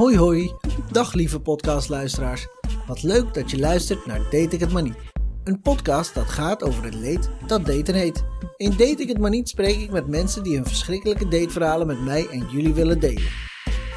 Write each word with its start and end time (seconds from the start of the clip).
Hoi 0.00 0.16
hoi, 0.16 0.52
dag 0.90 1.12
lieve 1.12 1.40
podcastluisteraars. 1.40 2.48
Wat 2.86 3.02
leuk 3.02 3.34
dat 3.34 3.50
je 3.50 3.58
luistert 3.58 4.06
naar 4.06 4.18
Date 4.18 4.48
ik 4.50 4.60
het 4.60 4.72
maar 4.72 4.82
niet. 4.82 4.96
Een 5.44 5.60
podcast 5.60 6.14
dat 6.14 6.28
gaat 6.28 6.62
over 6.62 6.84
het 6.84 6.94
leed 6.94 7.30
dat 7.46 7.66
daten 7.66 7.94
heet. 7.94 8.24
In 8.56 8.70
Date 8.70 9.02
ik 9.02 9.08
het 9.08 9.18
maar 9.18 9.30
niet 9.30 9.48
spreek 9.48 9.76
ik 9.76 9.90
met 9.90 10.08
mensen 10.08 10.42
die 10.42 10.54
hun 10.54 10.66
verschrikkelijke 10.66 11.28
dateverhalen 11.28 11.86
met 11.86 12.04
mij 12.04 12.26
en 12.28 12.46
jullie 12.50 12.74
willen 12.74 13.00
delen. 13.00 13.32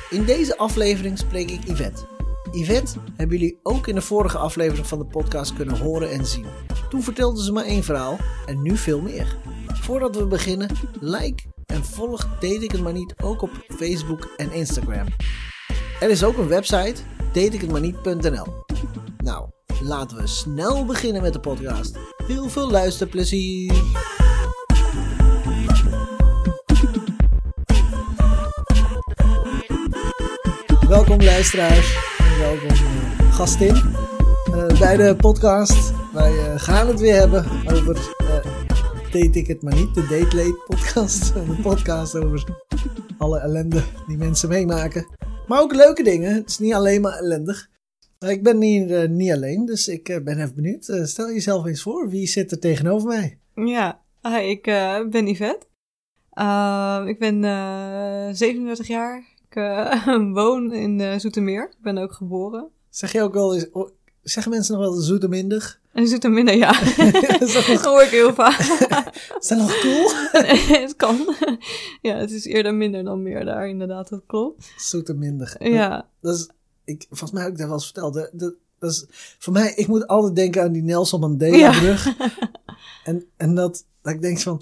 In 0.10 0.26
deze 0.26 0.58
aflevering 0.58 1.18
spreek 1.18 1.52
ik 1.52 1.68
Yvette. 1.68 2.08
Yvette 2.52 3.00
hebben 3.16 3.38
jullie 3.38 3.60
ook 3.64 3.88
in 3.88 3.96
de 3.96 4.02
vorige 4.02 4.38
aflevering 4.38 4.88
van 4.88 5.00
de 5.00 5.06
podcast 5.06 5.54
kunnen 5.54 5.78
horen 5.78 6.12
en 6.12 6.26
zien. 6.26 6.46
Toen 6.90 7.04
vertelde 7.04 7.44
ze 7.44 7.52
maar 7.52 7.66
één 7.66 7.84
verhaal 7.84 8.18
en 8.46 8.62
nu 8.62 8.78
veel 8.78 9.02
meer. 9.02 9.38
Voordat 9.68 10.16
we 10.16 10.26
beginnen, 10.26 10.70
like 11.00 11.44
en 11.66 11.86
volg 11.86 12.24
Date 12.24 12.64
ik 12.64 12.72
het 12.72 12.82
maar 12.82 12.94
niet 12.94 13.14
ook 13.22 13.42
op 13.42 13.52
Facebook 13.68 14.34
en 14.38 14.52
Instagram. 14.52 15.08
Er 16.04 16.10
is 16.10 16.24
ook 16.24 16.38
een 16.38 16.48
website, 16.48 16.96
dateikhetmaarniet.nl. 17.18 18.46
Nou, 19.18 19.50
laten 19.82 20.18
we 20.18 20.28
snel 20.28 20.86
beginnen 20.86 21.22
met 21.22 21.34
de 21.34 21.40
podcast. 21.40 21.98
Heel 22.28 22.50
veel 22.50 22.72
luisterplezier! 22.72 23.74
Welkom 30.88 31.22
luisteraars 31.22 31.98
en 32.18 32.40
welkom 32.40 32.70
eh, 32.70 33.36
gastin 33.36 33.76
eh, 33.76 34.80
bij 34.80 34.98
de 34.98 35.16
podcast. 35.16 35.94
Wij 36.14 36.38
eh, 36.38 36.60
gaan 36.60 36.88
het 36.88 37.00
weer 37.00 37.16
hebben 37.16 37.46
over 37.66 38.16
Date 39.12 39.40
ik 39.40 39.48
het 39.48 39.62
maar 39.62 39.76
niet, 39.76 39.94
de 39.94 40.02
Date 40.02 40.36
Late 40.36 40.64
podcast. 40.68 41.34
Een 41.36 41.62
podcast 41.62 42.16
over 42.16 42.44
alle 43.18 43.40
ellende 43.40 43.84
die 44.08 44.18
mensen 44.18 44.50
meemaken. 44.50 45.08
Maar 45.48 45.62
ook 45.62 45.74
leuke 45.74 46.04
dingen. 46.04 46.34
Het 46.34 46.50
is 46.50 46.60
niet 46.60 46.74
alleen 46.74 47.02
maar 47.02 47.18
ellendig. 47.18 47.70
Ik 48.20 48.44
ben 48.44 48.62
hier 48.62 49.02
eh, 49.02 49.10
niet 49.10 49.32
alleen, 49.32 49.66
dus 49.66 49.88
ik 49.88 50.10
eh, 50.10 50.24
ben 50.24 50.38
even 50.38 50.56
benieuwd. 50.56 50.88
Eh, 50.88 51.04
stel 51.04 51.28
jezelf 51.32 51.66
eens 51.66 51.82
voor, 51.82 52.10
wie 52.10 52.28
zit 52.28 52.52
er 52.52 52.60
tegenover 52.60 53.08
mij? 53.08 53.40
Ja, 53.56 54.02
hi, 54.22 54.38
ik 54.38 54.64
ben 55.10 55.28
Yvette. 55.28 55.66
Ik 57.10 57.20
ben 57.20 57.44
eh 57.44 58.28
37 58.32 58.88
jaar. 58.88 59.24
Ik 59.50 59.54
woon 60.40 60.74
in 60.74 61.20
Zoetermeer. 61.20 61.64
Ik 61.64 61.82
ben 61.84 61.98
ook 61.98 62.14
geboren. 62.14 62.70
Zeg 62.90 63.12
je 63.12 63.22
ook 63.22 63.34
wel 63.34 63.54
eens, 63.54 63.70
zeggen 64.24 64.52
mensen 64.52 64.74
nog 64.78 64.84
wel 64.84 64.94
zoetermindig? 64.94 65.82
En 65.94 66.08
Zoeterminder, 66.08 66.56
ja. 66.56 66.72
Dat 67.40 67.54
nog- 67.54 67.84
hoor 67.92 68.02
ik 68.04 68.10
heel 68.10 68.34
vaak. 68.34 68.60
Is 69.40 69.48
dat 69.48 69.58
nog 69.58 69.80
cool? 69.80 70.10
het 70.82 70.96
kan. 70.96 71.36
Ja, 72.02 72.16
het 72.16 72.32
is 72.32 72.46
eerder 72.46 72.74
minder 72.74 73.04
dan 73.04 73.24
meer 73.24 73.46
daar, 73.46 73.68
inderdaad. 73.68 74.10
Dat 74.10 74.22
klopt. 74.26 74.72
Zoetermindig. 74.78 75.56
Ja, 75.60 76.08
Dat 76.22 76.36
is, 76.36 76.50
ik, 76.84 77.06
volgens 77.10 77.32
mij 77.32 77.42
heb 77.44 77.52
ik 77.52 77.58
dat 77.58 77.66
wel 77.68 77.76
eens 77.76 77.86
verteld. 77.86 78.14
Dat, 78.14 78.30
dat, 78.34 78.54
dat 78.80 78.92
is, 78.92 79.06
voor 79.40 79.54
mij, 79.54 79.74
ik 79.76 79.88
moet 79.88 80.08
altijd 80.08 80.36
denken 80.36 80.62
aan 80.64 80.72
die 80.72 80.84
Nelson 80.84 81.20
Mandela 81.20 81.58
Ja. 81.58 81.98
En, 83.04 83.26
en 83.38 83.56
dat, 83.56 83.86
dat 84.02 84.14
ik 84.14 84.22
denk 84.22 84.40
van, 84.40 84.62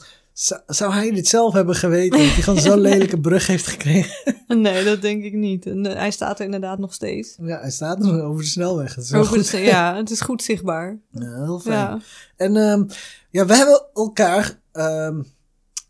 zou, 0.67 0.93
hij 0.93 1.11
dit 1.11 1.27
zelf 1.27 1.53
hebben 1.53 1.75
geweten? 1.75 2.19
Dat 2.19 2.27
hij 2.33 2.41
gewoon 2.43 2.59
zo'n 2.61 2.79
lelijke 2.89 3.19
brug 3.19 3.47
heeft 3.47 3.67
gekregen. 3.67 4.35
nee, 4.47 4.83
dat 4.83 5.01
denk 5.01 5.23
ik 5.23 5.33
niet. 5.33 5.65
En, 5.65 5.85
eh, 5.85 5.95
hij 5.95 6.11
staat 6.11 6.39
er 6.39 6.45
inderdaad 6.45 6.79
nog 6.79 6.93
steeds. 6.93 7.35
Ja, 7.41 7.59
hij 7.59 7.71
staat 7.71 7.99
nog 7.99 8.19
over 8.21 8.41
de 8.43 8.47
snelweg. 8.49 8.93
Dat 8.95 9.13
Over 9.13 9.37
goed. 9.37 9.51
de- 9.51 9.57
ja, 9.57 9.95
het 9.95 10.09
is 10.09 10.21
goed 10.21 10.43
zichtbaar. 10.43 10.97
Ja, 11.11 11.43
heel 11.43 11.59
fijn. 11.59 11.75
Ja. 11.77 11.99
En 12.35 12.55
ehm, 12.57 12.83
ja, 13.29 13.45
we 13.45 13.55
hebben 13.55 13.85
elkaar. 13.93 14.59
ehm, 14.71 15.21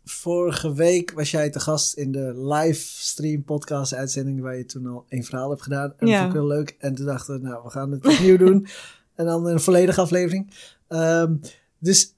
vorige 0.04 0.74
week 0.74 1.12
was 1.12 1.30
jij 1.30 1.50
te 1.50 1.60
gast 1.60 1.94
in 1.94 2.12
de 2.12 2.46
livestream 2.48 3.44
podcast 3.44 3.94
uitzending 3.94 4.40
waar 4.40 4.56
je 4.56 4.64
toen 4.64 4.86
al 4.86 5.04
een 5.08 5.24
verhaal 5.24 5.50
hebt 5.50 5.62
gedaan. 5.62 5.84
En 5.90 5.94
dat 5.98 6.08
Ja. 6.08 6.16
vond 6.18 6.28
ik 6.32 6.38
heel 6.38 6.46
leuk. 6.48 6.76
En 6.78 6.94
toen 6.94 7.06
dachten 7.06 7.34
we, 7.34 7.48
nou, 7.48 7.62
we 7.64 7.70
gaan 7.70 7.90
het 7.90 8.06
opnieuw 8.06 8.36
doen. 8.36 8.66
En 9.14 9.24
dan 9.26 9.46
een 9.46 9.60
volledige 9.60 10.00
aflevering. 10.00 10.50
Ehm, 10.88 11.34
dus 11.78 12.14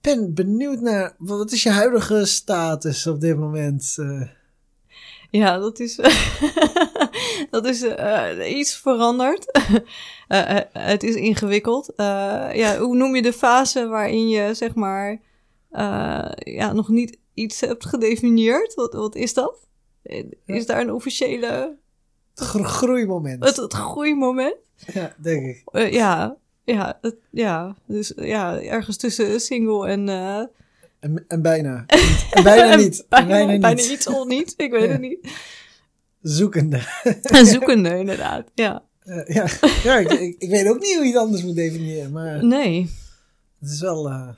ben 0.00 0.34
benieuwd 0.34 0.80
naar, 0.80 1.14
wat 1.18 1.52
is 1.52 1.62
je 1.62 1.70
huidige 1.70 2.24
status 2.26 3.06
op 3.06 3.20
dit 3.20 3.36
moment? 3.38 3.94
Eh, 3.98 4.20
Ja, 5.30 5.58
dat 5.58 5.78
is, 5.80 5.94
dat 7.50 7.66
is 7.66 7.82
eh, 7.82 8.56
iets 8.58 8.76
veranderd. 8.76 9.46
Eh, 10.28 10.58
het 10.72 11.02
is 11.02 11.14
ingewikkeld. 11.14 11.92
Ja, 11.96 12.78
hoe 12.78 12.96
noem 12.96 13.14
je 13.16 13.22
de 13.22 13.32
fase 13.32 13.86
waarin 13.86 14.28
je 14.28 14.54
zeg 14.54 14.74
maar 14.74 15.20
ja, 16.38 16.72
nog 16.72 16.88
niet 16.88 17.18
iets 17.34 17.60
hebt 17.60 17.86
gedefinieerd? 17.86 18.74
Wat, 18.74 18.92
wat 18.92 19.14
is 19.14 19.34
dat? 19.34 19.66
Is 20.46 20.66
daar 20.66 20.80
een 20.80 20.92
officiële 20.92 21.76
het 22.34 22.44
gro- 22.44 22.62
groeimoment. 22.62 23.44
het, 23.44 23.56
het 23.56 23.72
groeimoment? 23.74 24.56
Ja, 24.92 25.14
denk 25.18 25.46
ik. 25.46 25.92
Ja, 25.92 26.36
ja, 26.64 26.98
het, 27.00 27.14
ja, 27.30 27.76
dus 27.86 28.12
ja, 28.16 28.60
ergens 28.62 28.96
tussen 28.96 29.40
single 29.40 29.88
en 29.88 30.08
eh, 30.08 30.42
En, 31.00 31.24
en 31.28 31.42
bijna. 31.42 31.84
niet. 31.94 32.26
En 32.30 32.42
bijna 32.42 32.76
niet. 32.76 33.06
Bijna, 33.08 33.26
bijna, 33.26 33.46
bijna 33.58 33.68
niet. 33.80 33.90
iets 33.90 34.06
of 34.06 34.26
niet. 34.26 34.54
Ik 34.56 34.70
weet 34.70 34.82
Ja. 34.82 34.88
het 34.88 35.00
niet. 35.00 35.28
Zoekende. 36.22 36.80
Zoekende 37.52 37.98
inderdaad. 37.98 38.44
Ja, 38.54 38.82
Eh, 39.00 39.26
ja, 39.34 39.46
ja 39.82 39.98
ik, 39.98 40.10
ik, 40.12 40.36
ik 40.38 40.50
weet 40.50 40.68
ook 40.68 40.80
niet 40.80 40.94
hoe 40.96 41.04
je 41.06 41.12
het 41.12 41.20
anders 41.20 41.42
moet 41.42 41.54
definiëren, 41.54 42.12
maar 42.12 42.44
nee. 42.44 42.90
het 43.60 43.70
is 43.70 43.80
wel... 43.80 44.08
eh, 44.08 44.28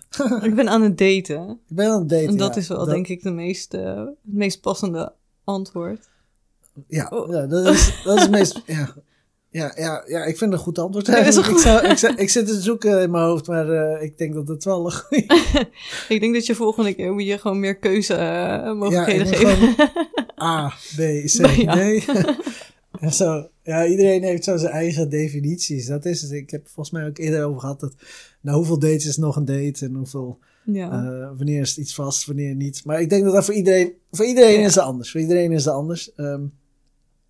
Ik 0.43 0.55
ben 0.55 0.69
aan 0.69 0.83
het 0.83 0.99
daten. 0.99 1.51
ik 1.69 1.77
ben 1.77 1.91
aan 1.91 1.99
het 2.01 2.09
daten, 2.09 2.29
En 2.29 2.37
dat 2.37 2.55
ja. 2.55 2.61
is 2.61 2.69
wel, 2.69 2.79
Dat- 2.79 2.89
denk 2.89 3.09
ik, 3.09 3.23
de 3.23 3.31
meest, 3.31 3.73
het 3.73 4.09
meest 4.23 4.61
passende 4.61 5.13
antwoord. 5.45 6.09
Ja, 6.89 7.09
Oh. 7.09 7.33
ja, 7.33 7.47
dat 7.47 7.67
is, 7.67 8.01
dat 8.05 8.17
is 8.17 8.23
het 8.23 8.31
meest... 8.31 8.63
Ja, 8.67 8.95
ja, 9.57 9.73
ja, 9.77 10.03
ja, 10.07 10.25
ik 10.25 10.37
vind 10.39 10.51
het 10.51 10.53
een 10.53 10.67
goed 10.67 10.79
antwoord. 10.79 11.07
Ja, 11.17 11.17
is 11.17 11.37
ik, 11.37 11.59
zou, 11.59 11.87
ik, 11.87 11.97
zou- 11.99 12.15
ik 12.17 12.31
zit 12.31 12.47
te 12.47 12.61
zoeken 12.61 13.03
in 13.03 13.11
mijn 13.11 13.25
hoofd, 13.25 13.47
maar 13.47 13.71
eh, 13.71 14.03
ik 14.03 14.19
denk 14.19 14.35
dat 14.35 14.49
het 14.49 14.65
wel 14.65 14.85
een 14.87 14.93
goede... 14.93 15.25
Ik 16.15 16.21
denk 16.21 16.35
dat 16.35 16.47
je 16.47 16.55
volgende 16.55 16.95
keer 16.95 17.13
moet 17.13 17.27
je 17.27 17.39
gewoon 17.39 17.61
meer 17.61 17.77
keuzemogelijkheden 17.77 19.27
Ja, 19.27 19.33
ik 19.33 19.37
geven. 19.37 19.75
A, 20.43 20.69
B, 20.69 20.99
C, 21.25 21.47
Ja. 21.57 21.75
D. 21.75 22.05
en 23.01 23.13
zo. 23.13 23.49
Ja, 23.63 23.87
iedereen 23.87 24.23
heeft 24.23 24.45
zo 24.45 24.57
zijn 24.57 24.73
eigen 24.73 25.09
definities. 25.11 25.87
Dat 25.87 26.05
is 26.05 26.23
het. 26.23 26.31
Ik 26.33 26.51
heb 26.51 26.63
volgens 26.69 26.91
mij 26.91 27.07
ook 27.07 27.19
eerder 27.19 27.45
over 27.45 27.61
gehad 27.61 27.81
dat... 27.81 27.95
Nou, 28.41 28.57
hoeveel 28.57 28.79
dates 28.79 29.07
is 29.07 29.17
nog 29.17 29.37
een 29.37 29.45
date 29.45 29.85
en 29.85 29.95
hoeveel... 29.95 30.39
ja. 30.65 30.91
Eh, 30.91 31.29
wanneer 31.37 31.61
is 31.61 31.69
het 31.69 31.79
iets 31.79 31.95
vast, 31.95 32.27
wanneer 32.27 32.55
niet. 32.55 32.83
Maar 32.85 33.01
ik 33.01 33.09
denk 33.11 33.25
dat 33.25 33.33
dat 33.33 33.45
voor 33.45 33.55
iedereen, 33.55 33.93
voor 34.11 34.25
iedereen 34.27 34.61
Ja. 34.61 34.67
is 34.67 34.75
het 34.75 34.85
anders. 34.85 35.11
Voor 35.11 35.21
iedereen 35.21 35.53
is 35.53 35.65
het 35.65 35.75
anders. 35.75 36.15
Ehm, 36.15 36.43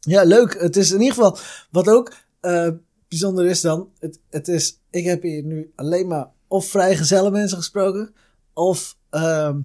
ja, 0.06 0.22
leuk. 0.22 0.60
Het 0.60 0.76
is 0.76 0.90
in 0.90 1.00
ieder 1.00 1.14
geval, 1.14 1.38
wat 1.70 1.88
ook 1.88 2.12
eh, 2.40 2.68
bijzonder 3.08 3.46
is 3.46 3.60
dan, 3.60 3.88
het, 3.98 4.20
het 4.30 4.48
is, 4.48 4.80
ik 4.90 5.04
heb 5.04 5.22
hier 5.22 5.42
nu 5.42 5.72
alleen 5.74 6.06
maar 6.06 6.28
of 6.48 6.66
vrijgezelle 6.66 7.30
mensen 7.30 7.58
gesproken, 7.58 8.14
of 8.52 8.96
ehm 9.10 9.58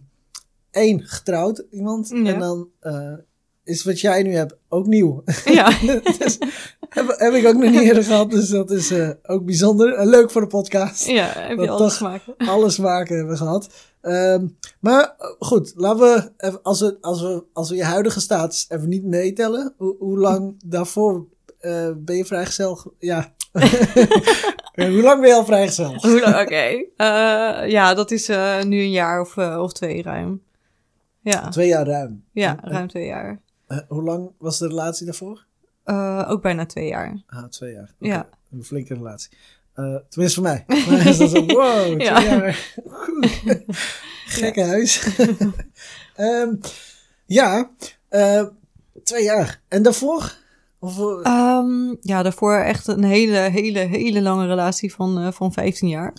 één 0.71 1.01
getrouwd 1.03 1.63
iemand. 1.71 2.09
Ja. 2.09 2.33
En 2.33 2.39
dan 2.39 2.69
eh, 2.79 3.13
is 3.63 3.83
wat 3.83 3.99
jij 3.99 4.23
nu 4.23 4.35
hebt 4.35 4.57
ook 4.69 4.85
nieuw. 4.85 5.23
ja. 5.45 5.69
dus, 6.19 6.37
heb, 6.89 7.15
heb 7.17 7.33
ik 7.33 7.47
ook 7.47 7.55
nog 7.55 7.71
niet 7.71 7.81
eerder 7.81 8.03
gehad, 8.03 8.31
dus 8.31 8.49
dat 8.49 8.71
is 8.71 8.91
eh, 8.91 9.09
ook 9.23 9.45
bijzonder. 9.45 9.93
En 9.93 10.07
leuk 10.07 10.31
voor 10.31 10.41
de 10.41 10.47
podcast 10.47 11.05
ja, 11.05 11.33
heb 11.35 11.59
je 11.59 11.69
alles 11.69 11.99
maken. 11.99 12.37
alle 12.37 12.69
smaken 12.69 13.17
hebben 13.17 13.37
gehad. 13.37 13.69
Ehm, 14.01 14.47
maar 14.79 15.15
eh, 15.17 15.27
goed, 15.39 15.73
laten 15.75 15.99
we, 15.99 16.31
even, 16.37 16.61
als, 16.63 16.79
we, 16.79 16.97
als, 17.01 17.21
we, 17.21 17.43
als 17.53 17.69
we 17.69 17.75
je 17.75 17.83
huidige 17.83 18.19
status 18.19 18.65
even 18.69 18.89
niet 18.89 19.03
meetellen, 19.03 19.73
hoe, 19.77 19.95
hoe 19.99 20.17
lang 20.17 20.55
daarvoor 20.65 21.25
eh, 21.59 21.89
ben 21.97 22.15
je 22.15 22.25
vrijgezel? 22.25 22.75
ge- 22.75 22.91
Ja. 22.99 23.33
Hoe 24.75 25.01
lang 25.01 25.19
ben 25.19 25.29
je 25.29 25.35
al 25.35 25.45
vrijgezel? 25.45 25.93
Oké. 26.41 26.85
Eh, 26.95 27.69
ja, 27.69 27.93
dat 27.93 28.11
is 28.11 28.27
nu 28.63 28.79
een 28.81 28.91
jaar 28.91 29.21
of, 29.21 29.37
of 29.37 29.73
twee 29.73 30.01
ruim. 30.03 30.41
Ja, 31.21 31.49
Twee 31.49 31.67
jaar 31.67 31.87
ruim. 31.87 32.23
ja 32.31 32.57
ruim 32.61 32.87
twee 32.87 33.05
jaar. 33.05 33.39
hoe 33.87 34.03
lang 34.03 34.31
was 34.37 34.57
de 34.59 34.67
relatie 34.67 35.05
daarvoor? 35.05 35.45
Ook 36.27 36.41
bijna 36.41 36.65
twee 36.65 36.87
jaar. 36.87 37.21
Ah, 37.27 37.43
twee 37.43 37.73
jaar. 37.73 37.93
Ja. 37.99 38.29
Een 38.51 38.63
flinke 38.63 38.93
relatie. 38.93 39.29
Eh, 39.73 39.95
tenminste 40.09 40.41
voor 40.41 40.49
mij. 40.49 40.65
Maar 40.89 41.07
is 41.07 41.17
dat 41.17 41.29
zo, 41.29 41.45
wow, 41.55 42.01
Ja. 42.01 42.21
jaar. 42.21 42.71
Goed. 42.91 43.27
Gekke 44.25 44.63
huis. 44.63 45.07
Ehm, 46.15 46.53
ja, 47.25 47.71
eh, 48.09 48.43
twee 49.03 49.23
jaar. 49.23 49.61
En 49.67 49.81
daarvoor? 49.83 50.33
Of, 50.79 50.97
eh, 50.99 51.19
Ehm, 51.23 51.95
ja, 52.01 52.23
daarvoor 52.23 52.55
echt 52.55 52.87
een 52.87 53.03
hele, 53.03 53.37
hele, 53.37 53.79
hele 53.79 54.21
lange 54.21 54.47
relatie 54.47 54.93
van, 54.93 55.19
eh, 55.19 55.31
van 55.31 55.53
15 55.53 55.87
jaar. 55.89 56.13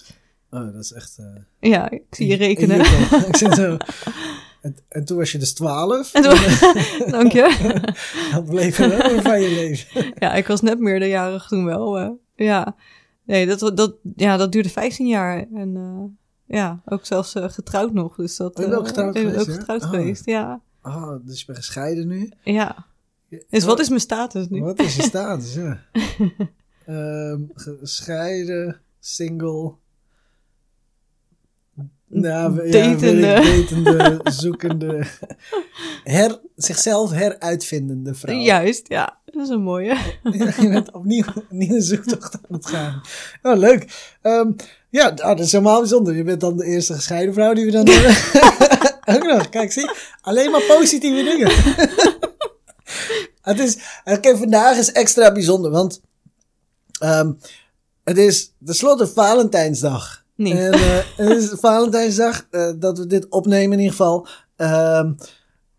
oh, 0.51 0.73
dat 0.73 0.83
is 0.85 0.93
echt... 0.93 1.17
eh, 1.19 1.71
Ja, 1.71 1.91
ik 1.91 2.03
zie 2.11 2.27
je 2.27 2.37
rekenen. 2.37 2.81
ik 3.29 3.37
zit 3.37 3.55
zo... 3.55 3.77
En, 4.61 4.77
en 4.89 5.05
toen 5.05 5.17
was 5.17 5.33
je 5.33 5.39
dus 5.39 5.55
twaalf. 5.55 6.13
En 6.15 6.23
toen- 6.23 7.11
Dank 7.11 7.33
je. 7.33 7.57
Dat 8.33 8.47
bleef 8.47 8.79
er 8.79 8.89
wel 8.89 9.21
van 9.23 9.41
je 9.41 9.49
leven. 9.49 10.13
Ja, 10.19 10.35
ik 10.35 10.47
was 10.47 10.61
net 10.61 10.79
meerderjarig 10.79 11.47
toen 11.49 11.65
wel. 11.65 11.99
eh, 11.99 12.09
ja, 12.35 12.75
nee, 13.25 13.47
dat, 13.47 13.77
dat, 13.77 13.95
ja, 14.17 14.37
dat 14.37 14.53
duurde 14.53 14.69
15 14.69 15.07
jaar. 15.07 15.47
En 15.55 15.77
eh, 15.77 16.57
ja, 16.57 16.83
ook 16.85 17.07
zelfs 17.07 17.35
eh, 17.35 17.49
getrouwd 17.49 17.93
nog. 17.93 18.17
Dus 18.17 18.37
dat, 18.37 18.55
Ben 18.55 18.69
je 18.69 18.75
ook 18.77 18.81
eh, 18.83 18.87
getrouwd 18.89 19.19
geweest, 19.19 19.41
ook 19.49 19.55
getrouwd 19.55 19.83
Ah. 19.83 19.91
geweest, 19.91 20.27
ja. 20.27 20.61
Oh, 20.83 21.15
dus 21.27 21.39
je 21.39 21.47
bent 21.47 21.59
gescheiden 21.59 22.07
nu. 22.09 22.33
Ja, 22.45 22.87
Dus 23.51 23.65
wat 23.65 23.81
is 23.81 23.89
mijn 23.89 24.01
status 24.01 24.49
nu? 24.49 24.61
Wat 24.61 24.79
is 24.81 24.97
je 24.97 25.03
status, 25.13 25.55
ja. 25.55 25.81
Ehm, 26.87 27.41
gescheiden, 27.55 28.81
single. 29.01 29.73
Nou, 32.15 32.67
ja, 32.67 32.73
Datende. 32.73 33.35
ik, 33.35 33.69
datende, 33.69 34.21
zoekende, 34.41 35.07
her, 36.05 36.41
zichzelf 36.57 37.11
heruitvindende 37.11 38.15
vrouw. 38.15 38.35
Juist, 38.35 38.89
ja. 38.89 39.21
Dat 39.25 39.43
is 39.43 39.49
een 39.49 39.63
mooie. 39.63 39.97
Ja, 40.23 40.53
je 40.61 40.69
bent 40.69 40.93
opnieuw, 40.93 41.25
een 41.51 41.83
zoektocht 41.83 42.35
aan 42.35 42.57
het 42.57 42.67
gaan. 42.67 43.01
Oh, 43.43 43.59
leuk. 43.59 44.13
Ehm, 44.23 44.51
ja, 44.91 45.11
nou, 45.15 45.37
dat 45.37 45.47
is 45.47 45.53
helemaal 45.53 45.79
bijzonder. 45.79 46.15
Je 46.17 46.25
bent 46.25 46.41
dan 46.41 46.57
de 46.57 46.65
eerste 46.65 46.95
gescheiden 46.95 47.35
vrouw 47.35 47.55
die 47.55 47.65
we 47.65 47.71
dan 47.71 47.89
hebben. 47.89 48.17
Ook 49.17 49.25
nog, 49.27 49.49
kijk, 49.49 49.73
zie. 49.73 49.91
Alleen 50.21 50.51
maar 50.51 50.63
positieve 50.63 51.23
dingen. 51.23 51.53
het 53.43 53.59
is, 53.59 53.79
oké, 54.05 54.37
vandaag 54.37 54.77
is 54.77 54.93
extra 54.93 55.33
bijzonder, 55.33 55.71
want 55.71 56.01
ehm, 57.01 57.33
het 58.05 58.19
is 58.19 58.53
tenslotte 58.65 59.07
Valentijnsdag. 59.07 60.22
Nee. 60.37 60.59
En 60.59 60.73
eh, 60.73 60.99
het 61.17 61.29
is 61.43 61.49
Valentijnsdag 61.61 62.47
eh, 62.51 62.71
dat 62.79 62.99
we 62.99 63.07
dit 63.07 63.29
opnemen 63.29 63.73
in 63.73 63.79
ieder 63.79 63.97
geval. 63.97 64.27
Ehm, 64.57 65.13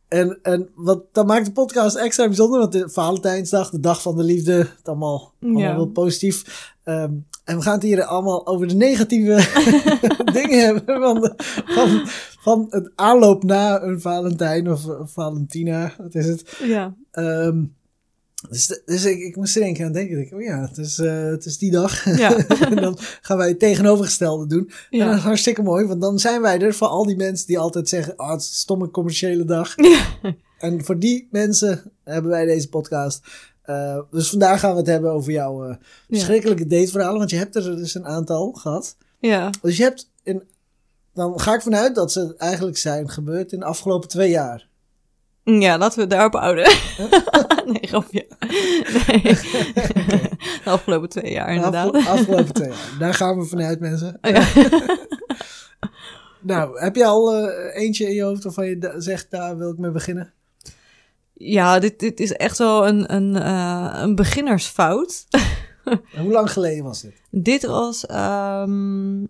en, 0.08 0.40
en 0.42 0.70
wat, 0.76 1.04
dat 1.12 1.26
maakt 1.28 1.46
de 1.46 1.52
podcast 1.52 1.96
extra 1.96 2.26
bijzonder, 2.28 2.60
want 2.60 2.72
de 2.72 2.90
Valentijnsdag, 2.90 3.70
de 3.70 3.80
dag 3.80 4.02
van 4.02 4.18
de 4.18 4.24
liefde, 4.24 4.54
het 4.54 4.88
allemaal, 4.88 5.34
allemaal 5.42 5.62
Ja. 5.62 5.76
wel 5.76 5.86
positief. 5.88 6.72
Ehm, 6.84 7.12
en 7.44 7.56
we 7.58 7.62
gaan 7.62 7.74
het 7.74 7.84
hier 7.84 8.04
allemaal 8.04 8.48
over 8.48 8.68
de 8.68 8.76
negatieve 8.76 9.36
dingen 10.40 10.66
hebben 10.66 11.02
van, 11.02 11.22
de, 11.22 11.34
van, 11.66 12.02
van 12.40 12.66
het 12.70 12.92
aanloop 12.96 13.44
na 13.44 13.82
een 13.82 14.02
Valentijn 14.02 14.72
of 14.72 14.82
Valentina, 15.04 15.94
wat 15.98 16.16
is 16.16 16.28
het? 16.28 16.58
Ja. 16.64 16.96
Ehm, 17.12 17.64
dus 18.50 18.82
dus 18.86 19.06
ik, 19.06 19.20
ik 19.20 19.36
moest 19.36 19.58
één 19.58 19.74
keer 19.74 19.86
aan 19.86 19.92
denken. 19.92 20.20
Ik, 20.20 20.34
oh 20.34 20.42
ja, 20.42 20.62
het 20.62 20.78
is, 20.78 21.00
eh, 21.00 21.24
het 21.24 21.46
is 21.46 21.58
die 21.58 21.72
dag. 21.72 22.18
Ja. 22.18 22.48
en 22.70 22.76
dan 22.76 22.98
gaan 23.22 23.38
wij 23.38 23.48
het 23.48 23.60
tegenovergestelde 23.60 24.48
doen. 24.48 24.72
En 24.90 25.00
dat 25.00 25.16
is 25.18 25.24
hartstikke 25.24 25.62
mooi, 25.62 25.86
want 25.86 26.02
dan 26.02 26.20
zijn 26.20 26.42
wij 26.42 26.60
er 26.60 26.74
voor 26.74 26.88
al 26.88 27.06
die 27.06 27.16
mensen 27.16 27.48
die 27.48 27.60
altijd 27.60 27.90
zeggen: 27.90 28.20
oh, 28.20 28.32
het 28.32 28.42
is 28.42 28.48
een 28.48 28.56
stomme 28.56 28.90
commerciële 28.90 29.46
dag. 29.46 29.74
Ja. 29.76 30.06
En 30.64 30.86
voor 30.86 31.00
die 31.00 31.28
mensen 31.32 31.92
hebben 32.04 32.32
wij 32.32 32.46
deze 32.46 32.70
podcast. 32.70 33.22
Eh, 33.62 34.00
dus 34.12 34.30
vandaag 34.30 34.60
gaan 34.60 34.72
we 34.72 34.78
het 34.78 34.88
hebben 34.88 35.12
over 35.12 35.32
jouw 35.32 35.66
eh, 35.66 35.76
verschrikkelijke 36.10 36.68
dateverhalen, 36.68 37.18
want 37.18 37.30
je 37.30 37.36
hebt 37.36 37.56
er 37.56 37.76
dus 37.76 37.96
een 37.96 38.06
aantal 38.06 38.52
gehad. 38.52 38.96
Ja. 39.20 39.50
Dus 39.62 39.78
je 39.78 39.84
hebt, 39.84 40.10
in, 40.24 40.44
dan 41.14 41.40
ga 41.40 41.54
ik 41.54 41.62
vanuit 41.62 41.96
dat 41.96 42.12
ze 42.12 42.36
eigenlijk 42.38 42.78
zijn 42.78 43.10
gebeurd 43.10 43.52
in 43.52 43.60
de 43.60 43.66
afgelopen 43.66 44.10
twee 44.10 44.30
jaar. 44.30 44.68
Ja, 45.44 45.78
laten 45.78 45.96
we 45.96 46.02
het 46.02 46.10
daarop 46.10 46.34
houden. 46.34 46.64
nee, 47.74 47.88
grapje. 47.88 48.28
Nee. 49.08 49.22
De 50.64 50.70
afgelopen 50.70 51.10
twee 51.10 51.32
jaar, 51.32 51.48
De 51.48 51.54
inderdaad. 51.54 51.94
afge- 51.94 52.10
afgelopen 52.10 52.54
twee 52.54 52.68
jaar. 52.70 52.96
Daar 53.00 53.14
gaan 53.14 53.40
we 53.40 53.46
vanuit, 53.46 53.80
mensen. 53.80 54.18
Ja. 54.22 54.46
Nou, 56.46 56.80
heb 56.80 56.96
je 56.96 57.06
al 57.06 57.36
eh, 57.36 57.82
eentje 57.84 58.06
in 58.08 58.14
je 58.16 58.24
hoofd 58.24 58.44
waarvan 58.44 58.66
je 58.66 58.94
zegt, 58.98 59.28
daar 59.32 59.58
wil 59.58 59.70
ik 59.72 59.78
mee 59.78 59.92
beginnen? 59.92 60.34
Ja, 61.34 61.80
dit, 61.80 62.00
dit 62.00 62.20
is 62.20 62.32
echt 62.34 62.58
wel 62.58 62.88
een, 62.88 63.14
een, 63.14 63.36
eh, 63.36 64.00
een 64.02 64.16
beginnersfout. 64.16 65.26
Hoe 66.22 66.32
lang 66.32 66.52
geleden 66.52 66.84
was 66.84 67.02
dit? 67.02 67.14
Dit 67.32 67.66
was 67.66 68.06
ehm, 68.06 69.24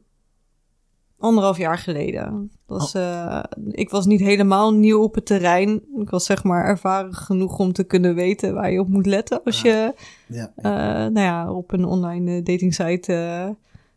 anderhalf 1.23 1.57
jaar 1.57 1.77
geleden. 1.77 2.51
Was, 2.65 2.93
eh, 2.93 3.43
ik 3.69 3.89
was 3.89 4.05
niet 4.05 4.19
helemaal 4.19 4.73
nieuw 4.73 5.01
op 5.01 5.15
het 5.15 5.25
terrein. 5.25 5.81
Ik 5.97 6.09
was 6.09 6.25
zeg 6.25 6.43
maar 6.43 6.65
ervaren 6.65 7.13
genoeg 7.13 7.59
om 7.59 7.73
te 7.73 7.83
kunnen 7.83 8.15
weten 8.15 8.53
waar 8.53 8.71
je 8.71 8.79
op 8.79 8.87
moet 8.87 9.05
letten 9.05 9.43
als 9.43 9.61
je 9.61 9.93
Ja, 10.27 10.53
eh, 10.55 10.71
nou 11.11 11.19
ja, 11.19 11.51
op 11.51 11.71
een 11.71 11.85
online 11.85 12.31
eh, 12.31 12.43
datingsite 12.43 13.13
eh, 13.13 13.49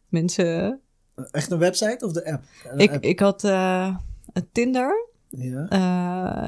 mensen. 0.09 0.81
Echt 1.31 1.51
een 1.51 1.59
website 1.59 2.05
of 2.05 2.13
de 2.13 2.33
app? 2.33 2.43
Een 2.65 2.79
Ik, 2.79 2.93
app. 2.93 3.05
ik 3.05 3.21
had 3.21 3.41
Tinder 4.53 5.09
Ja, 5.29 5.69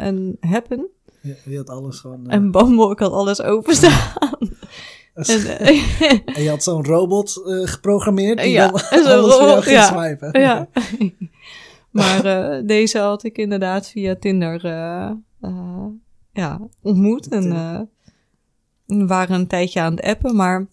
en 0.01 0.37
Happen 0.41 0.91
je, 1.21 1.37
je 1.45 1.57
had 1.57 1.71
alles 1.71 2.01
gewoon... 2.01 2.29
en 2.29 2.51
Bumble. 2.51 2.91
Ik 2.91 2.99
had 2.99 3.13
alles 3.13 3.43
openstaan. 3.43 4.29
en, 5.27 5.59
eh, 5.59 6.11
en 6.25 6.43
je 6.43 6.49
had 6.49 6.63
zo'n 6.63 6.85
robot 6.85 7.43
eh, 7.47 7.67
geprogrammeerd 7.67 8.39
die 8.39 8.51
Ja, 8.51 8.69
dan 8.71 9.07
alles 9.19 9.37
robot, 9.37 9.63
ging 9.63 9.77
ja. 9.77 9.87
swipen. 9.87 10.41
ja. 10.41 10.69
maar 11.91 12.25
eh, 12.25 12.67
deze 12.67 12.99
had 12.99 13.25
ik 13.25 13.39
inderdaad 13.39 13.89
via 13.89 14.17
Tinder 14.17 14.67
ja, 16.33 16.61
ontmoet. 16.83 17.29
En 17.29 17.51
we 18.87 19.07
waren 19.07 19.35
een 19.35 19.47
tijdje 19.47 19.81
aan 19.81 19.95
het 19.95 20.05
appen. 20.05 20.37
Maar 20.37 20.67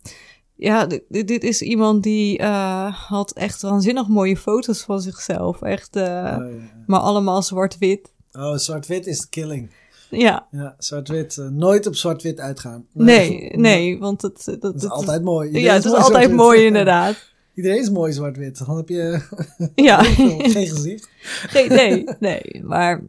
ja, 0.55 0.87
dit, 1.09 1.43
is 1.43 1.61
iemand 1.61 2.03
die 2.03 2.43
had 2.91 3.31
echt 3.31 3.61
waanzinnig 3.61 4.07
mooie 4.07 4.37
foto's 4.37 4.81
van 4.81 5.01
zichzelf. 5.01 5.61
Echt, 5.61 5.95
Oh, 5.95 6.37
maar 6.85 6.99
allemaal 6.99 7.41
zwart-wit. 7.41 8.13
Oh, 8.31 8.55
zwart-wit 8.55 9.07
is 9.07 9.19
de 9.19 9.27
killing. 9.29 9.69
Ja, 10.15 10.47
Ja, 10.51 10.75
zwart-wit. 10.77 11.37
eh, 11.37 11.47
nooit 11.47 11.87
op 11.87 11.95
zwart-wit 11.95 12.39
uitgaan. 12.39 12.85
nee, 12.93 13.51
nee, 13.57 13.99
want 13.99 14.21
het, 14.21 14.43
dat, 14.45 14.61
Dat 14.61 14.75
is 14.75 14.89
altijd 14.89 15.23
mooi. 15.23 15.47
Iedereen 15.47 15.67
ja, 15.67 15.73
het 15.73 15.85
is 15.85 15.91
mooi 15.91 16.03
altijd 16.03 16.31
mooi 16.31 16.65
inderdaad. 16.71 17.33
Iedereen 17.55 17.79
is 17.81 17.89
mooi 17.89 18.13
zwart-wit. 18.13 18.65
Dan 18.65 18.77
heb 18.77 18.89
je 18.89 19.21
Ja. 19.75 20.03
geen 20.53 20.67
gezicht. 20.67 21.09
Geen, 21.21 21.67
nee, 21.69 22.05
nee, 22.19 22.61
maar 22.63 23.01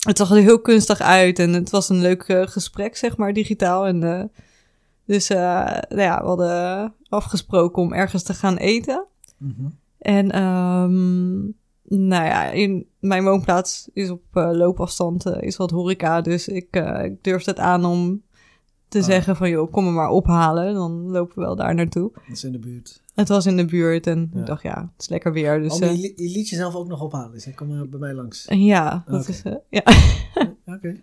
het 0.00 0.16
zag 0.18 0.30
er 0.30 0.36
heel 0.36 0.60
kunstig 0.60 1.00
uit 1.00 1.38
en 1.38 1.52
het 1.52 1.70
was 1.70 1.88
een 1.88 2.00
leuk 2.00 2.22
eh, 2.22 2.46
gesprek, 2.46 2.96
zeg 2.96 3.16
maar, 3.16 3.32
digitaal. 3.32 3.86
En, 3.86 4.02
eh, 4.02 4.24
dus 5.06 5.30
eh, 5.30 5.38
nou 5.88 6.00
ja, 6.02 6.20
we 6.20 6.26
hadden 6.26 6.94
afgesproken 7.08 7.82
om 7.82 7.92
ergens 7.92 8.22
te 8.22 8.34
gaan 8.34 8.56
eten. 8.56 9.06
Mhm. 9.38 9.66
En 9.98 10.30
ehm, 10.30 11.40
nou 11.98 12.24
ja, 12.24 12.44
in 12.50 12.86
mijn 12.98 13.24
woonplaats 13.24 13.88
is 13.92 14.10
op 14.10 14.22
eh, 14.32 14.50
loopafstand 14.52 15.26
eh, 15.26 15.42
is 15.42 15.56
wat 15.56 15.70
horeca, 15.70 16.20
dus 16.20 16.48
ik, 16.48 16.66
eh, 16.70 17.04
ik 17.04 17.24
durfde 17.24 17.50
het 17.50 17.60
aan 17.60 17.84
om 17.84 18.22
te 18.88 18.98
Ah. 18.98 19.04
zeggen 19.04 19.36
van, 19.36 19.50
joh, 19.50 19.72
kom 19.72 19.84
me 19.84 19.90
maar 19.90 20.08
ophalen. 20.10 20.74
Dan 20.74 21.10
lopen 21.10 21.34
we 21.34 21.40
wel 21.40 21.56
daar 21.56 21.74
naartoe. 21.74 22.10
Dat 22.12 22.36
is 22.36 22.44
in 22.44 22.52
de 22.52 22.58
buurt. 22.58 23.02
Het 23.14 23.28
was 23.28 23.46
in 23.46 23.56
de 23.56 23.64
buurt 23.64 24.06
en 24.06 24.30
Ja. 24.34 24.40
ik 24.40 24.46
dacht, 24.46 24.62
ja, 24.62 24.80
het 24.92 25.00
is 25.02 25.08
lekker 25.08 25.32
weer. 25.32 25.60
Dus 25.62 25.72
oh, 25.72 25.78
je, 25.78 25.86
li- 25.92 26.12
je 26.16 26.28
liet 26.30 26.48
jezelf 26.48 26.74
ook 26.74 26.88
nog 26.88 27.00
ophalen. 27.02 27.32
Dus 27.32 27.48
kom 27.54 27.68
maar 27.68 27.88
bij 27.88 27.98
mij 28.00 28.14
langs. 28.14 28.44
ja, 28.48 29.04
dat 29.06 29.20
Oké. 29.20 29.30
is, 29.30 29.42
ja. 29.70 29.82
Oké. 30.66 31.00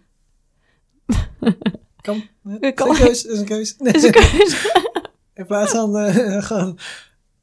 Kan. 2.01 2.15
Is 2.43 2.57
een 2.59 2.73
keus. 2.73 3.25
Is 3.25 3.39
een 3.39 3.45
keus. 3.45 3.75
Nee. 3.77 3.93
is 3.93 4.03
een 4.03 4.11
keuze. 4.11 4.85
In 5.33 5.45
plaats 5.45 5.71
van 5.71 5.95
gewoon... 6.43 6.77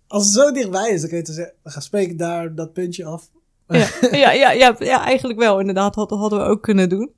Als 0.06 0.24
het 0.24 0.34
zo 0.34 0.50
dichtbij 0.52 0.90
is, 0.90 1.00
dan 1.00 1.08
kun 1.10 1.18
je 1.18 1.32
zeggen... 1.32 1.54
We 1.62 1.70
gaan 1.70 1.82
spreken 1.82 2.16
daar 2.16 2.54
dat 2.54 2.72
puntje 2.72 3.04
af. 3.04 3.30
ja, 3.66 3.86
ja, 4.24 4.32
ja, 4.32 4.50
ja, 4.50 4.74
ja, 4.78 5.04
eigenlijk 5.04 5.38
wel. 5.38 5.58
Inderdaad, 5.60 5.94
dat 5.94 6.10
hadden 6.10 6.38
we 6.38 6.44
ook 6.44 6.62
kunnen 6.62 6.88
doen. 6.88 7.10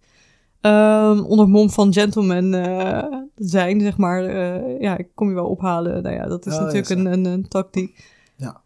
Ehm, 0.61 1.19
onder 1.21 1.49
mom 1.49 1.71
van 1.71 1.93
gentleman 1.93 2.55
eh, 2.55 3.05
zijn, 3.35 3.81
zeg 3.81 3.97
maar. 3.97 4.25
eh, 4.25 4.81
ja, 4.81 4.99
ik 4.99 5.09
kom 5.15 5.29
je 5.29 5.35
wel 5.35 5.47
ophalen. 5.49 6.03
Nou 6.03 6.15
ja, 6.15 6.27
dat 6.27 6.47
is 6.47 6.55
Oh, 6.55 6.61
natuurlijk 6.61 6.89
een, 6.89 7.07
een, 7.07 7.25
een 7.25 7.49
tactiek. 7.49 8.05
Ja. 8.37 8.61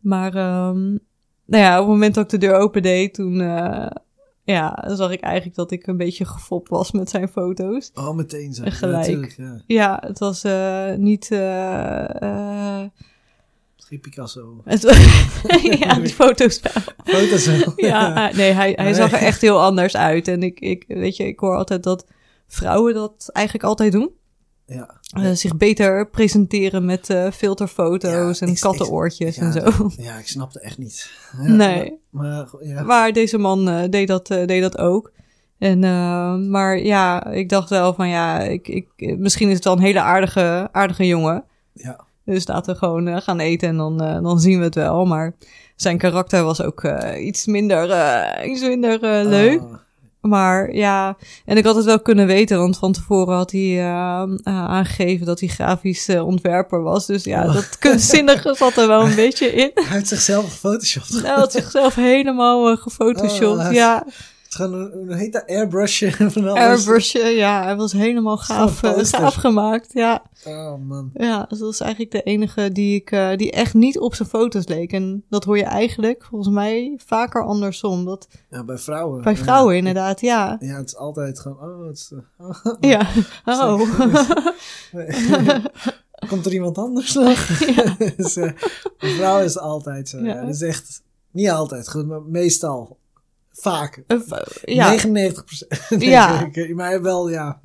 Maar, 0.00 0.34
ehm, 0.34 0.84
nou 1.46 1.62
ja, 1.64 1.72
op 1.74 1.84
het 1.84 1.94
moment 1.94 2.14
dat 2.14 2.24
ik 2.24 2.30
de 2.40 2.46
deur 2.46 2.54
opendeed, 2.56 3.14
toen... 3.14 3.40
eh, 3.40 3.86
ja, 4.44 4.84
zag 4.94 5.10
ik 5.10 5.20
eigenlijk 5.20 5.56
dat 5.56 5.70
ik 5.70 5.86
een 5.86 5.96
beetje 5.96 6.24
gefopt 6.24 6.68
was 6.68 6.92
met 6.92 7.10
zijn 7.10 7.28
foto's. 7.28 7.90
Oh, 7.94 8.14
meteen 8.14 8.54
zo. 8.54 8.62
Gelijk. 8.66 9.34
Ja, 9.36 9.62
ja. 9.66 10.02
Het 10.06 10.18
was 10.18 10.44
niet... 10.96 11.28
Geen 13.88 14.00
Picasso. 14.00 14.62
ja, 15.80 15.94
die 15.94 16.08
foto's 16.14 16.60
wel. 16.60 16.82
Foto's. 17.04 17.48
Ja, 17.76 18.28
eh, 18.30 18.36
nee, 18.36 18.52
hij, 18.52 18.72
hij 18.76 18.84
Nee. 18.84 18.94
zag 18.94 19.12
er 19.12 19.18
echt 19.18 19.40
heel 19.40 19.60
anders 19.62 19.96
uit. 19.96 20.28
En 20.28 20.42
ik, 20.42 20.60
ik, 20.60 20.84
weet 20.88 21.16
je, 21.16 21.26
ik 21.26 21.38
hoor 21.40 21.56
altijd 21.56 21.82
dat 21.82 22.06
vrouwen 22.48 22.94
dat 22.94 23.28
eigenlijk 23.32 23.66
altijd 23.66 23.92
doen. 23.92 24.10
Ja. 24.66 25.00
Eh, 25.16 25.30
zich 25.32 25.56
beter 25.56 26.08
presenteren 26.10 26.84
met 26.84 27.10
eh, 27.10 27.30
filterfoto's 27.30 28.38
Ja, 28.38 28.46
en 28.46 28.52
ik- 28.52 28.60
kattenoortjes 28.60 29.36
ja, 29.36 29.42
en 29.42 29.52
zo. 29.52 29.90
Ja, 29.96 30.16
ik 30.18 30.28
snapte 30.28 30.60
echt 30.60 30.78
niet. 30.78 31.10
Ja, 31.42 31.48
Nee. 31.48 31.98
Maar, 32.10 32.24
maar, 32.52 32.64
ja. 32.66 32.82
Maar 32.82 33.12
deze 33.12 33.38
man 33.38 33.68
eh, 33.68 33.82
deed, 33.90 34.08
dat, 34.08 34.26
deed 34.26 34.62
dat 34.62 34.78
ook. 34.78 35.12
En, 35.58 35.78
maar 36.50 36.78
ja, 36.78 37.26
ik 37.26 37.48
dacht 37.48 37.68
wel 37.70 37.94
van 37.94 38.08
ja, 38.08 38.40
ik, 38.40 38.68
ik, 38.68 39.16
misschien 39.18 39.48
is 39.48 39.54
het 39.54 39.64
wel 39.64 39.72
een 39.72 39.82
hele 39.82 40.00
aardige, 40.00 40.68
aardige 40.72 41.06
jongen. 41.06 41.44
ja. 41.72 42.04
Dus 42.26 42.46
laten 42.46 42.72
we 42.72 42.78
gewoon 42.78 43.08
eh, 43.08 43.16
gaan 43.20 43.40
eten 43.40 43.68
en 43.68 43.76
dan, 43.76 44.02
eh, 44.02 44.22
dan 44.22 44.40
zien 44.40 44.58
we 44.58 44.64
het 44.64 44.74
wel. 44.74 45.04
Maar 45.04 45.34
zijn 45.76 45.98
karakter 45.98 46.42
was 46.44 46.62
ook 46.62 46.84
eh, 46.84 47.26
iets 47.26 47.46
minder, 47.46 47.88
iets 48.46 48.60
minder 48.60 49.02
eh, 49.02 49.24
leuk. 49.28 49.60
Ah, 49.60 49.74
Maar 50.20 50.74
ja, 50.74 51.16
en 51.44 51.56
ik 51.56 51.64
had 51.64 51.76
het 51.76 51.84
wel 51.84 52.00
kunnen 52.00 52.26
weten, 52.26 52.58
want 52.58 52.78
van 52.78 52.92
tevoren 52.92 53.36
had 53.36 53.50
hij 53.50 53.84
aangegeven 54.44 55.26
dat 55.26 55.40
hij 55.40 55.48
grafisch 55.48 56.08
ontwerper 56.08 56.82
was. 56.82 57.06
Dus 57.06 57.24
ja, 57.24 57.46
Oh. 57.46 57.52
dat 57.54 57.78
kunstzinnige 57.78 58.54
zat 58.58 58.76
er 58.76 58.86
wel 58.88 59.04
een 59.06 59.14
beetje 59.14 59.46
in. 59.52 59.70
hij 59.74 59.84
heeft 59.84 60.08
zichzelf 60.08 60.44
gefotoshopt. 60.44 61.22
Hij 61.22 61.34
had 61.34 61.52
zichzelf 61.52 61.94
helemaal 61.94 62.76
gefotoshopt. 62.76 63.66
Oh, 63.66 63.72
ja, 63.72 64.06
Hoe 64.56 64.90
hoe 65.06 65.14
heet 65.14 65.32
dat? 65.32 65.46
Airbrushen 65.46 66.12
van 66.32 66.48
alles. 66.48 66.58
Airbrushen, 66.58 67.30
ja, 67.34 67.62
hij 67.62 67.76
was 67.76 67.92
helemaal 67.92 68.36
gaaf, 68.36 68.82
eh, 68.82 68.98
gaaf 69.04 69.34
gemaakt. 69.34 69.92
Ja, 69.92 70.22
Oh 70.44 70.74
man. 70.86 71.10
ja, 71.14 71.44
dus 71.48 71.58
dat 71.58 71.72
is 71.72 71.80
eigenlijk 71.80 72.10
de 72.12 72.22
enige 72.22 72.72
die 72.72 72.94
ik, 72.94 73.10
eh, 73.10 73.36
die 73.36 73.50
echt 73.52 73.74
niet 73.74 73.98
op 73.98 74.14
zijn 74.14 74.28
foto's 74.28 74.66
leek. 74.66 74.92
En 74.92 75.24
dat 75.28 75.44
hoor 75.44 75.56
je 75.56 75.64
eigenlijk, 75.64 76.24
volgens 76.24 76.54
mij, 76.54 76.98
vaker 77.06 77.44
andersom. 77.44 78.04
Dat, 78.04 78.28
Ja, 78.50 78.64
bij 78.64 78.78
vrouwen. 78.78 79.22
bij 79.22 79.32
Ja. 79.32 79.38
vrouwen 79.38 79.76
inderdaad, 79.76 80.20
ja. 80.20 80.56
Ja, 80.60 80.76
het 80.76 80.86
is 80.86 80.96
altijd 80.96 81.40
gewoon, 81.40 81.58
oh, 81.60 81.86
het 81.86 81.96
is, 81.96 82.12
oh. 82.38 82.74
Ja, 82.80 83.06
oh. 83.44 83.80
Komt 86.28 86.46
er 86.46 86.52
iemand 86.52 86.78
anders 86.78 87.14
nog? 87.14 87.46
dus, 88.16 88.34
bij 88.34 88.54
vrouwen 89.16 89.44
is 89.44 89.58
altijd 89.58 90.08
zo. 90.08 90.18
Ja. 90.18 90.40
Dat 90.44 90.54
is 90.54 90.60
echt, 90.62 91.02
niet 91.30 91.50
altijd 91.50 91.88
goed, 91.90 92.06
maar 92.06 92.22
meestal. 92.22 92.98
Vaak. 93.60 94.02
Eh, 94.06 94.18
ja, 94.64 94.88
99 94.90 95.44
procent. 95.44 95.86
Ja. 96.02 96.50
maar 96.74 97.02
wel, 97.02 97.28
ja. 97.30 97.60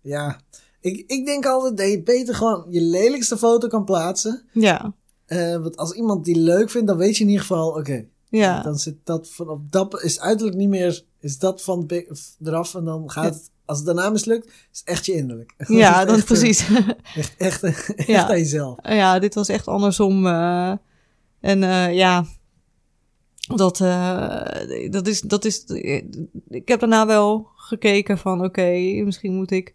Ja. 0.00 0.40
Ik, 0.80 1.04
ik 1.06 1.26
denk 1.26 1.46
altijd 1.46 1.76
dat 1.76 1.90
je 1.90 2.02
beter 2.02 2.34
gewoon 2.34 2.66
je 2.68 2.80
lelijkste 2.80 3.36
foto 3.38 3.68
kan 3.68 3.84
plaatsen. 3.84 4.42
ja, 4.52 4.94
Eh, 5.26 5.56
want 5.56 5.76
als 5.76 5.92
iemand 5.92 6.24
die 6.24 6.38
leuk 6.38 6.70
vindt, 6.70 6.86
dan 6.86 6.96
weet 6.96 7.16
je 7.16 7.22
in 7.24 7.28
ieder 7.30 7.44
geval, 7.46 7.68
oké. 7.68 8.04
ja. 8.28 8.62
Dan 8.62 8.78
zit 8.78 8.96
dat 9.04 9.28
van 9.30 9.48
op 9.48 9.72
dat 9.72 10.02
is 10.02 10.20
uiterlijk 10.20 10.56
niet 10.56 10.68
meer, 10.68 11.04
is 11.20 11.38
dat 11.38 11.62
van 11.62 11.90
eraf 12.44 12.74
en 12.74 12.84
dan 12.84 13.10
gaat 13.10 13.34
het, 13.34 13.50
als 13.64 13.76
het 13.78 13.86
daarna 13.86 14.10
mislukt, 14.10 14.46
is 14.46 14.78
het 14.78 14.88
echt 14.88 15.06
je 15.06 15.12
innerlijk. 15.14 15.54
Ja, 15.68 16.00
is 16.00 16.06
dan 16.06 16.14
echt, 16.14 16.20
eh, 16.22 16.26
precies. 16.26 16.68
Echt, 17.16 17.34
echt, 17.38 17.62
echt 17.62 18.06
Ja. 18.06 18.28
aan 18.28 18.38
jezelf. 18.38 18.78
ja, 18.82 19.18
dit 19.18 19.34
was 19.34 19.48
echt 19.48 19.66
andersom. 19.68 20.26
eh, 20.26 20.72
en 21.40 21.60
ja, 21.94 22.24
dat, 23.56 23.80
eh, 23.80 24.90
dat 24.90 25.06
is, 25.06 25.20
dat 25.20 25.44
is. 25.44 25.64
Ik 26.48 26.68
heb 26.68 26.80
daarna 26.80 27.06
wel 27.06 27.48
gekeken 27.56 28.18
van, 28.18 28.44
oké, 28.44 28.70
misschien 29.04 29.34
moet 29.34 29.50
ik 29.50 29.74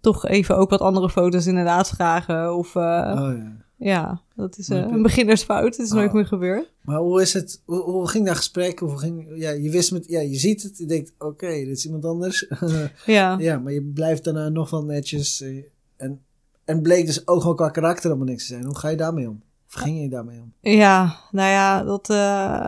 toch 0.00 0.26
even 0.26 0.56
ook 0.56 0.70
wat 0.70 0.80
andere 0.80 1.10
foto's 1.10 1.46
inderdaad 1.46 1.88
vragen. 1.88 2.56
Of 2.56 2.74
uh, 2.74 2.82
Oh, 3.16 3.32
ja. 3.36 3.56
ja, 3.76 4.22
dat 4.34 4.58
is 4.58 4.68
uh, 4.68 4.76
je- 4.78 4.82
een 4.84 5.02
beginnersfout. 5.02 5.76
Het 5.76 5.86
is 5.86 5.90
nooit 5.92 6.08
Oh. 6.08 6.14
meer 6.14 6.26
gebeurd. 6.26 6.72
Maar 6.82 6.98
hoe 6.98 7.20
is 7.22 7.32
het, 7.32 7.62
hoe, 7.64 7.80
hoe 7.82 8.08
ging 8.08 8.26
dat 8.26 8.36
gesprek? 8.36 8.78
Hoe 8.78 8.98
ging, 8.98 9.26
ja, 9.34 9.50
je 9.50 9.70
wist 9.70 9.92
met, 9.92 10.04
ja, 10.08 10.20
je 10.20 10.34
ziet 10.36 10.62
het, 10.62 10.78
je 10.78 10.86
denkt, 10.86 11.12
oké, 11.18 11.46
dit 11.48 11.68
is 11.76 11.84
iemand 11.86 12.04
anders. 12.04 12.46
Ja, 13.06 13.36
ja, 13.38 13.58
maar 13.58 13.72
je 13.72 13.82
blijft 13.82 14.24
daarna 14.24 14.48
nog 14.48 14.70
wel 14.70 14.84
netjes. 14.84 15.40
eh, 15.40 15.64
En, 15.96 16.20
en 16.64 16.82
bleek 16.82 17.06
dus 17.06 17.26
ook 17.28 17.40
gewoon 17.40 17.56
qua 17.56 17.68
karakter 17.68 18.04
helemaal 18.10 18.28
niks 18.28 18.46
te 18.46 18.52
zijn. 18.52 18.64
Hoe 18.64 18.76
ga 18.78 18.88
je 18.88 18.96
daarmee 18.96 19.28
om? 19.28 19.42
Of 19.68 19.74
ging 19.80 20.00
je 20.02 20.08
daarmee 20.08 20.40
om? 20.40 20.52
ja, 20.60 21.16
nou 21.30 21.50
ja, 21.50 21.82
dat, 21.84 22.10
eh, 22.10 22.66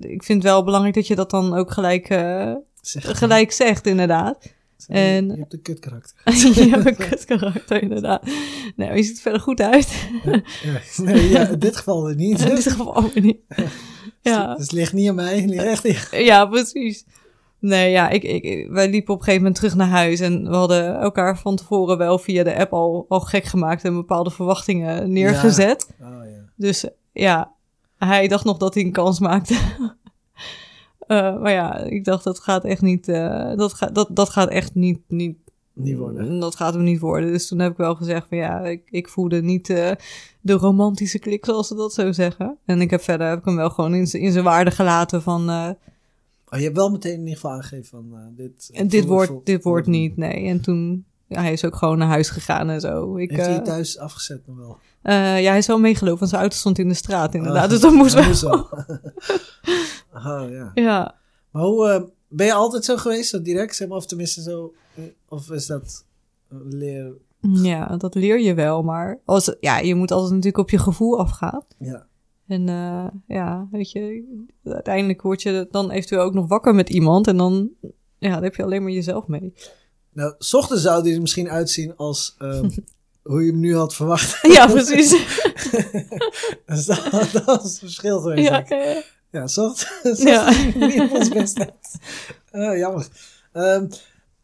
ik 0.00 0.22
vind 0.22 0.42
het 0.42 0.52
wel 0.52 0.64
belangrijk 0.64 0.94
dat 0.94 1.06
je 1.06 1.14
dat 1.14 1.30
dan 1.30 1.54
ook 1.54 1.70
gelijk, 1.72 2.08
eh, 2.08 2.54
Zeg, 2.80 3.18
gelijk 3.18 3.52
zegt, 3.52 3.86
inderdaad. 3.86 4.52
zeg, 4.76 4.96
en- 4.96 5.26
Je 5.28 5.36
hebt 5.38 5.52
een 5.52 5.62
kut 5.62 5.78
karakter. 5.78 6.16
je 6.64 6.68
hebt 6.70 6.86
een 6.86 6.96
kut 7.08 7.24
karakter, 7.24 7.82
inderdaad. 7.82 8.22
Nou, 8.76 8.94
je 8.96 9.02
ziet 9.02 9.16
er 9.16 9.22
verder 9.22 9.40
goed 9.40 9.60
uit. 9.60 10.08
Ja, 10.62 10.80
nee, 10.96 11.28
ja, 11.28 11.48
in 11.48 11.58
dit 11.58 11.76
geval 11.76 12.06
niet. 12.08 12.40
In 12.44 12.54
dit 12.54 12.62
geval 12.66 12.96
ook 12.96 13.14
niet. 13.14 13.38
Ja, 14.20 14.54
Dus 14.54 14.62
het 14.62 14.72
ligt 14.72 14.92
niet 14.92 15.08
aan 15.08 15.14
mij, 15.14 15.40
het 15.40 15.50
ligt 15.50 15.64
echt 15.64 16.12
in 16.12 16.24
ja 16.24 16.46
precies. 16.46 17.04
Nee, 17.58 17.90
ja, 17.90 18.08
ik, 18.08 18.22
ik, 18.22 18.70
wij 18.70 18.90
liepen 18.90 19.14
op 19.14 19.18
een 19.18 19.24
gegeven 19.24 19.46
moment 19.46 19.54
terug 19.54 19.74
naar 19.74 19.88
huis 19.88 20.20
en 20.20 20.48
we 20.48 20.56
hadden 20.56 21.00
elkaar 21.00 21.38
van 21.38 21.56
tevoren 21.56 21.98
wel 21.98 22.18
via 22.18 22.44
de 22.44 22.56
app 22.56 22.72
al, 22.72 23.06
al 23.08 23.20
gek 23.20 23.44
gemaakt 23.44 23.84
en 23.84 23.94
bepaalde 23.94 24.30
verwachtingen 24.30 25.12
neergezet. 25.12 25.94
Oh 26.00 26.06
ja. 26.06 26.50
Dus 26.56 26.88
ja, 27.12 27.52
hij 27.98 28.28
dacht 28.28 28.44
nog 28.44 28.56
dat 28.56 28.74
hij 28.74 28.82
een 28.82 28.92
kans 28.92 29.20
maakte. 29.20 29.56
Eh, 31.06 31.40
maar 31.40 31.52
ja, 31.52 31.78
ik 31.78 32.04
dacht 32.04 32.24
dat 32.24 32.40
gaat 32.40 32.64
echt 32.64 32.82
niet, 32.82 33.08
eh, 33.08 33.56
dat, 33.56 33.74
gaat 33.74 33.94
dat, 33.94 34.08
dat 34.10 34.28
gaat 34.28 34.48
echt 34.48 34.74
niet, 34.74 34.98
niet, 35.08 35.36
Niet 35.72 35.96
worden. 35.96 36.40
Dat 36.40 36.56
gaat 36.56 36.74
hem 36.74 36.82
niet 36.82 37.00
worden. 37.00 37.32
Dus 37.32 37.48
toen 37.48 37.58
heb 37.58 37.70
ik 37.70 37.76
wel 37.76 37.94
gezegd 37.94 38.26
van 38.28 38.38
ja, 38.38 38.60
ik, 38.60 38.82
ik 38.90 39.08
voelde 39.08 39.42
niet 39.42 39.70
eh, 39.70 39.90
de 40.40 40.52
romantische 40.52 41.18
klik 41.18 41.44
zoals 41.44 41.68
ze 41.68 41.74
dat 41.74 41.92
zo 41.92 42.12
zeggen. 42.12 42.58
En 42.64 42.80
ik 42.80 42.90
heb 42.90 43.02
verder 43.02 43.28
heb 43.28 43.38
ik 43.38 43.44
hem 43.44 43.56
wel 43.56 43.70
gewoon 43.70 43.94
in, 43.94 44.06
zijn 44.06 44.44
waarde 44.44 44.70
gelaten 44.70 45.22
van 45.22 45.76
Oh, 46.48 46.58
je 46.58 46.64
hebt 46.64 46.76
wel 46.76 46.90
meteen 46.90 47.12
in 47.12 47.18
ieder 47.18 47.34
geval 47.34 47.50
aangegeven 47.50 47.84
van 47.84 48.18
eh, 48.18 48.20
dit. 48.36 48.70
en 48.72 48.88
dit 48.88 49.04
wordt, 49.04 49.32
dit 49.44 49.62
wordt 49.62 49.86
niet, 49.86 50.16
nee. 50.16 50.46
En 50.46 50.60
toen, 50.60 51.04
ja, 51.26 51.40
hij 51.40 51.52
is 51.52 51.64
ook 51.64 51.76
gewoon 51.76 51.98
naar 51.98 52.08
huis 52.08 52.28
gegaan 52.28 52.68
en 52.70 52.80
zo. 52.80 53.16
Ik, 53.16 53.30
Heeft 53.30 53.46
hij 53.46 53.56
eh, 53.56 53.62
thuis 53.62 53.98
afgezet 53.98 54.46
nog 54.46 54.56
wel? 54.56 54.78
eh, 55.02 55.42
ja, 55.42 55.48
hij 55.48 55.58
is 55.58 55.66
wel 55.66 55.78
meegelopen, 55.78 56.18
want 56.18 56.30
zijn 56.30 56.42
auto 56.42 56.56
stond 56.56 56.78
in 56.78 56.88
de 56.88 56.94
straat 56.94 57.34
inderdaad. 57.34 57.64
Ah, 57.64 57.70
dus 57.70 57.80
dat 57.86 57.92
moest 57.92 58.14
wel. 58.14 58.24
moest 58.24 58.40
wel. 58.40 58.68
oh, 60.14 60.50
ja. 60.50 60.70
Ja. 60.74 61.14
Maar 61.50 61.62
hoe, 61.62 61.88
eh, 61.88 62.02
ben 62.28 62.46
je 62.46 62.52
altijd 62.52 62.84
zo 62.84 62.96
geweest, 62.96 63.30
zo 63.30 63.42
direct, 63.42 63.76
zeg 63.76 63.88
maar, 63.88 63.96
of 63.96 64.06
tenminste 64.06 64.42
zo, 64.42 64.74
eh, 64.94 65.04
of 65.28 65.50
is 65.50 65.66
dat 65.66 66.04
eh, 66.48 66.58
leer, 66.64 67.12
ja, 67.40 67.96
dat 67.96 68.14
leer 68.14 68.40
je 68.40 68.54
wel. 68.54 68.82
Maar 68.82 69.20
als, 69.24 69.56
ja, 69.60 69.78
je 69.78 69.94
moet 69.94 70.10
altijd 70.10 70.30
natuurlijk 70.30 70.58
op 70.58 70.70
je 70.70 70.78
gevoel 70.78 71.18
afgaan. 71.18 71.62
ja. 71.78 72.06
En 72.46 72.68
eh, 72.68 73.06
ja, 73.26 73.68
weet 73.70 73.90
je, 73.90 74.24
uiteindelijk 74.64 75.22
word 75.22 75.42
je 75.42 75.68
dan 75.70 75.90
eventueel 75.90 76.22
ook 76.22 76.34
nog 76.34 76.48
wakker 76.48 76.74
met 76.74 76.88
iemand. 76.90 77.26
En 77.26 77.36
dan, 77.36 77.70
ja, 78.18 78.34
dan 78.34 78.42
heb 78.42 78.54
je 78.54 78.62
alleen 78.62 78.82
maar 78.82 78.92
jezelf 78.92 79.26
mee. 79.26 79.52
Nou, 80.12 80.34
s 80.38 80.54
ochtends 80.54 80.82
zou 80.82 81.02
die 81.02 81.14
er 81.14 81.20
misschien 81.20 81.50
uitzien 81.50 81.96
als 81.96 82.34
ehm, 82.38 82.70
hoe 83.22 83.44
je 83.44 83.50
hem 83.50 83.60
nu 83.60 83.76
had 83.76 83.94
verwacht. 83.94 84.38
Ja, 84.52 84.66
precies. 84.66 85.10
dus 86.66 86.86
dat, 86.86 87.10
dat 87.32 87.44
was 87.44 87.62
het 87.62 87.78
verschil 87.78 88.20
geweest. 88.20 88.48
ja, 88.48 88.64
eh, 88.68 88.96
Ja, 89.30 89.46
s 89.46 89.58
ochtends 89.58 90.22
Ja. 90.22 90.50
niet 90.74 91.00
op 91.00 91.10
ons 91.12 91.28
best 91.28 91.58
uit. 91.58 91.98
Eh, 92.50 92.78
jammer. 92.78 93.08
Ehm, 93.52 93.86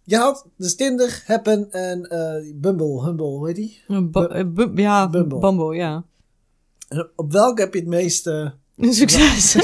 je 0.05 0.17
had 0.17 0.47
dus 0.57 0.75
Tinder, 0.77 1.23
Happen 1.27 1.71
en 1.73 2.03
eh, 2.09 2.53
Bumble, 2.55 3.05
Humble, 3.05 3.27
hoe 3.27 3.47
heet 3.47 3.57
die? 3.57 3.81
ja, 4.75 5.09
Bumble. 5.11 5.39
Bumble, 5.39 5.75
ja. 5.77 6.05
Op 7.17 7.33
welke 7.33 7.61
heb 7.61 7.75
je 7.75 7.81
het 7.81 7.89
meeste... 7.89 8.55
Succes. 8.79 9.57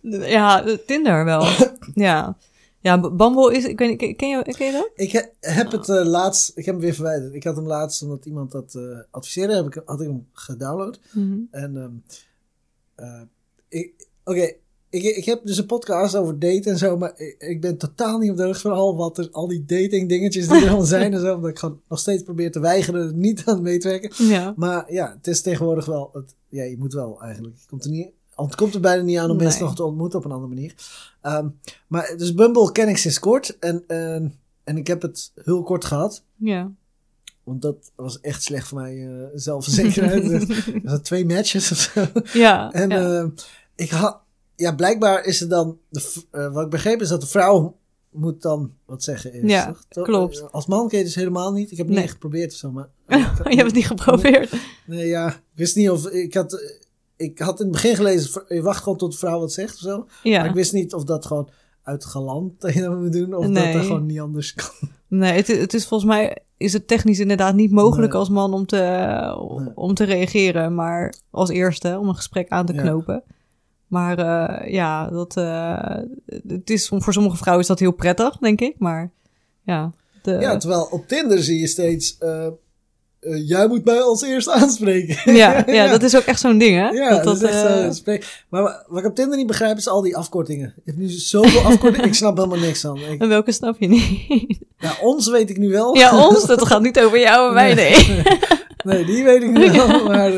ja, 0.36 0.76
Tinder 0.86 1.24
wel. 1.24 1.46
ja. 2.08 2.36
Ja, 2.80 3.00
Bumble 3.10 3.54
is, 3.56 3.64
ik 3.64 3.78
weet 3.78 3.88
niet, 3.88 3.98
ken- 4.16 4.28
je, 4.28 4.42
ken 4.56 4.66
je 4.66 4.72
dat? 4.72 4.90
Ik 4.94 5.12
he- 5.12 5.28
heb 5.40 5.72
het 5.72 5.88
eh, 5.88 6.04
laatst, 6.04 6.48
ik 6.56 6.64
heb 6.64 6.74
hem 6.74 6.82
weer 6.84 6.94
verwijderd. 6.94 7.34
Ik 7.34 7.44
had 7.44 7.56
hem 7.56 7.66
laatst, 7.66 8.02
omdat 8.02 8.26
iemand 8.26 8.50
dat 8.52 8.74
eh, 8.74 8.82
adviseerde, 9.10 9.54
heb 9.54 9.66
ik, 9.66 9.82
had 9.84 10.00
ik 10.00 10.06
hem 10.06 10.28
gedownload. 10.32 11.00
Mhm. 11.12 11.38
En 11.50 12.04
ik- 13.68 14.06
oké, 14.24 14.52
ik, 14.90 15.02
ik 15.02 15.24
heb 15.24 15.40
dus 15.44 15.58
een 15.58 15.66
podcast 15.66 16.16
over 16.16 16.38
daten 16.38 16.72
en 16.72 16.78
zo, 16.78 16.96
maar 16.96 17.12
ik, 17.16 17.36
ik 17.38 17.60
ben 17.60 17.76
totaal 17.76 18.18
niet 18.18 18.30
op 18.30 18.36
de 18.36 18.42
hoogte 18.42 18.60
van 18.60 18.72
al 18.72 18.96
wat 18.96 19.18
er, 19.18 19.28
al 19.32 19.48
die 19.48 19.64
dating 19.64 20.08
dingetjes 20.08 20.48
die 20.48 20.56
er 20.56 20.62
allemaal 20.68 20.84
zijn 20.86 21.12
en 21.14 21.20
zo, 21.20 21.34
omdat 21.34 21.50
ik 21.50 21.58
gewoon 21.58 21.80
nog 21.88 21.98
steeds 21.98 22.22
probeer 22.22 22.52
te 22.52 22.60
weigeren, 22.60 23.06
er 23.06 23.14
niet 23.14 23.42
aan 23.44 23.62
mee 23.62 23.78
te 23.78 23.88
werken. 23.88 24.26
Ja. 24.26 24.54
Maar 24.56 24.92
ja, 24.92 25.14
het 25.16 25.26
is 25.26 25.42
tegenwoordig 25.42 25.84
wel, 25.84 26.10
het, 26.12 26.34
ja, 26.48 26.62
je 26.62 26.78
moet 26.78 26.92
wel 26.92 27.20
eigenlijk, 27.22 27.56
je 27.58 27.66
komt 27.68 27.84
er 27.84 27.90
niet, 27.90 28.08
het 28.34 28.54
komt 28.54 28.74
er 28.74 28.80
bijna 28.80 29.02
niet 29.02 29.18
aan 29.18 29.30
om 29.30 29.36
Nee. 29.36 29.46
mensen 29.46 29.64
nog 29.64 29.74
te 29.74 29.84
ontmoeten 29.84 30.18
op 30.18 30.24
een 30.24 30.30
andere 30.30 30.54
manier. 30.54 30.74
Ehm, 31.22 31.48
maar 31.88 32.14
dus 32.16 32.34
Bumble 32.34 32.72
ken 32.72 32.88
ik 32.88 32.96
sinds 32.96 33.18
kort 33.18 33.58
en, 33.58 33.84
en, 33.86 34.34
en 34.64 34.76
ik 34.76 34.86
heb 34.86 35.02
het 35.02 35.32
heel 35.44 35.62
kort 35.62 35.84
gehad. 35.84 36.22
Ja. 36.36 36.70
Want 37.44 37.62
dat 37.62 37.92
was 37.96 38.20
echt 38.20 38.42
slecht 38.42 38.68
voor 38.68 38.78
mij 38.80 39.06
eh 39.08 39.26
zelfverzekerheid. 39.34 40.30
er 40.30 40.80
zijn 40.84 41.02
twee 41.02 41.26
matches 41.26 41.70
of 41.72 41.78
zo. 41.78 42.06
Ja. 42.32 42.72
En 42.72 42.88
ja. 42.90 43.20
eh, 43.20 43.26
ik 43.74 43.90
had, 43.90 44.20
ja, 44.56 44.74
blijkbaar 44.74 45.24
is 45.24 45.40
het 45.40 45.50
dan, 45.50 45.78
de, 45.88 46.12
eh, 46.30 46.52
wat 46.52 46.64
ik 46.64 46.70
begreep 46.70 47.00
is 47.00 47.08
dat 47.08 47.20
de 47.20 47.26
vrouw 47.26 47.76
moet 48.10 48.42
dan 48.42 48.72
wat 48.86 49.02
zeggen. 49.02 49.32
Eerst, 49.32 49.48
Ja, 49.48 49.74
toch? 49.88 50.04
Klopt. 50.04 50.40
Eh, 50.40 50.46
Als 50.50 50.66
man 50.66 50.88
ken 50.88 50.98
je 50.98 51.04
dus 51.04 51.14
helemaal 51.14 51.52
niet. 51.52 51.70
Ik 51.70 51.76
heb 51.76 51.86
het 51.86 51.94
niet 51.94 52.04
Nee. 52.04 52.08
geprobeerd 52.12 52.52
of 52.52 52.58
zo, 52.58 52.70
maar. 52.70 52.88
je 53.08 53.16
hebt 53.44 53.62
het 53.62 53.74
niet 53.74 53.86
geprobeerd. 53.86 54.52
Nee, 54.86 55.06
ja, 55.06 55.28
ik 55.28 55.40
wist 55.54 55.76
niet 55.76 55.90
of, 55.90 56.08
ik 56.08 56.34
had, 56.34 56.52
eh, 56.52 56.70
ik 57.16 57.38
had 57.38 57.58
in 57.60 57.64
het 57.64 57.74
begin 57.74 57.96
gelezen, 57.96 58.42
je 58.48 58.62
wacht 58.62 58.82
gewoon 58.82 58.98
tot 58.98 59.12
de 59.12 59.18
vrouw 59.18 59.38
wat 59.40 59.52
zegt 59.52 59.74
of 59.74 59.80
zo. 59.80 59.96
Maar 59.98 60.08
Ja. 60.22 60.44
ik 60.44 60.54
wist 60.54 60.72
niet 60.72 60.94
of 60.94 61.04
dat 61.04 61.26
gewoon 61.26 61.48
uit 61.82 62.04
galant 62.04 62.60
dat 62.60 62.74
je 62.74 62.80
dat 62.80 62.98
moet 63.00 63.12
doen, 63.12 63.34
of 63.34 63.42
dat 63.42 63.50
Nee. 63.52 63.72
dat 63.72 63.82
gewoon 63.82 64.06
niet 64.06 64.20
anders 64.20 64.54
kan. 64.54 64.88
Nee, 65.08 65.32
het, 65.32 65.46
het 65.46 65.74
is 65.74 65.86
volgens 65.86 66.10
mij 66.10 66.38
is 66.56 66.72
het 66.72 66.88
technisch 66.88 67.18
inderdaad 67.18 67.54
niet 67.54 67.70
mogelijk 67.70 68.14
als 68.14 68.28
man 68.28 68.54
om 68.54 68.66
te, 68.66 69.72
om 69.74 69.94
te 69.94 70.04
reageren, 70.04 70.74
maar 70.74 71.14
als 71.30 71.48
eerste 71.50 71.98
om 71.98 72.08
een 72.08 72.14
gesprek 72.16 72.48
aan 72.48 72.66
te 72.66 72.72
Ja. 72.72 73.22
Maar 73.86 74.18
eh, 74.18 74.72
ja, 74.72 75.08
dat, 75.10 75.36
eh, 75.36 75.96
het 76.48 76.70
is, 76.70 76.88
voor 76.88 77.12
sommige 77.12 77.36
vrouwen 77.36 77.62
is 77.62 77.68
dat 77.68 77.78
heel 77.78 77.92
prettig, 77.92 78.36
denk 78.38 78.60
ik. 78.60 78.74
Maar 78.78 79.10
ja, 79.62 79.92
de, 80.22 80.30
Ja, 80.40 80.56
terwijl 80.56 80.88
op 80.90 81.08
Tinder 81.08 81.42
zie 81.42 81.58
je 81.60 81.66
steeds, 81.66 82.16
eh, 82.18 82.46
jij 83.46 83.66
moet 83.68 83.84
mij 83.84 84.00
als 84.00 84.22
eerste 84.22 84.52
aanspreken. 84.52 85.34
ja, 85.42 85.62
ja, 85.72 85.86
dat 85.88 86.02
is 86.02 86.16
ook 86.16 86.22
echt 86.24 86.40
zo'n 86.40 86.58
ding, 86.58 86.76
hè? 86.76 86.88
Ja, 86.88 87.10
dat, 87.10 87.24
dat, 87.24 87.42
is 87.42 87.62
echt 87.62 87.94
spreek- 87.96 88.44
Maar 88.48 88.62
wa- 88.62 88.84
wat 88.88 88.98
ik 89.00 89.06
op 89.06 89.14
Tinder 89.14 89.36
niet 89.36 89.46
begrijp 89.46 89.76
is 89.76 89.88
al 89.88 90.02
die 90.02 90.16
afkortingen. 90.16 90.72
Je 90.76 90.82
hebt 90.84 90.98
nu 90.98 91.08
zoveel 91.08 91.60
afkortingen, 91.60 92.06
ik 92.06 92.14
snap 92.14 92.36
helemaal 92.36 92.58
niks. 92.58 92.84
Ik, 92.84 93.20
en 93.20 93.28
welke 93.28 93.52
snap 93.52 93.76
je 93.78 93.88
niet? 93.88 94.58
ja, 94.78 94.92
ons 95.02 95.28
weet 95.28 95.50
ik 95.50 95.56
nu 95.58 95.68
wel. 95.70 95.96
ja, 95.96 96.26
ons, 96.28 96.46
dat 96.46 96.66
gaat 96.66 96.82
niet 96.82 97.00
over 97.00 97.20
jou 97.20 97.48
en 97.48 97.54
mij, 97.54 97.74
nee. 97.82 98.22
Nee, 98.84 99.04
die 99.04 99.24
weet 99.24 99.42
ik 99.42 99.50
nu 99.50 99.70
wel. 99.72 100.04
Maar 100.04 100.32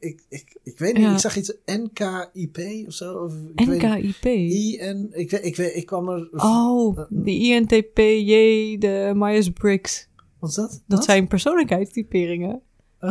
ik, 0.00 0.20
ik, 0.28 0.53
ik 0.64 0.78
weet 0.78 0.92
niet, 0.94 1.02
Ja. 1.02 1.12
ik 1.12 1.18
zag 1.18 1.36
iets 1.36 1.52
NKIP 1.66 2.58
of 2.86 2.92
zo. 2.94 3.12
Of, 3.14 3.32
ik 3.54 3.66
niet. 3.66 3.82
NKIP. 3.82 4.24
IN, 4.24 5.08
ik, 5.12 5.30
weet- 5.30 5.44
ik, 5.44 5.56
weet, 5.56 5.76
ik 5.76 5.86
kwam 5.86 6.08
er... 6.08 6.28
Oh, 6.32 6.98
de 7.08 7.30
INTPJ, 7.30 8.32
de 8.78 9.12
Myers-Briggs. 9.14 10.08
Wat 10.40 10.50
is 10.50 10.56
dat? 10.56 10.70
Dat 10.70 10.82
Wat? 10.98 11.04
zijn 11.04 11.26
persoonlijkheidstyperingen. 11.26 12.60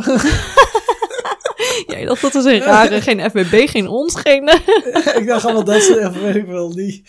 ja, 1.86 2.04
dat, 2.04 2.20
dat 2.20 2.34
is 2.34 2.44
een 2.44 2.60
rare. 2.60 3.00
Geen 3.00 3.30
FBB, 3.30 3.68
geen 3.68 3.88
ons, 3.88 4.14
geen... 4.14 4.48
ik 5.20 5.24
dacht 5.26 5.44
allemaal 5.44 5.64
dat 5.64 5.82
ze 5.82 5.98
even, 5.98 6.22
weet 6.22 6.34
ik 6.34 6.46
wel, 6.46 6.74
die... 6.74 7.02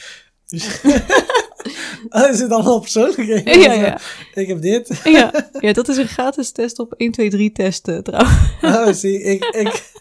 Dus, 0.47 0.81
oh, 2.09 2.21
er 2.21 2.35
zit 2.35 2.49
allemaal 2.49 2.79
persoonlijkheden. 2.79 3.59
ja, 3.59 3.73
ja. 3.73 3.99
Ik 4.33 4.47
heb 4.47 4.61
dit. 4.61 5.01
ja. 5.03 5.49
ja, 5.59 5.73
dat 5.73 5.87
is 5.87 5.97
een 5.97 6.07
gratis 6.07 6.51
test 6.51 6.79
op 6.79 6.93
1, 6.97 7.11
2, 7.11 7.29
3 7.29 7.51
testen 7.51 8.03
trouwens. 8.03 8.37
Oh, 8.61 8.87
zie, 8.93 9.21
ik, 9.21 9.43
ik, 9.45 9.91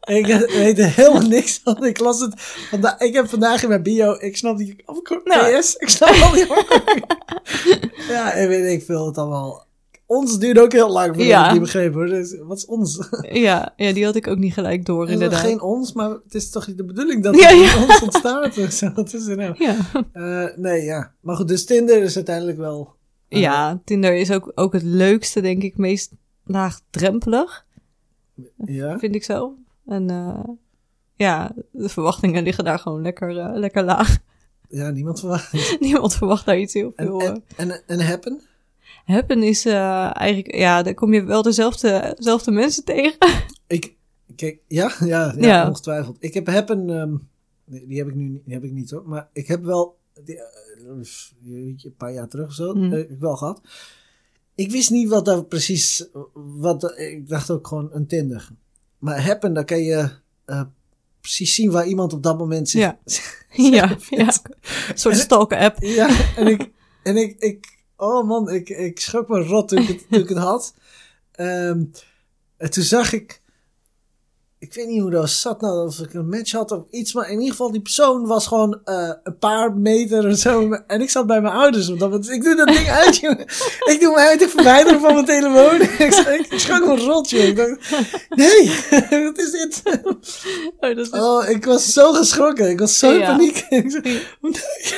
ik 0.00 0.26
weet 0.48 0.78
er 0.78 0.90
helemaal 0.94 1.28
niks 1.28 1.60
van. 1.64 1.84
Ik 1.84 1.98
las 1.98 2.20
het 2.20 2.32
vandaag, 2.70 2.98
ik 3.00 3.14
heb 3.14 3.28
vandaag 3.28 3.62
in 3.62 3.68
mijn 3.68 3.82
bio, 3.82 4.16
ik 4.18 4.36
snap 4.36 4.58
die 4.58 4.76
afkorting, 4.84 5.34
Nou. 5.36 5.58
PS, 5.58 5.74
ik 5.76 5.88
snap 5.88 6.08
al 6.22 6.32
die 6.32 6.44
afkortingen. 6.50 7.06
Ja, 8.08 8.32
ik 8.32 8.48
weet 8.48 8.72
ik 8.72 8.84
veel 8.84 9.06
het 9.06 9.18
allemaal. 9.18 9.64
Ons 10.06 10.38
duurde 10.38 10.60
ook 10.60 10.72
heel 10.72 10.90
lang 10.90 11.06
voordat 11.06 11.26
Ja. 11.26 11.44
ik 11.46 11.50
die 11.50 11.60
begreep 11.60 11.94
hoor. 11.94 12.06
Dus, 12.06 12.36
wat 12.42 12.56
is 12.56 12.66
ons? 12.66 13.08
Ja, 13.32 13.72
ja, 13.76 13.92
die 13.92 14.04
had 14.04 14.16
ik 14.16 14.26
ook 14.26 14.38
niet 14.38 14.52
gelijk 14.52 14.84
door, 14.84 15.00
Het 15.00 15.08
is 15.08 15.14
inderdaad. 15.14 15.40
geen 15.40 15.60
ons, 15.60 15.92
maar 15.92 16.10
het 16.10 16.34
is 16.34 16.50
toch 16.50 16.74
de 16.74 16.84
bedoeling 16.84 17.22
dat 17.22 17.36
Ja, 17.40 17.50
ja. 17.50 17.82
ons 17.84 18.02
ontstaat. 18.02 18.54
Wat 18.94 19.12
is 19.14 19.26
er 19.26 19.36
nou? 19.36 19.54
Ja. 19.58 19.76
Eh, 20.12 20.56
nee, 20.56 20.82
ja. 20.82 21.12
Maar 21.20 21.36
goed, 21.36 21.48
dus 21.48 21.64
Tinder 21.64 22.02
is 22.02 22.16
uiteindelijk 22.16 22.58
wel... 22.58 22.94
eh, 23.28 23.40
ja, 23.40 23.80
Tinder 23.84 24.14
is 24.16 24.30
ook, 24.30 24.52
ook 24.54 24.72
het 24.72 24.82
leukste, 24.82 25.40
denk 25.40 25.62
ik, 25.62 25.76
meest 25.76 26.10
laagdrempelig, 26.44 27.65
Ja? 28.56 28.98
vind 28.98 29.14
ik 29.14 29.24
zo. 29.24 29.54
En 29.86 30.10
eh, 30.10 30.48
ja, 31.14 31.52
de 31.70 31.88
verwachtingen 31.88 32.42
liggen 32.42 32.64
daar 32.64 32.78
gewoon 32.78 33.02
lekker, 33.02 33.38
eh, 33.38 33.56
lekker 33.58 33.84
laag. 33.84 34.18
Ja, 34.68 34.90
niemand 34.90 35.20
verwacht. 35.20 35.52
Niemand 35.80 36.14
verwacht 36.14 36.46
daar 36.46 36.58
iets 36.58 36.74
heel 36.74 36.92
veel. 36.96 37.20
en, 37.22 37.42
en, 37.56 37.82
en 37.86 38.00
Happen? 38.06 38.40
Happen 39.04 39.42
is 39.42 39.66
eh, 39.66 40.16
eigenlijk, 40.16 40.54
ja, 40.54 40.82
daar 40.82 40.94
kom 40.94 41.12
je 41.12 41.24
wel 41.24 41.42
dezelfde, 41.42 42.12
dezelfde 42.16 42.50
mensen 42.50 42.84
tegen. 42.84 43.18
Ik, 43.66 43.94
kijk, 44.36 44.60
ja, 44.68 44.92
ja, 44.98 45.34
ja, 45.36 45.46
Ja. 45.46 45.68
ongetwijfeld. 45.68 46.16
Ik 46.20 46.34
heb 46.34 46.46
Happen, 46.46 46.90
ehm, 46.90 47.16
die, 47.64 47.86
die 47.86 47.98
heb 47.98 48.08
ik 48.08 48.14
nu 48.14 48.42
die 48.44 48.54
heb 48.54 48.64
ik 48.64 48.72
niet 48.72 48.90
hoor, 48.90 49.02
maar 49.08 49.28
ik 49.32 49.46
heb 49.46 49.64
wel, 49.64 49.98
die, 50.24 50.40
een 51.44 51.94
paar 51.96 52.12
jaar 52.12 52.28
terug 52.28 52.46
of 52.46 52.52
zo, 52.52 52.72
eh, 52.72 52.90
heb 52.90 53.10
ik 53.10 53.18
wel 53.20 53.36
gehad. 53.36 53.60
Ik 54.56 54.70
wist 54.70 54.90
niet 54.90 55.08
wat 55.08 55.24
daar 55.24 55.44
precies, 55.44 56.08
wat, 56.32 56.98
ik 56.98 57.28
dacht 57.28 57.50
ook 57.50 57.66
gewoon 57.66 57.88
een 57.92 58.06
Tinder. 58.06 58.48
Maar 58.98 59.24
Happen, 59.24 59.54
daar 59.54 59.64
kan 59.64 59.82
je 59.82 60.10
eh, 60.44 60.62
precies 61.20 61.54
zien 61.54 61.70
waar 61.70 61.86
iemand 61.86 62.12
op 62.12 62.22
dat 62.22 62.38
moment 62.38 62.68
zit. 62.68 62.80
Ja. 62.80 62.98
ja, 63.76 63.96
ja. 64.10 64.32
Een 64.88 64.98
soort 64.98 65.16
stalker-app. 65.16 65.82
Ja, 65.82 66.08
en 66.36 66.46
ik, 66.46 66.70
en 67.02 67.16
ik, 67.16 67.38
ik 67.38 67.84
oh 67.96 68.28
man, 68.28 68.50
ik, 68.50 68.68
ik 68.68 69.00
schrok 69.00 69.28
me 69.28 69.42
rot 69.42 69.68
toen 69.68 69.78
ik 69.78 69.88
het, 69.88 70.06
toen 70.10 70.20
ik 70.20 70.28
het 70.28 70.38
had. 70.38 70.74
Ehm, 71.32 71.84
en 72.56 72.70
toen 72.70 72.82
zag 72.84 73.12
ik, 73.12 73.42
ik 74.66 74.74
weet 74.74 74.86
niet 74.88 75.00
hoe 75.00 75.10
dat 75.10 75.30
zat 75.30 75.60
nou, 75.60 75.86
of 75.86 75.98
ik 75.98 76.14
een 76.14 76.28
match 76.28 76.52
had 76.52 76.70
of 76.72 76.82
iets, 76.90 77.12
maar 77.12 77.26
in 77.30 77.38
ieder 77.38 77.50
geval 77.50 77.70
die 77.72 77.80
persoon 77.80 78.26
was 78.26 78.46
gewoon 78.46 78.80
eh, 78.84 79.10
een 79.22 79.38
paar 79.38 79.74
meter 79.76 80.26
of 80.28 80.36
zo. 80.38 80.72
En 80.86 81.00
ik 81.00 81.10
zat 81.10 81.26
bij 81.26 81.40
mijn 81.40 81.54
ouders, 81.54 81.88
want 81.88 82.00
dat, 82.00 82.28
ik 82.30 82.42
doe 82.42 82.56
dat 82.56 82.66
ding 82.66 82.88
uit, 82.88 83.16
jongen. 83.24 83.40
Ik 83.84 83.96
doe 84.00 84.14
mij 84.14 84.26
uit 84.28 84.38
te 84.38 84.48
verwijderen 84.48 85.00
van 85.00 85.12
mijn 85.14 85.24
telefoon. 85.24 85.80
ik, 86.06 86.14
ik, 86.14 86.46
ik 86.50 86.58
schrok 86.58 86.86
me 86.86 86.96
rot, 87.04 87.30
jongen. 87.30 87.46
Ik 87.48 87.56
dacht, 87.56 87.90
nee, 88.34 88.70
wat 89.24 89.38
is 89.38 89.50
dit? 89.50 89.82
Oh, 90.80 90.94
dat 90.96 90.98
is, 90.98 91.10
Oh, 91.10 91.48
ik 91.48 91.64
was 91.64 91.92
zo 91.92 92.12
geschrokken. 92.12 92.68
Ik 92.70 92.78
was 92.78 92.98
zo 92.98 93.12
in 93.12 93.18
Ja. 93.18 93.36
paniek. 93.36 93.66
Ik 93.70 93.90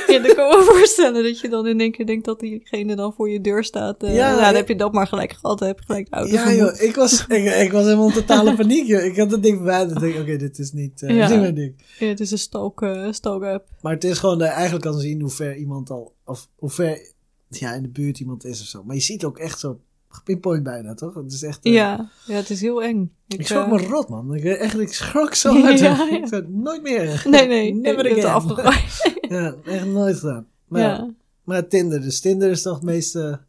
ja, 0.06 0.18
dan 0.18 0.34
kan 0.34 0.50
ik 0.50 0.56
me 0.58 0.62
voorstellen 0.75 1.22
dat 1.22 1.40
je 1.40 1.48
dan 1.48 1.66
in 1.66 1.80
één 1.80 1.92
keer 1.92 2.06
denkt 2.06 2.25
dat 2.25 2.40
diegene 2.40 2.96
dan 2.96 3.12
voor 3.16 3.30
je 3.30 3.40
deur 3.40 3.64
staat. 3.64 4.02
eh, 4.02 4.14
Ja, 4.14 4.31
ja, 4.31 4.44
dan 4.44 4.54
heb 4.54 4.68
je 4.68 4.76
dat 4.76 4.92
maar 4.92 5.07
gelijk 5.07 5.33
gehad. 5.40 5.59
Dan 5.59 5.68
heb 5.68 5.78
je 5.78 5.85
gelijk 5.87 6.11
de 6.11 6.33
Ja, 6.33 6.52
joh, 6.52 6.81
ik 6.81 6.94
was, 6.94 7.24
ik, 7.28 7.44
ik 7.54 7.72
was 7.72 7.85
helemaal 7.85 8.07
in 8.07 8.12
totale 8.12 8.54
paniek, 8.54 8.87
joh. 8.87 9.04
Ik 9.04 9.16
had 9.16 9.31
het 9.31 9.42
ding 9.42 9.58
verwijderd. 9.59 10.03
Ik 10.03 10.16
oké, 10.18 10.37
dit 10.37 10.59
is 10.59 10.73
niet, 10.73 11.03
eh, 11.03 11.16
Ja. 11.16 11.29
niet 11.40 11.57
ding. 11.57 11.75
Ja, 11.99 12.07
het 12.07 12.21
is 12.21 12.31
een 12.31 12.38
stalk, 12.38 12.83
eh, 12.83 13.12
stalk-app. 13.12 13.68
Maar 13.83 13.92
het 13.92 14.05
is 14.05 14.18
gewoon 14.18 14.38
dat 14.38 14.49
je 14.49 14.53
eigenlijk 14.55 14.85
kan 14.85 14.99
zien 14.99 15.21
hoe 15.21 15.31
ver 15.31 15.57
iemand 15.57 15.90
al, 15.90 16.14
of 16.25 16.49
hoe 16.57 16.71
ver 16.71 17.12
ja, 17.49 17.75
in 17.75 17.83
de 17.83 17.88
buurt 17.88 18.21
iemand 18.21 18.44
is 18.44 18.61
of 18.61 18.66
zo. 18.66 18.83
Maar 18.85 18.94
je 18.94 19.01
ziet 19.03 19.25
ook 19.25 19.38
echt 19.38 19.59
zo 19.59 19.81
gepinpoint 20.09 20.62
bijna, 20.62 20.94
toch? 20.94 21.14
Het 21.14 21.33
is 21.33 21.42
echt, 21.42 21.64
eh, 21.64 21.73
Ja, 21.73 22.11
ja, 22.27 22.35
het 22.35 22.51
is 22.51 22.61
heel 22.61 22.83
eng. 22.83 23.12
Ik 23.27 23.47
schrok 23.47 23.64
eh, 23.64 23.71
me 23.73 23.79
rot, 23.87 24.09
man. 24.09 24.35
Ik, 24.35 24.44
echt, 24.44 24.79
ik 24.79 24.92
schrok 24.92 25.35
zo 25.35 25.53
hard. 25.61 25.79
ja. 25.79 26.11
Ik 26.11 26.27
zei, 26.27 26.44
nooit 26.49 26.83
meer. 26.83 27.23
Nee, 27.31 27.47
nee, 27.55 27.75
Never 27.75 28.07
er 28.07 28.12
again. 28.12 28.33
afgegooid. 28.33 29.16
Ja, 29.29 29.55
echt 29.64 29.87
nooit 29.87 30.16
gedaan. 30.18 30.47
Maar, 30.68 31.07
maar 31.44 31.68
Tinder, 31.68 32.01
dus 32.01 32.21
Tinder 32.21 32.51
is 32.51 32.62
toch 32.62 32.75
het 32.75 32.83
meeste 32.83 33.40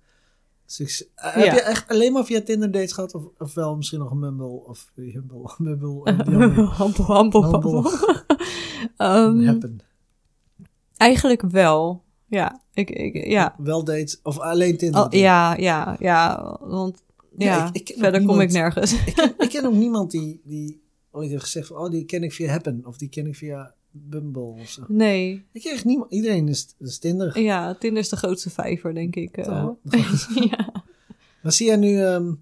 succes. 0.72 1.08
Eh, 1.16 1.34
Heb 1.34 1.54
je 1.54 1.62
echt 1.62 1.90
alleen 1.90 2.14
maar 2.14 2.26
via 2.26 2.42
Tinder 2.42 2.72
dates 2.72 2.92
gehad? 2.92 3.14
Of, 3.14 3.24
of 3.38 3.54
wel 3.54 3.76
misschien 3.76 4.00
nog 4.00 4.12
een 4.12 4.20
Mumble? 4.20 4.66
Of 4.66 4.92
Humble, 4.96 5.52
Mumble? 5.58 6.12
Humble, 6.78 7.06
humble, 7.18 7.48
Humble. 7.50 7.92
Ehm, 8.98 9.46
Happen. 9.46 9.80
eigenlijk 10.98 11.42
wel. 11.42 12.04
Ja, 12.28 12.62
ik, 12.74 12.90
ik, 12.90 13.26
ja. 13.26 13.56
Wel 13.58 13.84
dates, 13.84 14.20
of 14.24 14.40
alleen 14.40 14.78
Tinder? 14.78 15.02
Al- 15.02 15.16
ja, 15.16 15.56
ja, 15.58 15.96
ja, 16.00 16.58
want 16.62 17.04
Ja, 17.38 17.46
ja, 17.56 17.70
ik- 17.74 17.94
verder 17.98 18.26
kom 18.26 18.40
ik 18.42 18.52
nergens. 18.52 19.06
Ik 19.06 19.14
ken, 19.14 19.34
ik 19.38 19.50
ken 19.50 19.66
ook 19.66 19.74
niemand 19.74 20.12
die, 20.12 20.42
die 20.44 20.82
ooit 21.12 21.30
heeft 21.30 21.44
gezegd 21.44 21.68
van, 21.68 21.78
oh, 21.78 21.90
die 21.90 22.06
ken 22.06 22.24
ik 22.24 22.34
via 22.34 22.50
Happen. 22.52 22.82
Of 22.86 22.98
die 22.98 23.10
ken 23.10 23.28
ik 23.28 23.36
via 23.36 23.74
Bumble 23.92 24.42
of 24.42 24.70
zo. 24.70 24.84
Nee, 24.88 25.46
Ik 25.52 25.64
echt 25.64 25.86
niemand. 25.86 26.12
Iedereen 26.12 26.48
is, 26.48 26.76
is 26.80 26.98
Tinder. 27.00 27.40
ja, 27.40 27.74
Tinder 27.76 28.02
is 28.02 28.10
de 28.10 28.16
grootste 28.16 28.50
vijver, 28.50 28.94
denk 28.94 29.16
ik. 29.16 29.38
eh. 29.38 29.68
Ja. 30.50 30.84
Maar 31.44 31.52
zie 31.52 31.66
jij 31.66 31.76
nu, 31.76 32.02
ehm, 32.04 32.34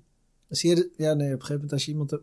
zie 0.49 0.69
je, 0.75 0.91
ja 0.97 1.13
nee, 1.13 1.27
op 1.27 1.33
een 1.33 1.45
gegeven 1.45 1.53
moment 1.53 1.71
als 1.73 1.85
je 1.85 1.91
iemand 1.91 2.17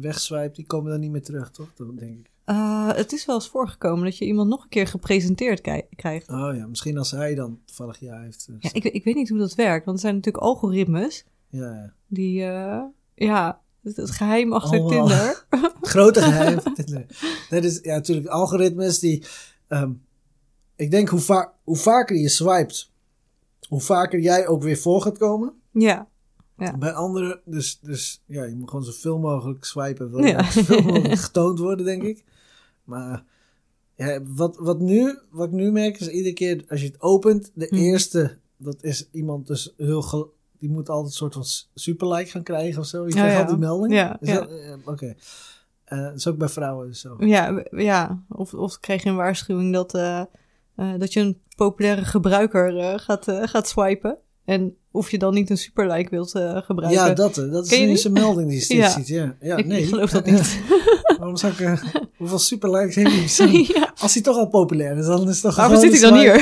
wegswipt, 0.00 0.56
die 0.56 0.66
komen 0.66 0.90
dan 0.90 1.00
niet 1.00 1.10
meer 1.10 1.22
terug, 1.22 1.50
toch? 1.50 1.72
Dat 1.74 1.98
denk 1.98 2.18
ik. 2.18 2.30
Eh, 2.44 2.88
het 2.94 3.12
is 3.12 3.26
wel 3.26 3.34
eens 3.36 3.48
voorgekomen 3.48 4.04
dat 4.04 4.18
je 4.18 4.24
iemand 4.26 4.48
nog 4.48 4.62
een 4.62 4.68
keer 4.68 4.86
gepresenteerd 4.86 5.60
krijgt. 5.96 6.28
Oh 6.28 6.50
ja, 6.56 6.66
misschien 6.66 6.98
als 6.98 7.10
hij 7.10 7.34
dan 7.34 7.60
toevallig 7.64 7.98
ja 8.00 8.20
heeft. 8.20 8.48
eh, 8.50 8.56
Ja, 8.60 8.70
ik, 8.72 8.84
ik 8.84 9.04
weet 9.04 9.14
niet 9.14 9.28
hoe 9.28 9.38
dat 9.38 9.54
werkt, 9.54 9.84
want 9.84 9.96
er 9.96 10.02
zijn 10.02 10.14
natuurlijk 10.14 10.44
algoritmes 10.44 11.24
ja, 11.48 11.60
ja. 11.72 11.92
die, 12.06 12.42
eh, 12.44 12.82
ja, 13.14 13.60
het, 13.82 13.96
het 13.96 14.10
geheim 14.10 14.52
achter. 14.52 14.86
Tinder. 14.86 15.46
Grote 15.80 16.20
geheim. 16.22 16.58
Dat 17.50 17.64
is 17.64 17.78
ja, 17.82 17.94
natuurlijk 17.94 18.26
algoritmes 18.28 18.98
die. 18.98 19.24
ehm, 19.68 19.92
ik 20.76 20.90
denk 20.90 21.08
hoe, 21.08 21.20
va 21.20 21.52
hoe 21.64 21.76
vaker 21.76 22.16
je 22.16 22.28
swipet, 22.28 22.90
hoe 23.68 23.80
vaker 23.80 24.20
jij 24.20 24.46
ook 24.46 24.62
weer 24.62 24.76
voor 24.78 25.02
gaat 25.02 25.18
komen. 25.18 25.52
ja, 25.72 26.08
Ja. 26.58 26.76
Bij 26.76 26.92
anderen, 26.92 27.40
dus, 27.44 27.78
dus 27.82 28.22
ja, 28.26 28.44
je 28.44 28.54
moet 28.54 28.70
gewoon 28.70 28.84
zoveel 28.84 29.18
mogelijk 29.18 29.64
swipen. 29.64 30.10
Wil 30.10 30.24
Ja. 30.24 30.50
zoveel 30.50 30.82
mogelijk 30.82 31.18
getoond 31.28 31.58
worden, 31.58 31.84
denk 31.84 32.02
ik. 32.02 32.24
Maar 32.84 33.24
ja, 33.94 34.22
wat, 34.22 34.56
wat, 34.56 34.80
nu, 34.80 35.18
wat 35.30 35.46
ik 35.46 35.52
nu 35.54 35.70
merk 35.72 36.00
is 36.00 36.08
iedere 36.08 36.34
keer 36.34 36.64
als 36.68 36.80
je 36.80 36.86
het 36.86 37.00
opent, 37.00 37.50
de 37.54 37.66
Hm. 37.70 37.74
eerste, 37.74 38.38
dat 38.56 38.82
is 38.82 39.08
iemand 39.12 39.46
dus 39.46 39.74
heel, 39.76 40.32
die 40.60 40.70
moet 40.70 40.88
altijd 40.88 41.06
een 41.12 41.16
soort 41.18 41.34
van 41.34 41.44
superlike 41.74 42.30
gaan 42.30 42.42
krijgen 42.42 42.80
of 42.80 42.86
zo. 42.86 43.04
Je 43.06 43.12
krijgt 43.12 43.34
ja. 43.36 43.40
al 43.42 43.46
die 43.48 43.56
melding. 43.56 43.92
Ja, 43.94 44.16
ja. 44.20 44.34
dat- 44.34 44.48
eh, 44.50 44.72
Oké. 44.84 45.14
Eh, 45.84 46.02
dat 46.02 46.14
is 46.14 46.26
ook 46.26 46.36
bij 46.36 46.48
vrouwen 46.48 46.94
zo. 46.96 47.16
ja, 47.18 47.62
ja. 47.70 48.22
Of, 48.28 48.54
of 48.54 48.78
krijg 48.80 49.02
je 49.02 49.08
een 49.08 49.16
waarschuwing 49.16 49.72
dat, 49.72 49.94
eh, 49.94 50.20
eh, 50.76 50.92
dat 50.98 51.12
je 51.12 51.20
een 51.20 51.40
populaire 51.56 52.04
gebruiker 52.04 52.78
eh, 52.78 52.92
gaat, 52.98 53.28
eh, 53.28 53.42
gaat 53.42 53.68
swipen. 53.68 54.18
En 54.44 54.76
of 54.90 55.10
je 55.10 55.18
dan 55.18 55.34
niet 55.34 55.50
een 55.50 55.56
superlike 55.58 56.10
wilt 56.10 56.34
eh, 56.34 56.56
gebruiken. 56.62 57.04
Ja, 57.06 57.14
dat, 57.14 57.38
eh, 57.38 57.50
dat 57.52 57.70
is 57.72 58.00
zijn 58.00 58.12
melding 58.12 58.48
die 58.48 58.56
je 58.58 58.64
steeds 58.64 58.92
ziet. 58.98 59.06
Ja, 59.08 59.36
ja 59.40 59.56
ik, 59.56 59.66
nee. 59.66 59.82
ik 59.82 59.88
geloof 59.88 60.10
dat 60.10 60.24
niet. 60.26 60.60
Waarom 61.18 61.36
zou 61.36 61.52
ik... 61.52 61.60
eh, 61.60 61.82
hoeveel 62.16 62.38
superlikes 62.38 62.94
heeft 62.94 63.36
ja. 63.74 63.92
Als 64.00 64.14
hij 64.14 64.22
toch 64.22 64.36
al 64.36 64.48
populair 64.48 64.96
is, 64.96 65.06
dan 65.06 65.20
is 65.28 65.34
het 65.34 65.42
toch 65.42 65.56
Waarom 65.56 65.80
zit 65.80 65.90
hij 65.92 66.00
dan 66.00 66.12
een 66.12 66.18
hier? 66.18 66.40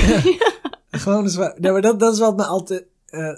Gewoon 0.91 1.25
een 1.25 1.31
swipe. 1.31 1.55
Nee, 1.61 1.73
maar 1.73 1.83
dat, 1.83 2.01
dat 2.01 2.13
is 2.13 2.19
wat 2.19 2.37
me 2.37 2.45
altijd... 2.45 2.85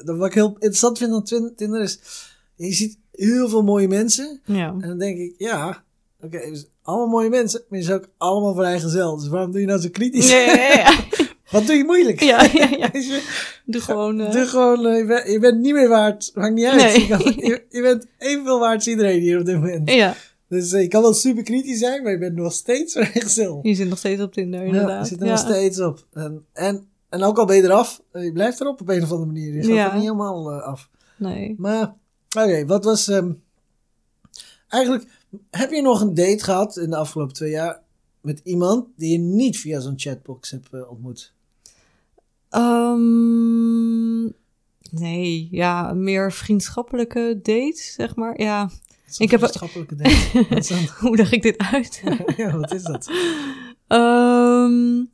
dat 0.05 0.17
wat 0.17 0.27
ik 0.27 0.35
heel 0.35 0.53
interessant 0.53 0.99
vind 0.99 1.13
aan 1.13 1.53
Tinder 1.57 1.81
is... 1.83 1.99
Je 2.57 2.73
ziet 2.73 2.99
heel 3.13 3.49
veel 3.49 3.63
mooie 3.63 3.89
mensen. 3.89 4.41
ja. 4.45 4.69
En 4.81 4.89
dan 4.89 4.99
denk 4.99 5.19
ik, 5.19 5.35
ja... 5.39 5.83
Oké, 6.25 6.39
dus 6.51 6.67
allemaal 6.83 7.07
mooie 7.09 7.29
mensen. 7.29 7.63
Maar 7.69 7.79
je 7.79 7.85
zijn 7.85 7.99
ook 7.99 8.09
allemaal 8.17 8.55
vrijgezel. 8.55 9.17
Dus 9.19 9.29
waarom 9.29 9.51
doe 9.53 9.61
je 9.61 9.67
nou 9.67 9.81
zo 9.81 9.89
kritisch? 9.93 10.31
Ja, 10.31 10.39
ja, 10.39 10.53
ja, 10.55 10.73
ja. 10.79 10.99
Wat 11.51 11.67
doe 11.67 11.77
je 11.77 11.85
moeilijk? 11.85 12.21
Ja, 12.21 12.43
ja, 12.53 12.69
ja. 12.79 12.91
Doe 13.65 13.81
gewoon... 13.81 14.21
eh, 14.21 14.33
Doe 14.33 14.47
gewoon, 14.47 14.87
eh, 14.87 14.99
je, 14.99 15.05
bent, 15.07 15.29
je 15.29 15.39
bent 15.39 15.61
niet 15.61 15.73
meer 15.75 15.89
waard. 15.89 16.31
Maakt 16.35 16.55
niet 16.55 16.65
uit. 16.67 16.83
Nee. 16.83 17.01
Je, 17.01 17.07
kan- 17.09 17.33
je, 17.37 17.63
je 17.71 17.83
bent 17.83 18.07
evenveel 18.19 18.59
waard 18.59 18.75
als 18.75 18.87
iedereen 18.89 19.21
hier 19.21 19.39
op 19.39 19.45
dit 19.45 19.55
moment. 19.55 19.91
ja, 19.91 20.15
Dus 20.49 20.73
eh, 20.73 20.81
je 20.83 20.89
kan 20.89 21.03
wel 21.03 21.13
super 21.15 21.43
kritisch 21.43 21.79
zijn, 21.79 22.03
maar 22.03 22.13
je 22.13 22.19
bent 22.19 22.35
nog 22.35 22.53
steeds 22.53 22.93
vrijgezel. 22.93 23.59
je 23.63 23.75
zit 23.75 23.89
nog 23.89 23.99
steeds 23.99 24.23
op 24.23 24.33
Tinder, 24.33 24.61
Ja, 24.61 24.67
inderdaad. 24.67 25.03
je 25.03 25.09
zit 25.11 25.21
er 25.21 25.27
ja. 25.27 25.33
nog 25.33 25.41
steeds 25.41 25.81
op. 25.81 26.07
En, 26.13 26.45
en, 26.53 26.89
en 27.11 27.23
ook 27.23 27.39
al 27.39 27.45
ben 27.45 27.57
je 27.57 27.63
eraf, 27.63 28.03
eh, 28.13 28.25
je 28.25 28.33
blijft 28.33 28.61
erop 28.61 28.81
op 28.81 28.89
een 28.89 29.03
of 29.03 29.11
andere 29.11 29.27
manier. 29.33 29.55
Je 29.55 29.63
gaat 29.63 29.75
Ja. 29.75 29.89
er 29.89 29.95
niet 29.95 30.03
helemaal 30.03 30.51
eh, 30.53 30.63
af. 30.63 30.89
Nee. 31.17 31.55
Maar, 31.59 31.95
oké, 32.37 32.67
wat 32.67 32.85
was... 32.85 33.09
ehm, 33.09 33.33
eigenlijk, 34.69 35.05
heb 35.51 35.71
je 35.71 35.83
nog 35.83 36.01
een 36.01 36.15
date 36.15 36.45
gehad 36.45 36.77
in 36.77 36.91
de 36.91 36.97
afgelopen 36.97 37.35
twee 37.35 37.51
jaar 37.51 37.81
met 38.21 38.41
iemand 38.45 38.87
die 38.97 39.13
je 39.13 39.19
niet 39.19 39.59
via 39.59 39.81
zo'n 39.81 39.99
chatbox 39.99 40.51
hebt 40.51 40.69
eh, 40.73 40.91
ontmoet? 40.91 41.33
Ehm, 43.01 44.25
nee, 44.91 45.49
ja, 45.51 45.93
meer 45.95 46.33
vriendschappelijke 46.33 47.39
dates, 47.43 47.93
zeg 47.93 48.17
maar. 48.17 48.41
Ja, 48.41 48.71
Zo'n 49.07 49.25
Ik 49.27 49.31
heb- 49.31 49.41
vriendschappelijke 49.41 49.95
date. 49.97 50.89
Hoe 51.07 51.17
leg 51.17 51.33
ik 51.33 51.43
dit 51.43 51.59
uit? 51.59 52.03
ja, 52.37 52.57
wat 52.57 52.75
is 52.75 52.83
dat? 52.83 53.11
Ehm, 53.87 55.05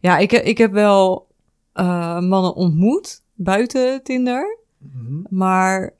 ja, 0.00 0.18
ik, 0.18 0.32
ik 0.32 0.58
heb 0.58 0.72
wel 0.72 1.26
eh, 1.72 2.20
mannen 2.20 2.54
ontmoet 2.54 3.22
buiten 3.34 4.02
Tinder. 4.02 4.58
Mhm. 4.78 5.22
Maar 5.28 5.94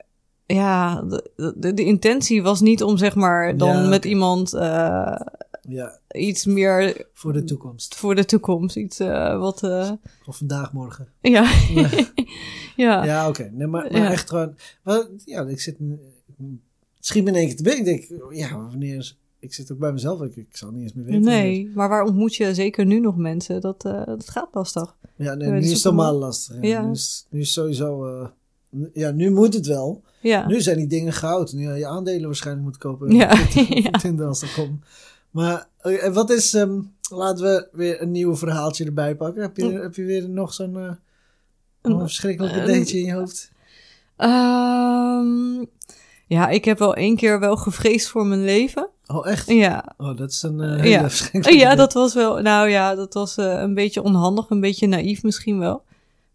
ja, 0.45 1.01
de, 1.01 1.53
de, 1.57 1.73
de 1.73 1.83
intentie 1.83 2.43
was 2.43 2.61
niet 2.61 2.83
om 2.83 2.97
zeg 2.97 3.15
maar 3.15 3.57
dan 3.57 3.81
Ja, 3.83 3.87
met 3.87 4.05
iemand 4.05 4.53
eh, 4.53 5.15
Ja, 5.61 5.99
iets 6.11 6.45
meer 6.45 7.07
voor 7.13 7.33
de 7.33 7.43
toekomst. 7.43 7.95
voor 7.95 8.15
de 8.15 8.25
toekomst. 8.25 8.75
Iets 8.75 8.99
eh, 8.99 9.39
wat, 9.39 9.63
Of 10.25 10.37
vandaag, 10.37 10.73
morgen. 10.73 11.07
ja. 11.21 11.51
Ja. 12.75 13.03
ja. 13.05 13.27
Oké. 13.27 13.49
Nee, 13.53 13.67
maar, 13.67 13.91
maar 13.91 14.01
Ja. 14.01 14.11
echt 14.11 14.29
gewoon... 14.29 14.55
Maar, 14.83 15.03
ja, 15.25 15.41
ik 15.45 15.59
zit... 15.61 15.77
Misschien 16.97 17.27
in 17.27 17.35
één 17.35 17.47
keer 17.47 17.55
te 17.55 17.63
binnen. 17.63 17.93
Ik 17.93 18.07
denk, 18.09 18.21
ja, 18.33 18.57
wanneer 18.57 18.97
is... 18.97 19.17
Ik 19.43 19.53
zit 19.53 19.71
ook 19.71 19.77
bij 19.77 19.91
mezelf. 19.91 20.21
Ik, 20.21 20.35
ik 20.35 20.47
zal 20.57 20.71
niet 20.71 20.81
eens 20.81 20.93
meer 20.93 21.05
weten. 21.05 21.21
Nee, 21.21 21.71
maar 21.75 21.89
waar 21.89 22.03
ontmoet 22.03 22.35
je 22.35 22.53
zeker 22.53 22.85
nu 22.85 22.99
nog 22.99 23.17
mensen? 23.17 23.61
Dat, 23.61 23.85
eh, 23.85 24.05
dat 24.05 24.29
gaat 24.29 24.49
lastig. 24.51 24.95
Ja, 25.15 25.33
nee, 25.33 25.49
nu 25.49 25.59
is 25.59 25.71
het 25.73 25.85
allemaal 25.85 26.13
lastig. 26.13 26.55
Ja. 26.55 26.67
Ja. 26.67 26.81
Nu, 26.85 26.91
is, 26.91 27.25
nu 27.29 27.39
is 27.39 27.53
sowieso... 27.53 28.05
eh, 28.05 28.27
ja, 28.93 29.11
nu 29.11 29.31
moet 29.31 29.53
het 29.53 29.65
wel. 29.65 30.03
Ja. 30.21 30.47
Nu 30.47 30.61
zijn 30.61 30.77
die 30.77 30.87
dingen 30.87 31.13
goud. 31.13 31.53
Nu 31.53 31.71
je 31.73 31.87
aandelen 31.87 32.25
waarschijnlijk 32.25 32.65
moet 32.65 32.77
kopen. 32.77 33.11
Ja, 33.11 33.47
Tinder- 34.01 34.27
als 34.27 34.39
dat 34.45 34.53
komt. 34.53 34.85
Maar 35.31 35.67
eh, 35.77 36.13
wat 36.13 36.29
is... 36.29 36.53
ehm, 36.53 36.79
laten 37.11 37.43
we 37.45 37.67
weer 37.71 38.01
een 38.01 38.11
nieuw 38.11 38.35
verhaaltje 38.35 38.85
erbij 38.85 39.15
pakken. 39.15 39.41
Heb 39.41 39.57
je, 39.57 39.71
heb 39.71 39.95
je 39.95 40.03
weer 40.03 40.29
nog 40.29 40.53
zo'n... 40.53 40.71
nog 40.71 40.97
een 41.81 41.99
verschrikkelijke 41.99 42.57
dateje 42.59 42.99
in 42.99 43.05
je 43.05 43.13
hoofd? 43.13 43.51
Ehm, 44.17 45.65
ja, 46.27 46.49
ik 46.49 46.65
heb 46.65 46.79
wel 46.79 46.95
één 46.95 47.15
keer 47.15 47.39
wel 47.39 47.55
gevreesd 47.57 48.07
voor 48.07 48.25
mijn 48.25 48.43
leven. 48.43 48.89
Oh, 49.07 49.27
echt? 49.27 49.47
Ja. 49.47 49.93
Oh, 49.97 50.17
dat 50.17 50.31
is 50.31 50.43
een 50.43 50.61
eh, 50.61 50.81
hele 50.81 51.09
Ja. 51.31 51.49
Ja, 51.49 51.75
dat 51.75 51.93
was 51.93 52.13
wel. 52.13 52.41
Nou 52.41 52.69
ja, 52.69 52.95
dat 52.95 53.13
was 53.13 53.37
eh, 53.37 53.59
een 53.59 53.73
beetje 53.73 54.01
onhandig, 54.01 54.49
een 54.49 54.59
beetje 54.59 54.87
naïef 54.87 55.23
misschien 55.23 55.59
wel. 55.59 55.83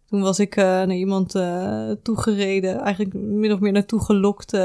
Toen 0.07 0.21
was 0.21 0.39
ik 0.39 0.55
eh, 0.55 0.63
naar 0.63 0.95
iemand 0.95 1.35
toegereden, 2.03 2.79
eigenlijk 2.79 3.13
min 3.13 3.53
of 3.53 3.59
meer 3.59 3.71
naartoe 3.71 4.03
gelokt. 4.03 4.57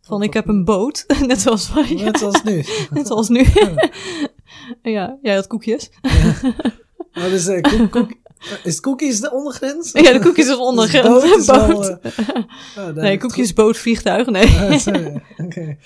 van 0.00 0.22
ik 0.22 0.32
heb 0.32 0.48
een 0.48 0.64
boot, 0.64 1.04
net 1.26 1.40
zoals 1.40 1.72
wij. 1.72 1.94
Net 1.94 2.18
zoals 2.18 2.42
nu. 2.42 2.64
Net 2.90 3.06
zoals 3.06 3.28
nu. 3.28 3.46
ja, 4.82 5.18
jij 5.22 5.34
had 5.34 5.46
koekjes. 5.46 5.90
Oh, 7.18 7.24
dus, 7.24 7.46
eh, 7.46 7.60
koek, 7.60 7.90
koek, 7.90 8.12
is 8.64 8.80
cookies 8.80 9.20
de 9.20 9.32
ondergrens? 9.32 9.92
Ja, 9.92 10.12
de 10.12 10.18
koekjes 10.18 10.48
is 10.48 10.56
ondergrens. 10.56 11.22
Dus 11.22 11.46
boot 11.46 11.68
is 11.78 11.96
Boot. 11.96 11.98
oh, 12.78 12.94
nee, 12.94 13.18
koekjes, 13.18 13.52
boot, 13.52 13.76
vliegtuig, 13.76 14.26
nee. 14.26 14.46
Ah, 14.46 14.78
sorry. 14.78 15.22
Oké. 15.36 15.76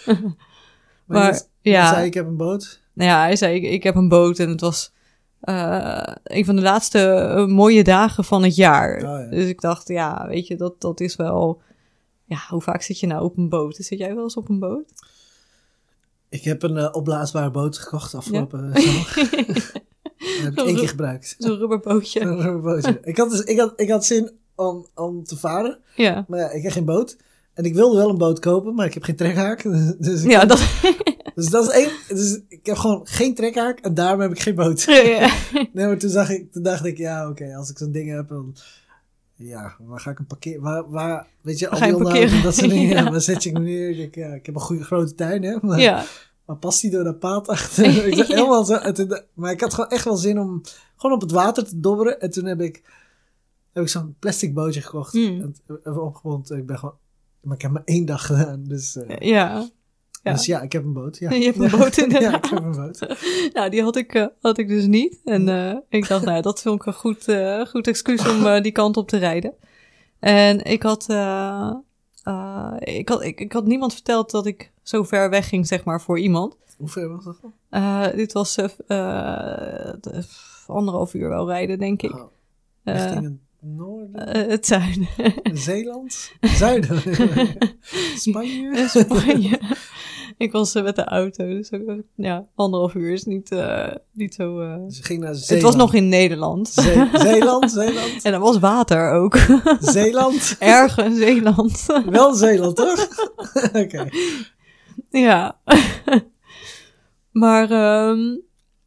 Maar, 1.19 1.43
ja. 1.61 1.95
zei, 1.95 2.07
ik 2.07 2.15
heb 2.15 2.27
een 2.27 2.37
boot. 2.37 2.81
Nou 2.93 3.11
ja, 3.11 3.21
hij 3.21 3.37
zei, 3.37 3.55
ik, 3.55 3.63
ik 3.63 3.83
heb 3.83 3.95
een 3.95 4.09
boot 4.09 4.39
en 4.39 4.49
het 4.49 4.61
was 4.61 4.93
eh, 5.41 6.15
een 6.25 6.45
van 6.45 6.57
de 6.57 6.63
laatste 6.63 6.99
eh, 6.99 7.47
mooie 7.47 7.85
dagen 7.85 8.25
van 8.25 8.43
het 8.43 8.57
jaar. 8.57 8.97
Oh, 8.97 9.03
ja. 9.03 9.27
Dus 9.27 9.49
ik 9.49 9.61
dacht, 9.61 9.89
ja, 9.89 10.27
weet 10.29 10.47
je, 10.47 10.57
dat, 10.57 10.81
dat 10.81 11.01
is 11.01 11.17
wel... 11.17 11.61
Ja, 12.25 12.39
hoe 12.49 12.61
vaak 12.61 12.83
zit 12.83 13.01
je 13.01 13.07
nou 13.07 13.25
op 13.25 13.37
een 13.37 13.49
boot? 13.49 13.77
Zit 13.77 13.99
jij 13.99 14.15
wel 14.15 14.23
eens 14.23 14.37
op 14.37 14.49
een 14.49 14.59
boot? 14.59 14.93
Ik 16.31 16.45
heb 16.45 16.63
een 16.63 16.77
eh, 16.77 16.89
opblaasbare 16.93 17.51
boot 17.51 17.79
gekocht 17.79 18.15
afgelopen 18.15 18.73
eh, 18.73 18.83
zomer. 18.83 19.15
Heb 20.43 20.53
ik 20.53 20.59
één 20.59 20.77
keer 20.77 20.89
gebruikt. 20.89 21.35
Zo'n 21.39 21.59
rubberbootje. 21.59 22.21
Een 22.21 22.41
rubberbootje. 22.41 22.99
Ik 23.03 23.17
had, 23.17 23.31
dus, 23.31 23.41
ik, 23.41 23.59
had, 23.59 23.73
ik 23.77 23.91
had 23.91 24.05
zin 24.05 24.31
om, 24.55 24.87
om 24.95 25.25
te 25.25 25.37
varen, 25.37 25.79
Ja, 25.97 26.25
maar 26.29 26.39
ja, 26.39 26.51
ik 26.51 26.63
heb 26.63 26.73
geen 26.73 26.85
boot. 26.85 27.17
En 27.61 27.67
ik 27.67 27.75
wilde 27.75 27.97
wel 27.97 28.09
een 28.09 28.19
boot 28.19 28.39
kopen, 28.39 28.75
maar 28.75 28.87
ik 28.87 28.95
heb 28.95 29.03
geen 29.03 29.17
trekhaak. 29.17 29.63
Dus, 29.99 30.23
ik, 30.23 30.31
ja 30.31 30.45
dat... 30.45 30.63
dus 31.35 31.47
dat 31.49 31.65
is 31.65 31.71
één. 31.71 31.91
Dus 32.09 32.41
ik 32.49 32.67
heb 32.67 32.77
gewoon 32.77 33.07
geen 33.07 33.35
trekhaak 33.35 33.79
en 33.79 33.95
daarom 33.95 34.21
heb 34.21 34.31
ik 34.31 34.41
geen 34.41 34.55
boot. 34.55 34.83
ja, 34.83 34.95
ja. 34.97 35.33
Nee, 35.73 35.87
maar 35.87 35.99
toen, 35.99 36.11
zag 36.11 36.31
ik, 36.31 36.53
toen 36.53 36.63
dacht 36.63 36.85
ik, 36.85 36.99
ja, 36.99 37.29
oké, 37.29 37.57
als 37.57 37.71
ik 37.71 37.79
zo'n 37.79 37.93
ding 37.93 38.11
heb, 38.11 38.29
dan... 38.29 38.57
Ja, 39.35 39.77
waar 39.79 40.01
ga 40.01 40.11
ik 40.11 40.17
hem 40.17 40.27
parkeren? 40.27 40.63
Waar, 40.63 40.91
waar, 40.91 41.27
weet 41.41 41.59
je, 41.59 41.69
al 41.69 41.81
die 41.81 41.97
onderhoud 41.97 42.43
dat 42.43 42.55
soort 42.55 42.71
dingen. 42.71 42.89
Ja. 43.05 43.11
Waar 43.11 43.21
zet 43.21 43.43
je 43.43 43.51
hem 43.51 43.63
neer? 43.63 43.91
Ik, 43.91 43.97
denk, 43.97 44.15
ja, 44.15 44.35
ik 44.35 44.47
heb 44.47 44.55
een 44.55 44.61
goede 44.61 44.85
grote 44.85 45.15
tuin, 45.15 45.43
hè. 45.43 45.57
Maar, 45.63 45.81
ja. 45.81 46.05
maar 46.47 46.57
past 46.57 46.81
die 46.81 46.91
door 46.91 47.05
dat 47.05 47.19
paad 47.19 47.49
achter? 47.49 48.07
ik 48.07 48.27
helemaal 48.27 48.65
zo, 48.65 48.93
toen- 48.93 49.21
maar 49.35 49.53
ik 49.53 49.61
had 49.61 49.75
gewoon 49.75 49.91
echt 49.91 50.05
wel 50.05 50.17
zin 50.17 50.39
om 50.39 50.61
gewoon 50.97 51.17
op 51.17 51.23
het 51.23 51.31
water 51.31 51.65
te 51.65 51.81
dobberen. 51.81 52.21
En 52.21 52.31
toen 52.31 52.45
heb 52.45 52.61
ik, 52.61 52.83
heb 53.73 53.83
ik 53.83 53.89
zo'n 53.89 54.17
plastic 54.19 54.55
bootje 54.55 54.81
gekocht. 54.81 55.13
Mm. 55.15 55.41
En 55.41 55.55
even 55.67 56.03
opgewond. 56.05 56.51
Ik 56.51 56.67
ben 56.67 56.79
gewoon... 56.79 56.95
Maar 57.43 57.55
ik 57.57 57.63
heb 57.63 57.71
maar 57.71 57.83
één 57.85 58.05
dag 58.05 58.27
gedaan, 58.27 58.65
dus... 58.65 58.97
eh, 58.97 59.17
ja. 59.29 59.69
Ja. 60.23 60.33
Dus 60.33 60.47
ja, 60.47 60.61
ik 60.61 60.73
heb 60.73 60.85
een 60.85 60.93
boot. 60.93 61.19
Ja. 61.19 61.31
Je 61.35 61.45
hebt 61.45 61.59
een 61.59 61.79
boot, 61.79 61.97
ja, 61.97 62.03
inderdaad. 62.03 62.45
ik 62.45 62.51
heb 62.51 62.63
een 62.63 62.73
boot. 62.73 63.07
Nou, 63.55 63.71
die 63.71 63.83
had 63.83 63.97
ik, 63.97 64.15
eh, 64.15 64.27
had 64.41 64.59
ik 64.59 64.69
dus 64.69 64.87
niet. 64.87 65.21
En 65.25 65.49
eh, 65.49 65.77
ik 65.89 66.09
dacht, 66.09 66.25
nou, 66.25 66.43
dat 66.43 66.63
vond 66.63 66.81
ik 66.81 66.87
een 66.87 66.93
goed, 66.95 67.25
goed 67.69 67.87
excuus 67.87 68.29
om 68.29 68.63
die 68.63 68.73
kant 68.73 68.97
op 68.97 69.09
te 69.09 69.17
rijden. 69.17 69.55
En 70.19 70.65
ik 70.65 70.83
had, 70.83 71.03
ik, 72.79 73.09
had 73.09 73.23
ik, 73.23 73.41
ik 73.41 73.53
had 73.53 73.67
niemand 73.67 73.93
verteld 73.93 74.31
dat 74.31 74.47
ik 74.47 74.73
zo 74.83 75.03
ver 75.03 75.31
weg 75.31 75.49
ging, 75.49 75.67
zeg 75.67 75.85
maar, 75.85 76.01
voor 76.01 76.19
iemand. 76.19 76.57
Hoe 76.79 76.89
ver 76.89 77.09
was 77.09 77.25
dat? 77.25 78.15
Dit 78.17 78.33
was 78.33 78.55
de- 78.55 80.25
anderhalf 80.67 81.15
uur 81.15 81.29
wel 81.29 81.49
rijden, 81.49 81.79
denk 81.79 82.03
ik. 82.03 82.15
Oh, 82.15 82.31
richting 82.85 83.25
het 83.25 83.39
noorden? 83.61 84.27
eh, 84.35 84.49
het 84.49 84.67
zuiden. 84.67 85.09
Zeeland? 85.59 86.33
Zuiden? 86.41 87.03
Spanje? 88.17 88.89
Spanje. 88.89 89.61
ik 90.37 90.53
was 90.53 90.75
eh, 90.75 90.83
met 90.83 90.97
de 90.97 91.05
auto, 91.05 91.47
dus 91.47 91.73
ook, 91.73 92.03
ja, 92.15 92.47
anderhalf 92.55 92.95
uur 92.95 93.13
is 93.13 93.25
niet, 93.25 93.51
eh, 93.53 93.89
niet 94.13 94.35
zo... 94.35 94.61
eh, 94.61 94.77
Ze 94.89 95.03
ging 95.03 95.21
naar 95.21 95.35
Zeeland. 95.35 95.49
Het 95.49 95.63
was 95.63 95.77
nog 95.77 95.95
in 95.95 96.09
Nederland. 96.09 96.69
Zee- 96.69 97.09
Zeeland, 97.29 97.71
Zeeland, 97.73 98.23
En 98.25 98.33
er 98.33 98.41
was 98.41 98.59
water 98.59 99.11
ook. 99.13 99.39
Zeeland. 99.81 100.57
Ergens 100.59 101.19
Zeeland. 101.19 101.87
Wel 102.07 102.35
Zeeland, 102.35 102.77
toch? 102.77 103.09
Oké. 103.73 104.09
ja. 105.11 105.61
maar, 107.33 107.71
ehm, 107.71 108.37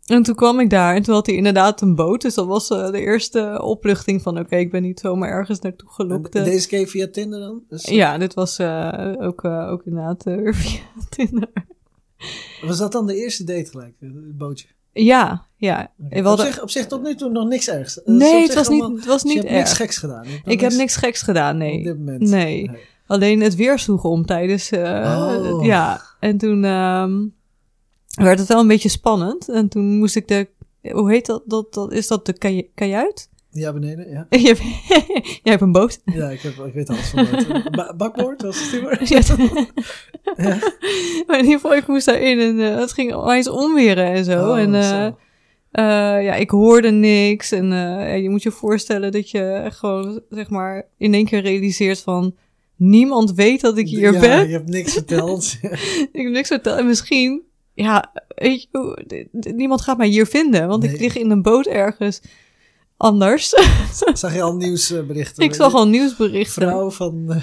en 0.06 0.24
toen 0.24 0.36
kwam 0.36 0.60
ik 0.60 0.70
daar 0.70 0.96
en 0.96 1.04
toen 1.04 1.14
had 1.14 1.26
hij 1.26 1.36
inderdaad 1.36 1.82
een 1.82 1.96
boot. 1.96 2.22
Dus 2.22 2.34
dat 2.34 2.48
was 2.48 2.70
eh, 2.70 2.92
de 2.92 3.00
eerste 3.00 3.60
opluchting 3.64 4.22
van, 4.22 4.40
oké, 4.40 4.56
ik 4.56 4.72
ben 4.72 4.82
niet 4.82 5.00
zomaar 5.00 5.30
ergens 5.30 5.60
naartoe 5.60 5.90
gelokt. 5.90 6.36
En 6.36 6.42
eh. 6.44 6.48
Deze 6.52 6.68
keer 6.68 6.88
via 6.88 7.08
Tinder 7.12 7.40
dan? 7.40 7.64
Dus, 7.70 7.84
Ja, 7.86 8.18
dit 8.18 8.34
was 8.34 8.58
eh, 8.58 9.14
ook, 9.20 9.46
ook 9.46 9.82
inderdaad 9.86 10.24
via 10.56 10.80
Tinder. 11.10 11.50
Was 12.66 12.78
dat 12.78 12.92
dan 12.92 13.08
de 13.08 13.16
eerste 13.16 13.44
date 13.44 13.70
gelijk? 13.70 13.94
Het 14.00 14.38
bootje? 14.38 14.68
Ja, 14.92 15.46
ja. 15.58 15.92
Op, 16.10 16.24
hadden- 16.24 16.46
zich, 16.46 16.62
op 16.62 16.70
zich 16.70 16.88
tot 16.88 17.04
nu 17.04 17.16
toe 17.16 17.30
nog 17.32 17.48
niks 17.48 17.70
ergs. 17.70 18.00
Op 18.02 18.08
Nee, 18.08 18.42
het 18.44 18.54
was 18.54 18.68
allemaal- 18.68 18.90
niet, 18.90 18.98
het 18.98 19.08
was 19.08 19.22
dus 19.24 19.32
je 19.32 19.38
niet 19.40 19.48
hebt 19.48 19.58
niks 19.58 19.70
erg. 19.70 19.78
geks 19.80 19.98
gedaan. 19.98 20.26
Ik 20.46 20.60
heb 20.60 20.72
niks 20.72 20.96
geks 20.96 21.22
gedaan, 21.22 21.54
Op 21.56 21.62
nee. 21.62 21.84
dit 21.84 21.98
moment. 21.98 22.30
Nee. 22.30 22.72
Alleen 23.08 23.42
het 23.42 23.56
weer 23.56 23.80
sloeg 23.80 24.04
om 24.04 24.26
tijdens. 24.26 24.72
Oh. 24.72 25.60
Ja, 25.66 26.02
en 26.20 26.38
toen 26.38 26.64
ehm, 26.64 27.26
werd 28.14 28.40
het 28.40 28.48
wel 28.48 28.60
een 28.60 28.68
beetje 28.68 28.90
spannend. 28.90 29.50
En 29.50 29.70
toen 29.70 29.98
moest 29.98 30.16
ik 30.16 30.28
de. 30.28 30.48
Hoe 30.92 31.12
heet 31.12 31.26
dat? 31.26 31.44
dat, 31.46 31.74
dat 31.74 31.92
is 31.92 32.08
dat 32.08 32.26
de 32.26 32.34
kaj- 32.34 32.68
kajuit? 32.76 33.30
Ja, 33.52 33.74
beneden, 33.74 34.10
ja. 34.10 34.28
Jij 34.30 35.42
hebt 35.44 35.62
een 35.62 35.72
boot. 35.72 36.02
Ja, 36.06 36.30
ik, 36.30 36.42
heb, 36.42 36.54
ik 36.54 36.74
weet 36.74 36.90
alles 36.90 37.10
van 37.10 37.28
boot. 37.32 37.72
Ba 37.78 37.94
bakboord 37.96 38.42
was 38.42 38.72
het? 38.72 39.10
Ja. 39.10 39.20
Ja. 40.38 40.58
Maar 41.28 41.38
in 41.38 41.44
ieder 41.44 41.60
geval, 41.60 41.76
ik 41.76 41.88
moest 41.88 42.06
daarin 42.06 42.40
en 42.40 42.60
eh, 42.60 42.80
het 42.80 42.92
ging 42.94 43.14
opeens 43.14 43.50
onweren 43.50 44.06
en 44.06 44.26
zo. 44.26 44.50
Oh, 44.50 44.60
en 44.60 44.76
eh, 44.76 44.90
zo. 44.90 45.16
eh, 45.72 45.84
ja, 46.24 46.34
ik 46.36 46.50
hoorde 46.50 46.92
niks. 46.92 47.52
En 47.52 47.68
ja, 47.68 48.14
je 48.14 48.30
moet 48.30 48.44
je 48.44 48.52
voorstellen 48.52 49.12
dat 49.12 49.30
je 49.30 49.68
gewoon, 49.70 50.22
zeg 50.30 50.50
maar, 50.50 50.88
in 50.98 51.14
één 51.14 51.26
keer 51.26 51.42
realiseert 51.42 52.00
van... 52.00 52.36
Niemand 52.76 53.34
weet 53.34 53.62
dat 53.62 53.78
ik 53.78 53.88
hier 53.88 54.14
ja, 54.14 54.20
ben. 54.20 54.48
je 54.48 54.54
hebt 54.54 54.70
niks 54.70 54.94
verteld. 54.94 55.58
Ik 56.12 56.22
heb 56.24 56.32
niks 56.32 56.48
verteld. 56.48 56.80
En 56.80 56.86
misschien, 56.86 57.42
ja, 57.74 58.12
weet 58.28 58.68
je, 58.72 59.28
niemand 59.32 59.82
gaat 59.82 59.98
mij 59.98 60.08
hier 60.08 60.26
vinden. 60.26 60.68
Want 60.68 60.84
Nee. 60.84 60.94
ik 60.94 61.00
lig 61.00 61.18
in 61.18 61.30
een 61.32 61.42
boot 61.42 61.66
ergens 61.66 62.22
anders. 62.98 63.50
Zag 64.14 64.34
je 64.34 64.42
al 64.42 64.56
nieuwsberichten? 64.56 65.44
ik 65.44 65.54
zag 65.54 65.74
al 65.74 65.88
nieuwsberichten. 65.88 66.62
Vrouw 66.62 66.92
van 66.92 67.42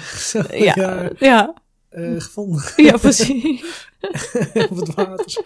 eh, 0.49 0.59
Ja, 0.59 0.73
jaar 0.75 1.11
ja, 1.19 1.53
eh, 1.89 2.13
gevonden 2.17 2.63
ja, 2.87 2.97
precies. 2.97 3.89
op 4.69 4.75
het 4.75 4.93
water. 4.93 5.43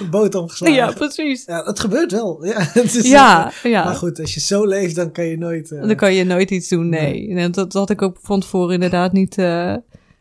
Een 0.00 0.10
boot 0.10 0.34
omgeslagen. 0.34 0.76
ja, 0.76 0.92
precies. 0.92 1.44
Ja, 1.44 1.64
het 1.64 1.80
gebeurt 1.80 2.12
wel. 2.12 2.44
Ja, 2.44 2.56
het 2.58 2.94
is, 2.94 3.08
Ja, 3.08 3.52
eh, 3.62 3.70
ja. 3.70 3.84
Maar 3.84 3.94
goed, 3.94 4.20
als 4.20 4.34
je 4.34 4.40
zo 4.40 4.66
leeft, 4.66 4.94
dan 4.94 5.12
kan 5.12 5.24
je 5.24 5.38
nooit... 5.38 5.68
Dan 5.68 5.96
kan 5.96 6.14
je 6.14 6.24
nooit 6.24 6.50
iets 6.50 6.68
doen, 6.68 6.88
nee. 6.88 7.28
En 7.28 7.36
dat, 7.36 7.54
dat 7.54 7.72
had 7.72 7.90
ik 7.90 8.02
ook 8.02 8.18
van 8.22 8.40
tevoren 8.40 8.74
inderdaad 8.74 9.12
niet, 9.12 9.36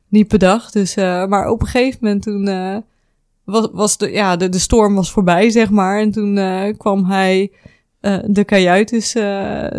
niet 0.08 0.28
bedacht. 0.28 0.74
Dus, 0.74 0.96
maar 0.96 1.50
op 1.50 1.62
een 1.62 1.68
gegeven 1.68 2.00
moment 2.02 2.24
toen 2.24 2.46
was, 3.46 3.68
was 3.72 3.98
de, 3.98 4.12
ja, 4.12 4.36
de, 4.36 4.50
de 4.50 4.60
storm 4.60 4.96
was 4.96 5.12
voorbij, 5.12 5.50
zeg 5.50 5.70
maar. 5.70 6.00
En 6.00 6.12
toen 6.12 6.38
eh, 6.38 6.78
kwam 6.78 7.06
hij 7.06 7.52
eh, 8.00 8.18
de 8.26 8.44
kajuit 8.44 8.90
dus, 8.90 9.12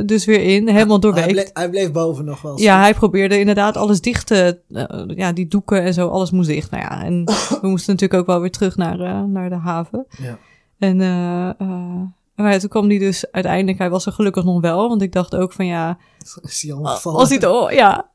dus 0.07 0.25
weer 0.25 0.43
in, 0.43 0.69
helemaal 0.69 1.01
Hij 1.01 1.11
doorweekt. 1.11 1.33
bleef, 1.33 1.51
hij 1.53 1.71
bleef 1.71 1.93
boven 1.93 2.25
nog 2.25 2.43
wel. 2.43 2.61
Ja, 2.61 2.81
hij 2.81 2.95
probeerde 2.95 3.39
inderdaad 3.39 3.77
alles 3.77 4.01
dicht 4.01 4.27
te... 4.27 4.59
ja, 5.17 5.33
die 5.33 5.49
doeken 5.49 5.83
en 5.83 5.95
zo, 5.95 6.09
alles 6.09 6.31
moest 6.31 6.49
dicht. 6.49 6.71
Nou 6.71 6.83
ja, 6.83 7.05
en 7.05 7.25
we 7.63 7.69
moesten 7.69 7.93
natuurlijk 7.93 8.21
ook 8.21 8.27
wel 8.27 8.41
weer 8.41 8.51
terug 8.51 8.77
naar, 8.77 9.29
naar 9.29 9.49
de 9.49 9.57
haven. 9.57 10.07
Ja. 10.19 10.39
En 10.79 11.01
maar 12.37 12.53
ja, 12.53 12.59
toen 12.59 12.69
kwam 12.69 12.89
die 12.89 12.99
dus 12.99 13.31
uiteindelijk... 13.31 13.79
Hij 13.79 13.91
was 13.91 14.07
er 14.07 14.13
gelukkig 14.13 14.45
nog 14.45 14.61
wel, 14.61 14.89
want 14.89 15.03
ik 15.03 15.13
dacht 15.13 15.37
ook 15.37 15.53
van 15.53 15.67
ja... 15.67 15.99
Is 16.43 16.63
hij 16.63 16.73
al 16.73 16.85
gevallen? 16.85 17.19
Als 17.19 17.29
hij 17.29 17.39
het, 17.39 17.47
oh, 17.47 17.71
ja, 17.71 18.11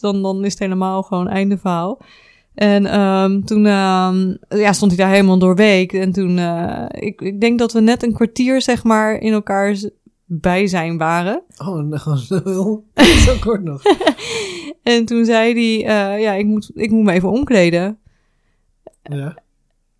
dan, 0.00 0.22
dan 0.22 0.44
is 0.44 0.50
het 0.50 0.58
helemaal 0.58 1.02
gewoon 1.02 1.28
einde 1.28 1.58
verhaal. 1.58 1.98
En 2.56 2.86
ehm, 2.86 3.40
toen 3.40 3.66
ehm, 3.66 4.34
ja, 4.48 4.72
stond 4.72 4.90
hij 4.96 5.04
daar 5.04 5.14
helemaal 5.14 5.38
doorweek. 5.38 5.92
En 5.92 6.12
toen, 6.12 6.38
eh, 6.38 6.84
ik, 6.88 7.20
ik 7.20 7.40
denk 7.40 7.58
dat 7.58 7.72
we 7.72 7.80
net 7.80 8.02
een 8.02 8.12
kwartier, 8.12 8.62
zeg 8.62 8.84
maar, 8.84 9.14
in 9.18 9.32
elkaars 9.32 9.88
bijzijn 10.24 10.98
waren. 10.98 11.42
Oh, 11.58 11.66
gewoon 11.98 12.18
zo, 12.18 12.84
zo 13.26 13.34
kort 13.40 13.62
nog. 13.62 13.82
En 14.82 15.04
toen 15.04 15.24
zei 15.24 15.52
hij, 15.52 16.14
eh, 16.16 16.22
ja, 16.22 16.32
ik 16.32 16.46
moet, 16.46 16.70
ik 16.74 16.90
moet 16.90 17.04
me 17.04 17.12
even 17.12 17.30
omkleden. 17.30 17.98
Ja. 19.02 19.36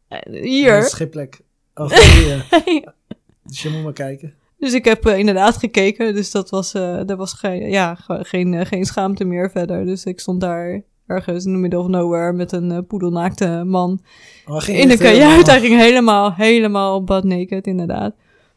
Dat 0.09 0.21
Hier. 0.31 0.83
Schipplek. 0.83 1.41
Oh, 1.75 1.91
hier. 1.91 2.47
Dus 3.43 3.63
je 3.63 3.69
moet 3.71 3.83
maar 3.83 3.93
kijken. 3.93 4.35
Dus 4.59 4.73
ik 4.73 4.85
heb 4.85 5.07
inderdaad 5.07 5.57
gekeken. 5.57 6.15
Dus 6.15 6.31
dat 6.31 6.51
was, 6.51 6.75
eh 6.75 7.11
er 7.11 7.17
was 7.17 7.33
geen, 7.33 7.71
ja, 7.71 7.95
ge- 7.95 8.25
geen, 8.25 8.67
geen 8.67 8.85
schaamte 8.85 9.25
meer 9.25 9.51
verder. 9.51 9.85
Dus 9.85 10.05
ik 10.05 10.21
stond 10.21 10.41
daar 10.41 10.83
ergens 11.07 11.45
in 11.45 11.53
the 11.53 11.59
middle 11.59 11.79
of 11.81 11.87
nowhere 11.89 12.33
met 12.33 12.53
een 12.53 12.71
eh, 12.73 12.79
poedelnaakte 12.89 13.63
man 13.67 14.01
Oh, 14.47 14.69
in 14.69 14.89
de 14.89 14.97
kajuit. 14.97 15.47
Hij 15.47 15.61
ging 15.61 15.79
helemaal, 15.79 16.33
helemaal 16.33 17.05
butt 17.05 17.25
naked, 17.25 17.67
inderdaad. 17.67 18.15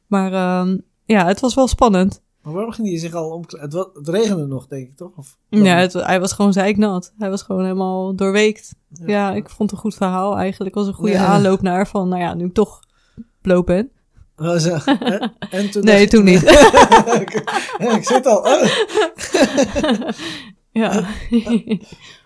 Maar 0.07 0.33
ehm, 0.33 0.77
ja, 1.05 1.25
het 1.25 1.39
was 1.39 1.53
wel 1.55 1.67
spannend. 1.67 2.21
Maar 2.43 2.53
waarom 2.53 2.71
ging 2.71 2.87
hij 2.87 2.97
zich 2.97 3.13
al 3.13 3.29
omkleden? 3.29 3.69
Het, 3.93 4.07
regende 4.07 4.45
nog, 4.45 4.67
denk 4.67 4.87
ik, 4.87 4.95
toch? 4.97 5.11
Of, 5.15 5.37
Ja, 5.49 5.77
het, 5.77 5.93
hij 5.93 6.19
was 6.19 6.33
gewoon 6.33 6.53
zeiknat. 6.53 7.13
Hij 7.17 7.29
was 7.29 7.41
gewoon 7.41 7.63
helemaal 7.63 8.15
doorweekt. 8.15 8.75
Ja, 9.05 9.31
ik 9.33 9.49
vond 9.49 9.69
het 9.69 9.71
een 9.71 9.77
goed 9.85 9.95
verhaal 9.95 10.37
eigenlijk. 10.37 10.75
Was 10.75 10.87
een 10.87 10.93
goede 10.93 11.11
Ja. 11.11 11.25
aanloop 11.25 11.61
naar 11.61 11.87
van, 11.87 12.07
nou 12.09 12.21
ja, 12.21 12.33
nu 12.33 12.45
ik 12.45 12.53
toch 12.53 12.79
bloot 13.41 13.65
ben. 13.65 13.91
Oh, 14.37 14.55
zo. 14.55 14.77
En 15.49 15.71
toen 15.71 15.83
Nee, 15.83 16.07
toen 16.07 16.23
niet. 16.23 16.41
Ik 17.95 17.99
zit 18.01 18.25
al. 18.25 18.37
Oh. 18.37 18.63
Ja. 20.71 21.05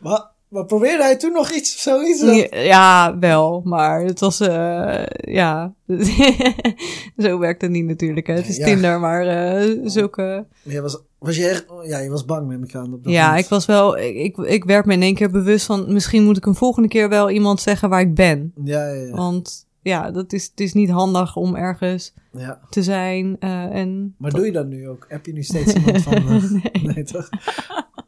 Maar, 0.01 0.31
maar 0.47 0.65
probeerde 0.65 1.03
hij 1.03 1.17
toen 1.17 1.31
nog 1.31 1.51
iets 1.51 1.73
of 1.75 1.79
zoiets? 1.79 2.21
Ja, 2.21 2.59
ja, 2.59 3.17
wel, 3.19 3.61
maar 3.63 4.01
het 4.01 4.19
was, 4.19 4.39
eh, 4.39 5.03
ja, 5.15 5.73
zo 7.17 7.39
werkt 7.39 7.61
het 7.61 7.71
niet 7.71 7.85
natuurlijk. 7.85 8.27
Hè. 8.27 8.33
Het 8.33 8.47
is 8.47 8.57
Ja. 8.57 8.65
Tinder, 8.65 8.99
maar 8.99 9.27
eh, 9.27 9.79
zulke... 9.83 10.45
Je 10.63 10.81
was, 10.81 11.01
was 11.19 11.35
je 11.35 11.47
echt, 11.47 11.65
ja, 11.83 11.97
je 11.99 12.09
was 12.09 12.25
bang, 12.25 12.47
neem 12.47 12.63
ik 12.63 12.75
aan. 12.75 12.93
Op 12.93 13.03
dat 13.03 13.13
Ja, 13.13 13.25
moment. 13.25 13.43
ik 13.43 13.49
was 13.49 13.65
wel, 13.65 13.97
ik, 13.97 14.15
ik, 14.15 14.37
ik 14.37 14.63
werd 14.63 14.85
me 14.85 14.93
in 14.93 15.01
één 15.01 15.15
keer 15.15 15.31
bewust 15.31 15.65
van, 15.65 15.93
misschien 15.93 16.23
moet 16.23 16.37
ik 16.37 16.45
een 16.45 16.55
volgende 16.55 16.87
keer 16.87 17.09
wel 17.09 17.29
iemand 17.29 17.61
zeggen 17.61 17.89
waar 17.89 18.01
ik 18.01 18.15
ben. 18.15 18.53
Ja, 18.63 18.87
ja, 18.87 18.93
ja. 19.05 19.15
Want 19.15 19.67
ja, 19.81 20.11
dat 20.11 20.33
is, 20.33 20.43
het 20.45 20.59
is 20.59 20.73
niet 20.73 20.89
handig 20.89 21.35
om 21.35 21.55
ergens 21.55 22.13
ja. 22.31 22.59
te 22.69 22.83
zijn 22.83 23.35
eh, 23.39 23.63
en... 23.63 24.15
Maar 24.17 24.31
doe 24.31 24.45
je 24.45 24.51
dat 24.51 24.67
nu 24.67 24.89
ook? 24.89 25.05
Heb 25.07 25.25
je 25.25 25.33
nu 25.33 25.43
steeds 25.43 25.73
iemand 25.73 26.01
van... 26.01 26.13
eh, 26.13 26.83
nee. 26.95 27.03
toch? 27.03 27.29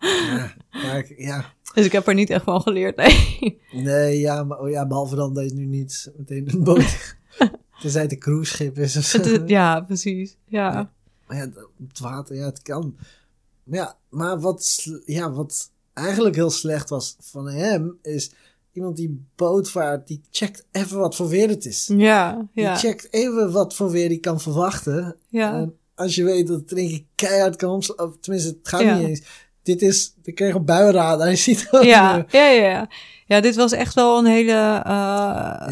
Ja, 0.05 0.53
maar 0.71 1.11
ja. 1.17 1.53
Dus 1.73 1.85
ik 1.85 1.91
heb 1.91 2.07
er 2.07 2.13
niet 2.13 2.29
echt 2.29 2.43
van 2.43 2.61
geleerd, 2.61 2.95
nee. 2.95 3.59
Nee, 3.71 4.19
ja, 4.19 4.43
maar, 4.43 4.59
oh 4.59 4.69
ja, 4.69 4.87
behalve 4.87 5.15
dan 5.15 5.33
dat 5.33 5.49
je 5.49 5.53
nu 5.55 5.65
niet 5.65 6.11
meteen 6.17 6.53
een 6.53 6.63
boot... 6.63 7.15
Tenzij 7.81 8.01
het 8.01 8.11
een 8.11 8.19
cruiseschip 8.19 8.77
is 8.77 8.97
of 8.97 9.03
zo. 9.03 9.43
Ja, 9.45 9.81
precies. 9.81 10.37
Ja. 10.47 10.91
Maar 11.27 11.37
ja, 11.37 11.45
op 11.79 11.87
het 11.87 11.99
water, 11.99 12.35
ja, 12.35 12.45
het 12.45 12.61
kan. 12.61 12.95
Maar 13.63 13.77
ja, 13.79 13.97
maar 14.09 14.39
wat, 14.39 14.85
ja, 15.05 15.31
wat 15.31 15.71
eigenlijk 15.93 16.35
heel 16.35 16.49
slecht 16.49 16.89
was 16.89 17.15
van 17.19 17.47
hem, 17.49 17.97
is 18.01 18.31
iemand 18.71 18.95
die 18.97 19.25
bootvaart, 19.35 20.07
die 20.07 20.21
checkt 20.31 20.65
even 20.71 20.97
wat 20.97 21.15
voor 21.15 21.27
weer 21.27 21.49
het 21.49 21.65
is. 21.65 21.91
Ja, 21.97 22.47
ja. 22.53 22.71
Die 22.73 22.79
checkt 22.79 23.13
even 23.13 23.51
wat 23.51 23.75
voor 23.75 23.89
weer 23.91 24.09
die 24.09 24.19
kan 24.19 24.39
verwachten. 24.41 25.15
Ja. 25.29 25.53
En 25.53 25.77
als 25.95 26.15
je 26.15 26.23
weet 26.23 26.47
dat 26.47 26.59
het 26.59 26.73
keer 26.73 27.03
keihard 27.15 27.55
kan 27.55 27.69
omslaan, 27.69 28.07
of 28.07 28.17
tenminste, 28.19 28.49
het 28.49 28.67
gaat 28.67 28.81
Ja. 28.81 28.97
niet 28.97 29.07
eens. 29.07 29.44
Dit 29.65 29.81
is, 29.81 30.13
ik 30.23 30.35
kreeg 30.35 30.53
een 30.53 30.65
buienradar, 30.65 31.29
je 31.29 31.35
ziet. 31.35 31.67
Ja, 31.71 32.17
eh, 32.17 32.23
ja, 32.27 32.49
ja, 32.67 32.87
ja. 33.25 33.41
Dit 33.41 33.55
was 33.55 33.71
echt 33.71 33.93
wel 33.93 34.17
een 34.17 34.25
hele... 34.25 34.51
eh, 34.51 34.85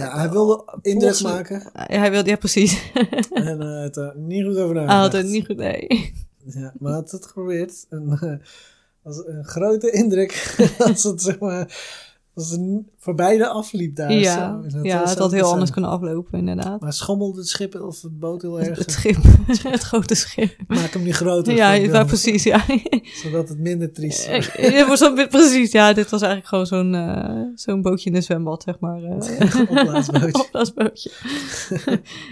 ja, 0.01 0.12
hij 0.17 0.29
wilde 0.29 0.63
indruk 0.82 1.21
maken 1.21 1.69
Ja, 1.73 1.99
hij 1.99 2.12
wilde, 2.12 2.29
ja, 2.29 2.36
precies. 2.36 2.91
en 3.34 3.62
eh, 3.62 3.82
het 3.82 3.95
er 3.97 4.13
niet 4.15 4.45
goed 4.45 4.58
over 4.58 4.75
Hij 4.75 4.86
nagedacht. 4.86 5.13
had 5.13 5.21
het 5.21 5.32
niet 5.32 5.45
goed, 5.45 5.58
nee. 5.58 6.13
Ja, 6.45 6.73
maar 6.79 6.91
hij 6.91 6.99
had 7.01 7.12
het 7.12 7.25
geprobeerd. 7.25 7.86
En, 7.89 8.17
eh, 8.21 8.47
was 9.01 9.17
een 9.25 9.43
grote 9.45 9.91
indruk 9.91 10.56
als 10.88 11.03
het 11.03 11.21
zeg 11.21 11.39
maar 11.39 11.77
als 12.36 12.49
het 12.51 12.60
voorbij 13.03 13.37
de 13.37 13.47
afliep 13.47 13.95
daar. 13.95 14.11
Ja, 14.13 14.61
zo. 14.61 14.69
Dat 14.75 14.85
ja 14.85 14.99
was 14.99 15.09
het 15.09 15.19
had 15.19 15.31
heel 15.31 15.51
anders 15.51 15.71
kunnen 15.71 15.89
aflopen, 15.89 16.39
inderdaad. 16.39 16.81
Maar 16.81 16.93
schommelde 16.93 17.39
het 17.39 17.47
schip 17.47 17.75
of 17.81 18.01
het 18.01 18.19
boot 18.19 18.41
heel 18.41 18.59
erg? 18.61 18.77
Het 18.83 18.91
schip, 18.91 19.17
het 19.63 19.81
grote 19.83 20.15
schip. 20.15 20.55
Maak 20.67 20.93
hem 20.93 21.03
niet 21.03 21.15
groter. 21.15 21.53
Ja, 21.53 21.71
ja, 21.71 22.03
precies, 22.03 22.43
ja. 22.43 22.65
Zodat 23.23 23.49
het 23.49 23.59
minder 23.59 23.91
triest 23.93 24.27
wordt. 24.29 24.51
Ja, 24.57 24.95
zo- 24.95 25.13
precies, 25.27 25.71
ja, 25.71 25.93
dit 25.93 26.09
was 26.09 26.21
eigenlijk 26.21 26.49
gewoon 26.49 26.65
zo'n 26.65 26.95
eh, 26.95 27.41
zo'n 27.55 27.81
bootje 27.81 28.09
in 28.09 28.15
een 28.15 28.23
zwembad, 28.23 28.63
zeg 28.63 28.79
maar. 28.79 29.03
eh. 29.03 29.59
Opblaasbootje. 29.69 30.39
Opblaasbootje. 30.43 31.11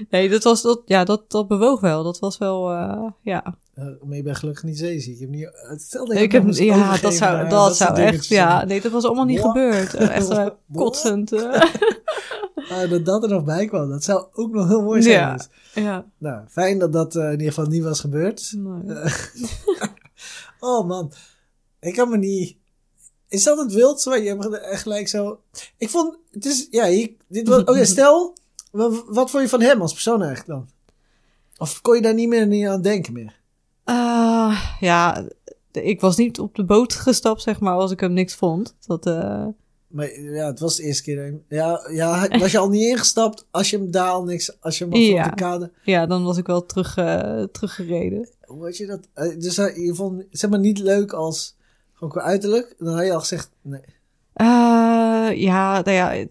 nee, 0.09 0.29
dat, 0.29 0.43
was, 0.43 0.61
dat, 0.61 0.81
ja, 0.85 1.03
dat, 1.03 1.23
dat 1.31 1.47
bewoog 1.47 1.79
wel. 1.79 2.03
Dat 2.03 2.19
was 2.19 2.37
wel, 2.37 2.71
eh, 2.71 3.03
ja. 3.21 3.55
Eh, 3.73 3.85
maar 4.05 4.15
je 4.17 4.23
bent 4.23 4.37
gelukkig 4.37 4.63
niet 4.63 4.77
zeeziek. 4.77 5.13
Ik 5.13 5.19
heb 5.19 5.29
niet, 5.29 5.49
het 5.69 5.81
stelde 5.81 6.19
ik 6.21 6.31
heb, 6.31 6.49
ja, 6.51 6.97
dat 6.97 7.13
zou, 7.13 7.49
dat 7.49 7.75
zou 7.77 7.97
echt, 7.99 8.27
ja. 8.27 8.65
Nee, 8.65 8.81
dat 8.81 8.91
was 8.91 9.03
allemaal 9.05 9.25
niet 9.25 9.39
Wow. 9.41 9.47
gebeurd. 9.51 9.93
Echt. 9.93 10.51
Kotsend. 10.73 11.31
eh. 11.31 11.61
Dat 12.89 13.05
dat 13.05 13.23
er 13.23 13.29
nog 13.29 13.43
bij 13.43 13.65
kwam, 13.65 13.89
dat 13.89 14.03
zou 14.03 14.25
ook 14.33 14.51
nog 14.51 14.67
heel 14.67 14.81
mooi 14.81 15.01
zijn. 15.01 15.15
Ja. 15.15 15.33
Dus, 15.35 15.49
ja. 15.73 16.05
nou, 16.17 16.47
fijn 16.47 16.79
dat 16.79 16.93
dat 16.93 17.15
eh, 17.15 17.23
in 17.25 17.31
ieder 17.31 17.47
geval 17.47 17.65
niet 17.65 17.83
was 17.83 17.99
gebeurd. 17.99 18.53
Nee. 18.55 19.03
Oh 20.59 20.87
man, 20.87 21.11
ik 21.79 21.93
kan 21.93 22.09
me 22.09 22.17
niet. 22.17 22.57
Is 23.27 23.43
dat 23.43 23.57
het 23.57 23.73
wild? 23.73 24.01
Zo, 24.01 24.15
je 24.15 24.27
hebt 24.29 24.79
gelijk 24.79 25.07
zo. 25.07 25.39
Ik 25.77 25.89
vond, 25.89 26.17
het 26.31 26.45
is, 26.45 26.67
ja, 26.71 26.87
hier, 26.87 27.11
dit 27.27 27.47
was, 27.47 27.77
ja, 27.77 27.83
stel, 27.95 28.37
wat, 28.71 29.03
wat 29.07 29.29
vond 29.31 29.43
je 29.43 29.49
van 29.49 29.61
hem 29.61 29.81
als 29.81 29.91
persoon 29.93 30.21
eigenlijk 30.23 30.49
dan? 30.49 30.69
Of 31.57 31.81
kon 31.81 31.95
je 31.95 32.01
daar 32.01 32.13
niet 32.13 32.27
meer 32.29 32.47
niet 32.47 32.67
aan 32.67 32.81
denken 32.81 33.13
meer? 33.13 33.39
Ah, 33.83 34.75
ja, 34.79 35.27
ik 35.71 36.01
was 36.01 36.15
niet 36.17 36.39
op 36.39 36.55
de 36.55 36.63
boot 36.63 36.93
gestapt, 36.93 37.41
zeg 37.41 37.59
maar, 37.59 37.75
als 37.75 37.91
ik 37.91 37.99
hem 37.99 38.13
niks 38.13 38.35
vond. 38.35 38.75
Dat, 38.85 39.05
eh, 39.05 39.45
Maar 39.91 40.19
ja, 40.19 40.45
het 40.45 40.59
was 40.59 40.75
de 40.75 40.83
eerste 40.83 41.03
keer. 41.03 41.33
Ja, 41.47 41.81
ja, 41.91 42.27
was 42.39 42.51
je 42.51 42.57
al 42.57 42.69
niet 42.69 42.81
ingestapt 42.89 43.45
als 43.51 43.69
je 43.69 43.77
hem 43.77 43.91
daar 43.91 44.09
al 44.09 44.23
niks, 44.23 44.61
als 44.61 44.77
je 44.77 44.83
hem 44.83 44.93
al 44.93 44.99
Ja. 44.99 45.23
op 45.23 45.29
de 45.29 45.35
kade. 45.35 45.71
ja, 45.83 46.05
dan 46.05 46.23
was 46.23 46.37
ik 46.37 46.47
wel 46.47 46.65
terug, 46.65 46.97
eh, 46.97 47.43
teruggereden. 47.43 48.29
Hoe 48.45 48.63
had 48.63 48.77
je 48.77 48.85
dat? 48.85 48.99
eh, 49.13 49.39
Dus 49.39 49.57
eh, 49.57 49.75
je 49.85 49.95
vond, 49.95 50.23
zeg 50.31 50.49
maar, 50.49 50.59
niet 50.59 50.79
leuk 50.79 51.13
als, 51.13 51.55
gewoon 51.93 52.09
qua 52.09 52.21
uiterlijk. 52.21 52.75
Dan 52.77 52.93
had 52.95 53.05
je 53.05 53.13
al 53.13 53.19
gezegd, 53.19 53.49
nee. 53.61 53.81
Ja, 55.35 55.81
nou 55.83 55.91
ja, 55.91 56.25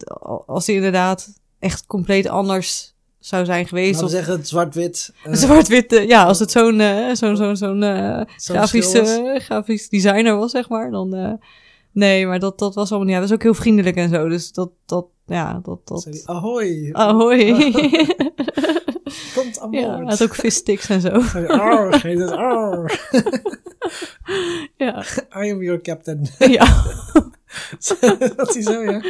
als 0.46 0.66
hij 0.66 0.74
inderdaad 0.76 1.28
echt 1.58 1.86
compleet 1.86 2.26
anders 2.26 2.94
zou 3.18 3.44
zijn 3.44 3.66
geweest. 3.68 4.00
Laten 4.00 4.10
we 4.16 4.18
Of 4.18 4.24
zeggen, 4.26 4.46
zwart-wit. 4.46 5.12
zwart-wit, 5.30 6.04
ja, 6.06 6.24
als 6.24 6.38
het 6.38 6.50
zo'n 6.50 6.80
zo'n 7.12 7.36
zo'n 7.36 7.56
zo'n 7.56 7.82
grafisch, 8.36 8.92
grafisch 9.34 9.88
designer 9.88 10.36
was, 10.36 10.50
zeg 10.50 10.68
maar, 10.68 10.90
dan... 10.90 11.38
nee, 11.92 12.26
maar 12.26 12.38
dat, 12.38 12.58
dat 12.58 12.74
was 12.74 12.88
allemaal 12.90 13.06
niet... 13.06 13.16
Hij 13.16 13.22
was 13.26 13.32
ook 13.32 13.42
heel 13.42 13.54
vriendelijk 13.54 13.96
en 13.96 14.08
zo, 14.08 14.28
dus 14.28 14.52
dat... 14.52 14.70
dat 14.86 15.06
ja, 15.26 15.60
dat... 15.62 15.86
dat 15.86 16.02
zei 16.02 16.14
die, 16.14 16.28
ahoy, 16.28 16.88
Ahoy. 16.92 17.38
komt 19.34 19.60
aan 19.60 19.70
ja, 19.72 19.86
boord. 19.86 19.96
hij 19.98 20.04
had 20.06 20.22
ook 20.22 20.34
vissticks 20.34 20.88
en 20.88 21.00
zo. 21.00 21.08
Arr, 21.46 22.02
heet 22.02 22.18
het, 22.18 22.30
arr. 22.30 23.08
ja. 24.76 25.04
I 25.36 25.50
am 25.52 25.62
your 25.62 25.80
captain. 25.80 26.26
ja. 26.38 26.82
dat 28.36 28.56
is 28.56 28.64
zo, 28.64 28.82
ja. 28.82 29.02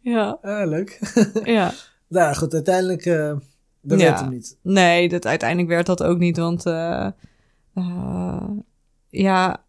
ja, 0.00 0.38
Ah, 0.42 0.68
leuk. 0.68 1.00
ja. 1.44 1.72
nou 2.08 2.34
goed, 2.34 2.54
uiteindelijk, 2.54 3.04
eh 3.06 3.32
dat 3.80 4.00
Ja. 4.00 4.06
werd 4.06 4.20
hem 4.20 4.30
niet. 4.30 4.58
Nee, 4.62 5.08
dat, 5.08 5.26
uiteindelijk 5.26 5.68
werd 5.68 5.86
dat 5.86 6.02
ook 6.02 6.18
niet, 6.18 6.36
want... 6.36 6.66
eh, 6.66 7.06
eh, 7.74 8.42
ja, 9.08 9.64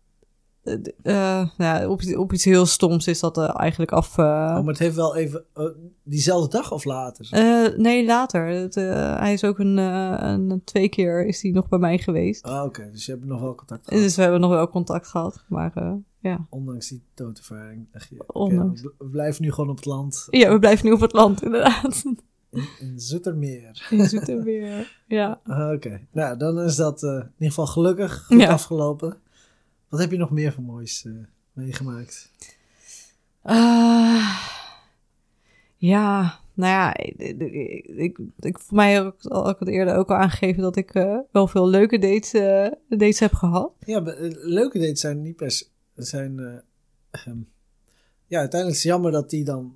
nou, 1.58 1.86
op, 1.88 2.02
op 2.16 2.34
iets 2.34 2.44
heel 2.46 2.66
stoms 2.66 3.08
is 3.08 3.20
dat 3.20 3.38
eh, 3.38 3.50
eigenlijk 3.60 3.92
af. 3.92 4.18
eh, 4.18 4.24
Oh, 4.26 4.54
maar 4.56 4.64
het 4.68 4.80
heeft 4.80 4.96
wel 4.96 5.16
even... 5.16 5.44
diezelfde 6.04 6.58
dag 6.58 6.72
of 6.72 6.84
later? 6.86 7.28
nee, 7.80 8.06
later. 8.06 8.46
Het, 8.48 8.76
hij 9.20 9.34
is 9.34 9.44
ook 9.44 9.60
een, 9.60 9.78
een 9.78 10.62
twee 10.64 10.90
keer 10.90 11.26
is 11.26 11.42
hij 11.42 11.52
nog 11.52 11.70
bij 11.70 11.80
mij 11.80 11.98
geweest. 11.98 12.44
Ah, 12.44 12.64
oké. 12.64 12.90
Dus 12.92 13.06
je 13.06 13.12
hebt 13.12 13.26
nog 13.26 13.42
wel 13.42 13.56
contact 13.56 13.88
gehad. 13.88 14.04
Dus 14.04 14.16
we 14.16 14.22
hebben 14.22 14.40
nog 14.40 14.50
wel 14.50 14.70
contact 14.70 15.08
gehad. 15.08 15.44
Maar 15.48 15.74
ja. 16.20 16.46
Ondanks 16.50 16.88
die 16.88 17.04
doodervaring. 17.14 17.88
dacht 17.92 18.10
je, 18.10 18.20
oké, 18.20 18.32
Ondanks. 18.40 18.82
we 18.82 18.94
we 18.98 19.06
blijven 19.06 19.44
nu 19.44 19.52
gewoon 19.52 19.70
op 19.70 19.76
het 19.76 19.86
land. 19.86 20.28
ja, 20.30 20.52
we 20.52 20.60
blijven 20.60 20.86
nu 20.86 20.92
op 20.92 21.00
het 21.02 21.14
land, 21.14 21.44
inderdaad. 21.44 22.04
In, 22.52 22.68
in 22.80 23.00
Zoetermeer. 23.00 23.88
In 23.90 24.06
Zoetermeer. 24.06 24.98
Ja. 25.08 25.40
Ah, 25.44 25.72
Oké. 25.74 26.00
Nou, 26.12 26.38
dan 26.38 26.60
is 26.60 26.76
dat 26.76 27.04
in 27.04 27.10
ieder 27.10 27.32
geval 27.38 27.68
gelukkig 27.68 28.26
goed 28.26 28.40
Ja. 28.42 28.52
afgelopen. 28.52 29.18
Wat 29.90 30.00
heb 30.00 30.12
je 30.12 30.18
nog 30.18 30.32
meer 30.32 30.54
voor 30.54 30.64
moois 30.64 31.06
eh, 31.06 31.12
meegemaakt? 31.54 32.32
Ah, 33.42 34.48
ja, 35.76 36.40
nou 36.54 36.72
ja, 36.72 36.98
ik, 36.98 37.40
ik, 37.88 38.18
ik, 38.40 38.60
voor 38.60 38.76
mij 38.76 38.94
heb 38.94 39.06
ik 39.20 39.26
al 39.26 39.68
eerder 39.68 39.96
ook 39.96 40.10
al 40.10 40.16
aangegeven 40.16 40.62
dat 40.62 40.76
ik 40.76 40.94
eh, 40.94 41.18
wel 41.32 41.48
veel 41.48 41.68
leuke 41.68 41.98
dates, 42.00 42.34
eh, 42.34 42.68
dates 42.98 43.20
heb 43.20 43.34
gehad. 43.34 43.72
Ja, 43.86 44.00
leuke 44.42 44.80
dates 44.80 45.00
zijn 45.00 45.22
niet 45.22 45.36
per. 45.36 45.62
Zijn, 45.96 46.40
eh, 46.40 46.56
ehm, 47.22 47.38
ja, 48.26 48.40
uiteindelijk 48.40 48.80
is 48.80 48.84
het 48.84 48.92
jammer 48.94 49.12
dat 49.12 49.30
die 49.30 49.44
dan 49.44 49.76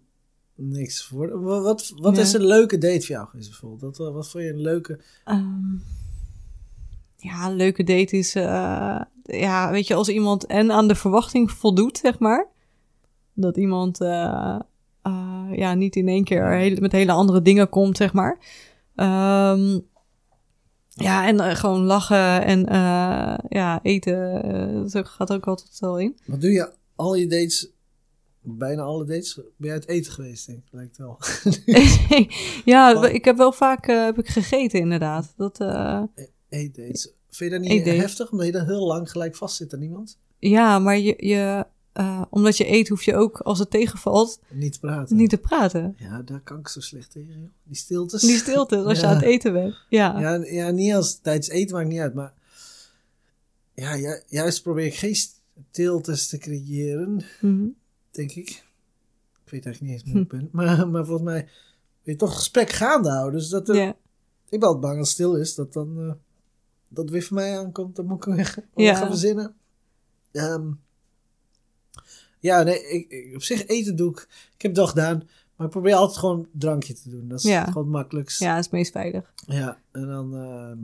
niks. 0.55 1.09
Wa- 1.09 1.37
Wat, 1.61 1.93
wat 1.95 2.15
Ja. 2.15 2.21
is 2.21 2.33
een 2.33 2.45
leuke 2.45 2.77
date 2.77 2.99
voor 3.05 3.15
jou 3.15 3.27
geweest 3.27 3.49
bijvoorbeeld? 3.49 3.97
Wat, 3.97 4.13
wat 4.13 4.29
vond 4.29 4.43
je 4.43 4.49
een 4.49 4.61
leuke... 4.61 4.99
Ehm, 5.25 5.75
ja, 7.15 7.47
een 7.49 7.55
leuke 7.55 7.83
date 7.83 8.17
is, 8.17 8.35
ja, 9.39 9.71
weet 9.71 9.87
je, 9.87 9.93
als 9.93 10.09
iemand 10.09 10.45
en 10.45 10.71
aan 10.71 10.87
de 10.87 10.95
verwachting 10.95 11.51
voldoet, 11.51 11.97
zeg 11.97 12.19
maar. 12.19 12.47
Dat 13.33 13.57
iemand, 13.57 14.01
eh, 14.01 14.59
eh, 15.01 15.47
ja, 15.51 15.73
niet 15.73 15.95
in 15.95 16.07
één 16.07 16.23
keer 16.23 16.77
met 16.81 16.91
hele 16.91 17.11
andere 17.11 17.41
dingen 17.41 17.69
komt, 17.69 17.97
zeg 17.97 18.13
maar. 18.13 18.39
Ehm, 18.95 19.79
ja, 20.89 21.27
en 21.27 21.39
eh, 21.39 21.55
gewoon 21.55 21.81
lachen 21.83 22.43
en 22.45 22.65
ja, 23.49 23.79
eten, 23.83 24.89
dat 24.91 25.07
gaat 25.07 25.33
ook 25.33 25.47
altijd 25.47 25.79
wel 25.79 25.99
in. 25.99 26.17
Wat 26.25 26.41
doe 26.41 26.51
je 26.51 26.71
al 26.95 27.15
je 27.15 27.27
dates... 27.27 27.69
Bijna 28.43 28.81
alle 28.81 29.05
dates 29.05 29.35
ben 29.35 29.67
je 29.67 29.71
uit 29.71 29.87
eten 29.87 30.11
geweest, 30.11 30.47
denk 30.47 30.59
ik. 30.59 30.71
Lijkt 30.71 30.97
wel. 30.97 31.19
ja, 32.73 32.95
Oh. 32.95 33.13
ik 33.13 33.25
heb 33.25 33.37
wel 33.37 33.51
vaak 33.51 33.85
heb 33.85 34.17
ik 34.17 34.27
gegeten, 34.27 34.79
inderdaad. 34.79 35.33
Dat, 35.37 35.59
eh, 35.59 36.01
Eetdates. 36.49 37.13
Vind 37.31 37.51
je 37.51 37.59
dat 37.59 37.67
niet 37.67 37.85
heftig? 37.85 38.31
Omdat 38.31 38.45
je 38.45 38.51
dan 38.51 38.65
heel 38.65 38.87
lang 38.87 39.11
gelijk 39.11 39.35
vast 39.35 39.55
zit 39.55 39.73
aan 39.73 39.81
iemand? 39.81 40.17
ja, 40.39 40.79
maar 40.79 40.97
je, 40.97 41.13
je, 41.27 41.65
eh, 41.93 42.21
omdat 42.29 42.57
je 42.57 42.71
eet, 42.71 42.87
hoef 42.87 43.03
je 43.03 43.15
ook, 43.15 43.39
als 43.39 43.59
het 43.59 43.69
tegenvalt, 43.69 44.39
Niet 44.49 44.73
te 44.73 44.79
praten. 44.79 45.15
niet 45.15 45.29
te 45.29 45.37
praten. 45.37 45.95
Ja, 45.97 46.21
daar 46.21 46.39
kan 46.41 46.59
ik 46.59 46.67
zo 46.67 46.79
slecht 46.79 47.11
tegen, 47.11 47.39
joh. 47.39 47.49
Die 47.63 47.75
stiltes. 47.75 48.21
Die 48.21 48.37
stilte, 48.37 48.77
als 48.77 48.99
je 48.99 49.05
aan 49.07 49.15
het 49.15 49.23
eten 49.23 49.53
bent. 49.53 49.75
Ja. 49.89 50.19
Ja, 50.19 50.33
ja, 50.45 50.69
niet 50.69 50.93
als 50.93 51.19
tijdens 51.19 51.47
eten 51.49 51.75
maakt 51.75 51.87
niet 51.89 51.99
uit, 51.99 52.13
maar 52.13 52.33
ja, 53.73 53.95
ju- 53.97 54.21
juist 54.27 54.61
probeer 54.63 54.85
ik 54.85 54.95
geen 54.95 55.15
stiltes 55.71 56.27
te 56.27 56.37
creëren, 56.37 57.21
Mhm. 57.41 57.65
denk 58.11 58.31
ik. 58.31 58.49
Ik 59.45 59.51
weet 59.51 59.65
eigenlijk 59.65 59.81
niet 59.81 59.91
eens 60.05 60.11
hoe 60.13 60.21
ik 60.21 60.27
ben, 60.39 60.49
maar, 60.51 60.87
maar 60.89 61.05
volgens 61.05 61.27
mij 61.29 61.41
wil 62.03 62.13
je 62.13 62.15
toch 62.15 62.35
gesprek 62.35 62.69
gaande 62.69 63.09
houden. 63.09 63.39
Dus 63.39 63.49
dat, 63.49 63.69
er- 63.69 63.95
ik 64.49 64.59
ben 64.59 64.61
altijd 64.61 64.79
bang 64.81 64.97
als 64.99 65.07
het 65.07 65.17
stil 65.17 65.35
is, 65.35 65.55
dat 65.55 65.73
dan 65.73 65.97
eh, 65.99 66.11
dat 66.93 67.09
weer 67.09 67.23
van 67.23 67.35
mij 67.37 67.57
aankomt, 67.59 67.95
dan 67.95 68.05
moet 68.05 68.25
ik 68.27 68.33
weer 68.33 68.55
Ja. 68.75 68.95
gaan 68.95 69.07
verzinnen. 69.07 69.55
Ehm, 70.31 70.71
ja, 72.39 72.63
nee, 72.63 72.87
ik, 72.89 73.09
ik- 73.11 73.35
op 73.35 73.43
zich 73.43 73.67
eten 73.67 73.95
doe 73.95 74.11
ik, 74.11 74.27
ik 74.55 74.61
heb 74.61 74.71
het 74.71 74.79
al 74.79 74.87
gedaan, 74.87 75.17
maar 75.55 75.65
ik 75.67 75.71
probeer 75.73 75.95
altijd 75.95 76.17
gewoon 76.19 76.39
een 76.39 76.59
drankje 76.59 76.93
te 76.93 77.09
doen. 77.09 77.27
Dat 77.27 77.39
is 77.39 77.45
Ja. 77.49 77.63
gewoon 77.65 77.83
het 77.83 77.91
makkelijkst. 77.91 78.39
ja, 78.39 78.49
dat 78.49 78.57
is 78.59 78.65
het 78.65 78.73
meest 78.73 78.91
veilig. 78.91 79.33
Ja, 79.45 79.79
en 79.91 80.07
dan, 80.07 80.35
ehm, 80.35 80.77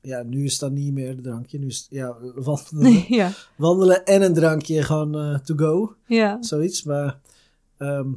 ja, 0.00 0.22
nu 0.22 0.44
is 0.44 0.58
dan 0.58 0.72
niet 0.72 0.92
meer 0.92 1.10
een 1.10 1.22
drankje. 1.22 1.58
Nu 1.58 1.66
is 1.66 1.86
ja, 1.90 2.16
wandelen, 2.34 3.04
ja. 3.14 3.32
wandelen 3.56 4.04
en 4.04 4.22
een 4.22 4.34
drankje 4.34 4.82
gewoon 4.82 5.14
eh, 5.18 5.38
to 5.38 5.54
go, 5.56 5.94
Ja. 6.06 6.42
zoiets. 6.42 6.82
Maar, 6.82 7.20
ehm, 7.76 8.08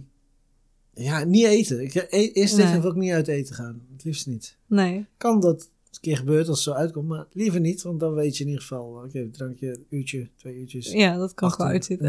ja, 0.94 1.24
niet 1.24 1.46
eten. 1.46 1.82
Ik, 1.82 1.96
e- 1.96 2.08
eerst 2.10 2.58
Nee. 2.58 2.66
tegen 2.66 2.82
wil 2.82 2.92
ik 2.92 2.98
niet 2.98 3.12
uit 3.12 3.28
eten 3.28 3.56
gaan. 3.56 3.82
Het 3.92 4.04
liefst 4.04 4.28
niet. 4.28 4.58
Nee. 4.66 5.06
Kan 5.18 5.40
dat 5.40 5.70
een 5.98 6.02
keer 6.10 6.18
gebeurt 6.18 6.48
als 6.48 6.66
het 6.66 6.74
zo 6.74 6.80
uitkomt, 6.82 7.08
maar 7.08 7.26
liever 7.32 7.60
niet, 7.60 7.82
want 7.82 8.00
dan 8.00 8.14
weet 8.14 8.38
je 8.38 8.44
in 8.44 8.50
ieder 8.50 8.62
geval, 8.66 9.02
oké, 9.06 9.20
een 9.20 9.32
drankje, 9.32 9.68
een 9.70 9.86
uurtje, 9.90 10.30
twee 10.36 10.56
uurtjes. 10.56 10.92
Ja, 10.92 11.18
dat 11.18 11.34
kan 11.34 11.52
gewoon 11.52 11.72
uitzitten. 11.72 12.08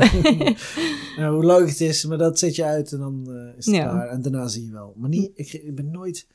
Ja, 1.16 1.30
hoe 1.34 1.46
leuk 1.46 1.68
het 1.68 1.80
is, 1.80 2.04
maar 2.04 2.18
dat 2.18 2.38
zet 2.38 2.54
je 2.56 2.64
uit 2.64 2.92
en 2.92 2.98
dan 2.98 3.24
eh, 3.28 3.56
is 3.58 3.66
het 3.66 3.74
Ja. 3.74 3.88
klaar. 3.90 4.08
En 4.08 4.22
daarna 4.22 4.48
zie 4.48 4.64
je 4.66 4.72
wel. 4.72 4.94
Maar 4.96 5.08
niet, 5.08 5.30
ik, 5.34 5.52
ik 5.52 5.74
ben 5.74 5.90
nooit 5.90 6.26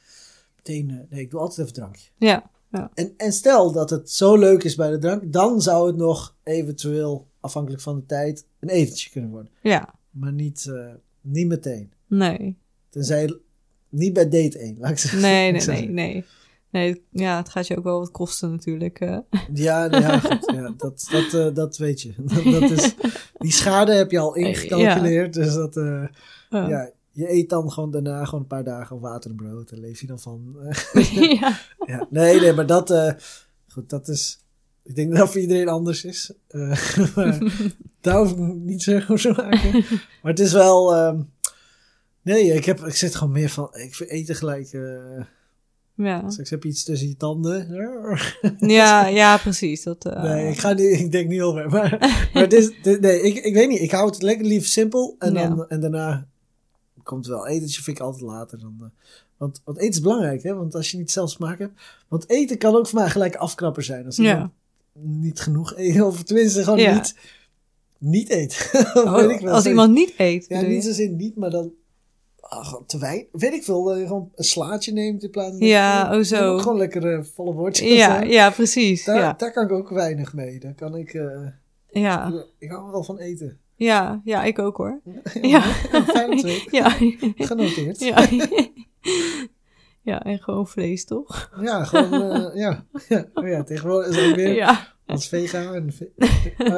meteen, 0.55 0.89
eh, 0.89 0.97
nee, 1.09 1.21
ik 1.21 1.31
doe 1.31 1.39
altijd 1.39 1.59
even 1.59 1.73
drankje. 1.73 2.09
ja. 2.17 2.51
En, 2.93 3.13
en 3.17 3.33
stel 3.33 3.71
dat 3.71 3.89
het 3.89 4.11
zo 4.11 4.37
leuk 4.37 4.63
is 4.63 4.75
bij 4.75 4.89
de 4.89 4.97
drank, 4.97 5.33
dan 5.33 5.61
zou 5.61 5.87
het 5.87 5.95
nog 5.95 6.35
eventueel, 6.43 7.27
afhankelijk 7.39 7.81
van 7.81 7.95
de 7.95 8.05
tijd, 8.05 8.45
een 8.59 8.69
etentje 8.69 9.09
kunnen 9.09 9.29
worden. 9.29 9.51
Ja. 9.61 9.93
Maar 10.09 10.33
niet, 10.33 10.65
eh, 10.69 10.93
niet 11.21 11.47
meteen. 11.47 11.91
Nee. 12.07 12.57
Tenzij, 12.89 13.37
niet 13.89 14.13
bij 14.13 14.29
date 14.29 14.59
1, 14.59 14.75
laat 14.79 14.91
ik 14.91 14.97
zeggen. 14.97 15.21
Nee, 15.21 15.51
nee, 15.51 15.65
nee, 15.67 15.89
nee. 15.89 16.25
Nee, 16.73 17.05
ja, 17.11 17.37
het 17.37 17.49
gaat 17.49 17.67
je 17.67 17.77
ook 17.77 17.83
wel 17.83 17.99
wat 17.99 18.11
kosten 18.11 18.51
natuurlijk. 18.51 18.99
Ja, 19.53 19.87
nou 19.87 20.03
ja, 20.03 20.19
goed, 20.29 20.51
ja 20.53 20.73
dat, 20.77 21.07
dat, 21.11 21.33
eh, 21.33 21.55
dat 21.55 21.77
weet 21.77 22.01
je. 22.01 22.13
Dat, 22.33 22.43
dat 22.43 22.71
is, 22.71 22.95
die 23.37 23.51
schade 23.51 23.93
heb 23.93 24.11
je 24.11 24.19
al 24.19 24.35
ingecalculeerd, 24.35 25.33
dus 25.33 25.53
dat, 25.53 25.77
eh, 25.77 26.03
ja, 26.49 26.91
je 27.11 27.31
eet 27.31 27.49
dan 27.49 27.71
gewoon 27.71 27.91
daarna 27.91 28.25
gewoon 28.25 28.41
een 28.41 28.47
paar 28.47 28.63
dagen 28.63 28.99
water 28.99 29.29
en 29.29 29.35
brood. 29.35 29.69
Daar 29.69 29.79
leef 29.79 30.01
je 30.01 30.07
dan 30.07 30.19
van. 30.19 30.55
ja. 31.39 31.59
ja, 31.85 32.07
nee, 32.09 32.39
nee, 32.39 32.53
maar 32.53 32.65
dat, 32.65 32.91
eh, 32.91 33.13
goed, 33.67 33.89
dat 33.89 34.07
is, 34.07 34.39
ik 34.83 34.95
denk 34.95 35.09
dat 35.09 35.19
dat 35.19 35.31
voor 35.31 35.41
iedereen 35.41 35.69
anders 35.69 36.03
is. 36.03 36.33
Maar 37.15 37.37
daar 38.01 38.17
hoef 38.17 38.31
ik 38.31 38.37
niet 38.37 38.83
zo 38.83 38.95
over 38.95 39.19
te 39.19 39.41
maken. 39.41 39.71
Maar 40.21 40.31
het 40.31 40.39
is 40.39 40.53
wel, 40.53 40.95
ehm, 40.95 41.21
nee, 42.21 42.53
ik, 42.53 42.65
heb, 42.65 42.79
ik 42.79 42.95
zit 42.95 43.15
gewoon 43.15 43.33
meer 43.33 43.49
van, 43.49 43.69
ik 43.73 43.95
vind 43.95 44.09
eten 44.09 44.35
gelijk, 44.35 44.71
Ja. 45.95 46.29
straks 46.29 46.49
heb 46.49 46.63
je 46.63 46.69
iets 46.69 46.83
tussen 46.83 47.07
je 47.07 47.17
tanden. 47.17 47.67
Ja, 48.57 49.07
ja, 49.07 49.37
precies. 49.37 49.83
Dat, 49.83 50.05
eh, 50.05 50.23
Nee, 50.23 50.49
ik, 50.51 50.57
ga 50.57 50.73
niet, 50.73 50.99
ik 50.99 51.11
denk 51.11 51.29
niet 51.29 51.41
over. 51.41 51.69
Maar, 51.73 52.29
maar 52.33 52.49
dit- 52.49 52.99
nee, 53.01 53.21
ik, 53.21 53.35
ik 53.45 53.53
weet 53.53 53.69
niet. 53.69 53.79
Ik 53.81 53.91
hou 53.91 54.05
het 54.09 54.21
lekker 54.21 54.45
lief 54.45 54.67
simpel. 54.67 55.15
En, 55.19 55.33
dan, 55.33 55.55
Ja. 55.55 55.65
en 55.67 55.79
daarna 55.81 56.27
komt 57.03 57.27
wel 57.27 57.47
etentje, 57.47 57.81
vind 57.83 57.97
ik 57.97 58.03
altijd 58.03 58.21
later. 58.23 58.59
Dan, 58.59 58.75
eh, 58.81 58.87
want, 59.37 59.61
want 59.63 59.77
eten 59.77 59.89
is 59.91 59.99
belangrijk, 60.01 60.43
hè? 60.43 60.53
Want 60.53 60.75
als 60.75 60.91
je 60.91 60.97
niet 60.97 61.11
zelf 61.11 61.29
smaak 61.29 61.59
hebt. 61.59 61.81
Want 62.07 62.29
eten 62.29 62.57
kan 62.57 62.75
ook 62.75 62.87
voor 62.87 62.99
mij 62.99 63.09
gelijk 63.09 63.35
afkrapper 63.35 63.83
zijn. 63.83 64.05
Als 64.05 64.15
Ja. 64.15 64.31
iemand 64.33 64.51
niet 65.21 65.39
genoeg 65.39 65.73
eet, 65.77 66.01
of 66.01 66.23
tenminste 66.23 66.63
gewoon 66.63 66.79
Ja. 66.79 66.93
niet, 66.93 67.15
niet 67.97 68.29
eet. 68.29 68.71
Oh, 68.93 69.15
weet 69.15 69.29
ik 69.29 69.39
wel. 69.39 69.53
als 69.53 69.65
iemand 69.65 69.93
niet 69.93 70.13
eet. 70.17 70.45
Ja, 70.47 70.59
je? 70.59 70.67
niet 70.67 70.83
zozeer 70.83 71.09
niet, 71.09 71.35
maar 71.35 71.49
dan... 71.49 71.71
gewoon 72.61 72.85
te 72.85 72.97
weinig. 72.99 73.25
Weet 73.31 73.53
ik 73.53 73.63
veel, 73.63 73.83
dat 73.83 73.97
je 73.97 74.07
gewoon 74.07 74.31
een 74.35 74.43
slaatje 74.43 74.93
neemt 74.93 75.23
in 75.23 75.29
plaats 75.29 75.57
van... 75.57 75.67
Ja, 75.67 76.17
oh, 76.17 76.23
zo. 76.23 76.57
Gewoon 76.57 76.77
lekker 76.77 77.13
eh, 77.17 77.23
volle 77.23 77.53
woordjes. 77.53 77.97
ja, 77.97 78.21
ja, 78.39 78.49
precies. 78.49 79.03
Daar, 79.05 79.17
ja. 79.17 79.33
daar 79.37 79.51
kan 79.51 79.63
ik 79.65 79.71
ook 79.71 79.89
weinig 79.89 80.33
mee. 80.33 80.59
Daar 80.59 80.73
kan 80.73 80.95
ik... 80.95 81.13
eh, 81.13 81.47
Ja. 81.89 82.45
ik 82.59 82.69
hou 82.71 82.91
wel 82.91 83.03
van 83.03 83.17
eten. 83.17 83.57
ja, 83.75 84.21
ja, 84.23 84.43
ik 84.43 84.59
ook 84.59 84.77
hoor. 84.77 85.01
Ja. 85.41 85.61
Fijn 86.13 86.31
om 86.31 86.37
te 86.37 86.45
weten. 86.45 86.67
Ja. 86.71 86.89
Genoteerd. 87.45 87.99
Ja, 87.99 88.27
ja. 88.29 88.47
Ja, 90.01 90.23
en 90.23 90.39
gewoon 90.39 90.67
vlees, 90.67 91.05
toch? 91.05 91.49
gewoon, 91.53 92.31
eh, 92.31 92.55
ja. 92.55 92.85
Ja. 93.09 93.25
Oh 93.33 93.47
ja, 93.47 93.63
tegenwoordig 93.63 94.09
is 94.17 94.25
het 94.25 94.35
weer 94.35 94.53
Ja. 94.55 94.87
als 95.05 95.27
vega. 95.27 95.73
En, 95.73 95.93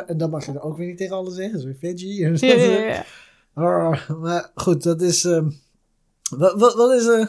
en 0.08 0.18
dan 0.18 0.30
mag 0.30 0.46
je 0.46 0.52
er 0.52 0.62
ook 0.62 0.78
weer 0.78 0.88
niet 0.88 0.98
tegen 0.98 1.16
alles 1.16 1.36
zeggen. 1.36 1.64
Weer 1.66 1.76
veggie. 1.80 2.26
En 2.26 2.38
zo. 2.38 2.46
Ja, 2.46 2.54
ja, 2.54 2.80
ja. 2.80 3.06
Ah, 3.54 4.10
maar 4.10 4.52
goed, 4.56 4.84
dat 4.84 5.02
is... 5.02 5.24
ehm, 5.26 5.50
wat, 6.30 6.60
wat, 6.60 6.74
wat 6.74 6.92
is 6.92 7.04
de 7.04 7.28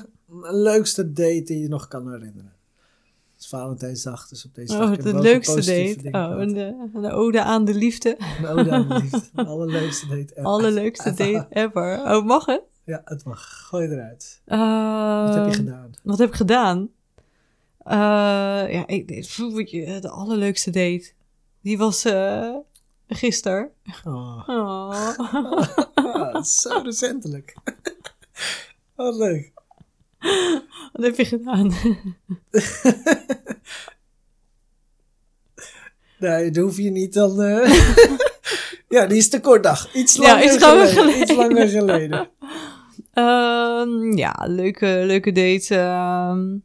leukste 0.50 1.12
date 1.12 1.42
die 1.42 1.60
je 1.60 1.68
nog 1.68 1.88
kan 1.88 2.12
herinneren? 2.12 2.54
Het 3.34 3.44
is 3.44 3.48
Valentijnsdag, 3.48 4.28
dus 4.28 4.44
op 4.44 4.54
deze 4.54 4.72
dag 4.72 4.88
Oh, 4.88 4.94
kunnen 4.94 5.14
we 5.14 5.20
de 5.20 5.28
leukste 5.28 5.54
date. 5.54 6.18
Oh, 6.18 6.40
een, 6.40 6.52
de, 7.02 7.10
ode 7.10 7.42
aan 7.42 7.64
de 7.64 7.74
liefde. 7.74 8.16
Een 8.38 8.46
ode 8.46 8.70
aan 8.70 8.88
de 8.88 8.94
liefde. 9.02 9.22
De 9.32 9.44
allerleukste 9.44 10.06
date 10.06 10.34
ever. 10.34 10.44
Allerleukste 10.44 11.10
date 11.14 11.46
ever. 11.50 12.00
Oh, 12.04 12.24
mag 12.24 12.46
het? 12.46 12.62
Ja, 12.84 13.02
het 13.04 13.24
mag. 13.24 13.66
Gooi 13.68 13.88
eruit. 13.88 14.42
Uh, 14.46 15.26
Wat 15.26 15.34
heb 15.34 15.46
je 15.46 15.54
gedaan? 15.54 15.90
Wat 16.02 16.18
heb 16.18 16.28
ik 16.28 16.34
gedaan? 16.34 16.88
Eh, 17.78 17.96
ja, 18.72 18.86
ik, 18.86 19.08
de 20.02 20.08
allerleukste 20.08 20.70
date. 20.70 21.12
Die 21.60 21.78
was 21.78 22.04
eh 22.04 22.54
gisteren. 23.08 23.70
Oh. 24.04 24.48
Oh. 24.48 25.18
Ah, 25.94 26.42
zo 26.42 26.80
recentelijk. 26.82 27.54
Wat 28.96 29.14
leuk. 29.16 29.52
Wat 30.92 31.04
heb 31.04 31.16
je 31.16 31.24
gedaan? 31.24 31.72
Nee, 36.18 36.50
dat 36.50 36.62
hoef 36.64 36.76
je 36.76 36.90
niet 36.90 37.12
dan. 37.12 37.42
eh, 37.42 37.86
Ja, 38.88 39.06
die 39.06 39.16
is 39.18 39.28
te 39.28 39.40
kort 39.40 39.62
dag. 39.62 39.94
Iets 39.94 40.14
Ja, 40.14 40.22
langer, 40.22 40.44
iets 40.44 40.56
geleden. 40.64 40.88
geleden. 40.88 41.20
Iets 41.20 41.32
langer 41.32 41.68
geleden. 41.68 42.28
Ehm, 43.12 44.16
ja, 44.16 44.44
leuke, 44.46 45.02
leuke 45.06 45.32
date. 45.32 45.74
ehm. 45.76 46.56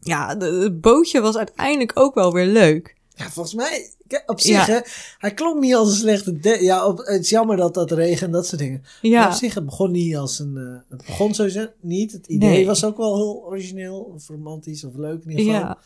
ja, 0.00 0.36
het 0.38 0.80
bootje 0.80 1.20
was 1.20 1.36
uiteindelijk 1.36 1.92
ook 1.94 2.14
wel 2.14 2.32
weer 2.32 2.46
leuk. 2.46 2.96
Ja, 3.14 3.30
volgens 3.30 3.54
mij, 3.54 3.90
op 4.26 4.40
zich, 4.40 4.66
Ja. 4.66 4.72
hè, 4.72 4.80
hij 5.18 5.34
klonk 5.34 5.60
niet 5.60 5.74
als 5.74 5.88
een 5.90 5.96
slechte. 5.96 6.58
Ja, 6.64 6.86
op, 6.86 6.98
het 6.98 7.20
is 7.22 7.30
jammer 7.30 7.56
dat 7.56 7.74
dat 7.74 7.90
regen 7.90 8.26
en 8.26 8.32
dat 8.32 8.46
soort 8.46 8.60
dingen. 8.60 8.82
Maar 9.02 9.26
op 9.26 9.32
zich, 9.32 9.54
het 9.54 9.64
begon 9.64 9.90
niet 9.90 10.16
als 10.16 10.38
een... 10.38 10.56
eh, 10.56 10.90
het 10.96 11.06
begon 11.06 11.34
sowieso 11.34 11.66
niet. 11.80 12.12
Het 12.12 12.26
idee 12.26 12.48
Nee. 12.48 12.66
was 12.66 12.84
ook 12.84 12.96
wel 12.96 13.16
heel 13.16 13.42
origineel 13.44 13.98
of 14.14 14.28
romantisch 14.28 14.84
of 14.84 14.94
leuk 14.94 15.22
in 15.24 15.30
ieder 15.30 15.44
geval. 15.54 15.60
ja. 15.60 15.78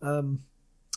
Ehm, 0.00 0.26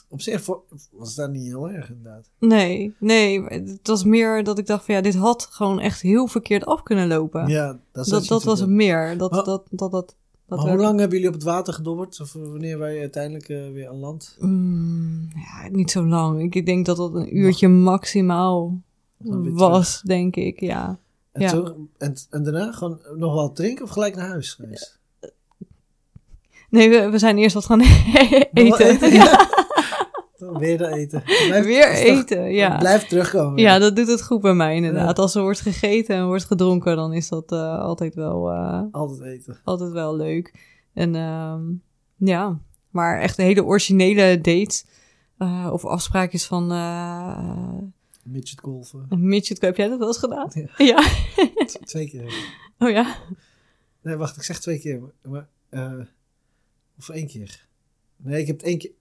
op 0.09 0.21
zich 0.21 0.45
was 0.91 1.15
dat 1.15 1.31
niet 1.31 1.45
heel 1.45 1.69
erg 1.69 1.89
inderdaad. 1.89 2.29
Nee, 2.39 2.93
nee. 2.99 3.43
Het 3.43 3.87
was 3.87 4.03
meer 4.03 4.43
dat 4.43 4.57
ik 4.57 4.65
dacht 4.67 4.85
van 4.85 4.95
ja, 4.95 5.01
dit 5.01 5.15
had 5.15 5.47
gewoon 5.51 5.79
echt 5.79 6.01
heel 6.01 6.27
verkeerd 6.27 6.65
af 6.65 6.83
kunnen 6.83 7.07
lopen. 7.07 7.47
Ja, 7.47 7.79
dat, 7.91 8.05
dat 8.07 8.25
dat 8.27 8.43
was 8.43 8.59
het 8.59 8.69
meer. 8.69 9.17
Dat, 9.17 9.31
Maar- 9.31 9.43
dat, 9.43 9.67
dat, 9.69 9.91
dat, 9.91 10.15
dat 10.57 10.59
Maar 10.59 10.75
hoe 10.75 10.83
lang 10.85 10.99
hebben 10.99 11.17
jullie 11.17 11.33
op 11.33 11.39
het 11.39 11.49
water 11.49 11.73
gedobberd? 11.73 12.19
Of 12.21 12.33
wanneer 12.33 12.77
wij 12.77 12.99
uiteindelijk 12.99 13.49
eh, 13.49 13.71
weer 13.71 13.89
aan 13.89 13.95
land? 13.95 14.35
Mm, 14.39 15.27
ja, 15.35 15.67
niet 15.71 15.91
zo 15.91 16.05
lang. 16.05 16.53
Ik, 16.53 16.65
denk 16.65 16.85
dat 16.85 16.97
dat 16.97 17.13
een 17.13 17.37
uurtje 17.37 17.67
maximaal 17.67 18.81
was, 19.43 20.01
denk 20.01 20.35
ik. 20.35 20.59
Ja. 20.59 20.99
En, 21.31 21.41
Ja. 21.41 21.49
toen, 21.49 21.89
en, 21.97 22.15
en 22.29 22.43
daarna 22.43 22.71
gewoon 22.71 22.99
nog 23.15 23.33
wel 23.33 23.51
drinken 23.51 23.83
of 23.85 23.89
gelijk 23.91 24.15
naar 24.15 24.27
huis 24.27 24.53
geweest? 24.53 24.99
Nee, 26.69 26.89
we, 26.89 27.09
we 27.09 27.17
zijn 27.19 27.37
eerst 27.37 27.53
wat 27.53 27.65
gaan 27.65 27.81
eten. 28.53 29.13
Ja. 29.13 29.49
Dan 30.41 30.57
weer 30.65 30.77
dat 30.77 30.91
eten. 30.91 31.23
Blijf- 31.47 31.65
Weer 31.65 31.85
toch- 31.87 31.95
eten, 32.19 32.51
ja. 32.53 32.77
Blijf 32.77 33.07
terugkomen. 33.07 33.59
Ja, 33.61 33.79
dat 33.79 33.95
doet 33.95 34.07
het 34.07 34.23
goed 34.23 34.41
bij 34.41 34.53
mij 34.53 34.75
inderdaad. 34.75 35.15
Ja. 35.17 35.21
Als 35.23 35.35
er 35.35 35.41
wordt 35.41 35.59
gegeten 35.59 36.15
en 36.15 36.25
wordt 36.25 36.45
gedronken, 36.45 36.95
dan 36.95 37.13
is 37.13 37.29
dat 37.29 37.51
eh, 37.51 37.79
altijd, 37.79 38.15
wel, 38.15 38.49
eh, 38.51 38.81
Altijd 38.91 39.21
eten. 39.21 39.59
altijd 39.63 39.91
wel 39.91 40.15
leuk. 40.15 40.53
En 40.93 41.15
ehm, 41.15 41.61
ja, 42.17 42.59
maar 42.89 43.19
echt 43.19 43.37
een 43.37 43.45
hele 43.45 43.63
originele 43.65 44.41
date. 44.41 44.83
eh, 45.37 45.69
of 45.71 45.85
afspraakjes 45.85 46.45
van 46.45 46.71
uh, 46.71 47.77
Midget 48.23 48.59
golfen. 48.61 49.05
midget. 49.09 49.61
Heb 49.61 49.77
jij 49.77 49.87
dat 49.87 49.99
wel 49.99 50.07
eens 50.07 50.17
gedaan? 50.17 50.49
Ja. 50.77 51.03
Twee 51.83 52.09
keer. 52.09 52.33
Oh 52.79 52.89
ja. 52.89 53.15
Nee, 54.01 54.15
wacht, 54.15 54.37
ik 54.37 54.43
zeg 54.43 54.59
twee 54.59 54.79
keer. 54.79 55.01
Maar, 55.23 55.47
of 56.97 57.09
één 57.09 57.27
keer. 57.27 57.67
Nee, 58.17 58.41
ik 58.41 58.47
heb 58.47 58.57
het 58.57 58.65
één 58.65 58.77
keer, 58.77 58.91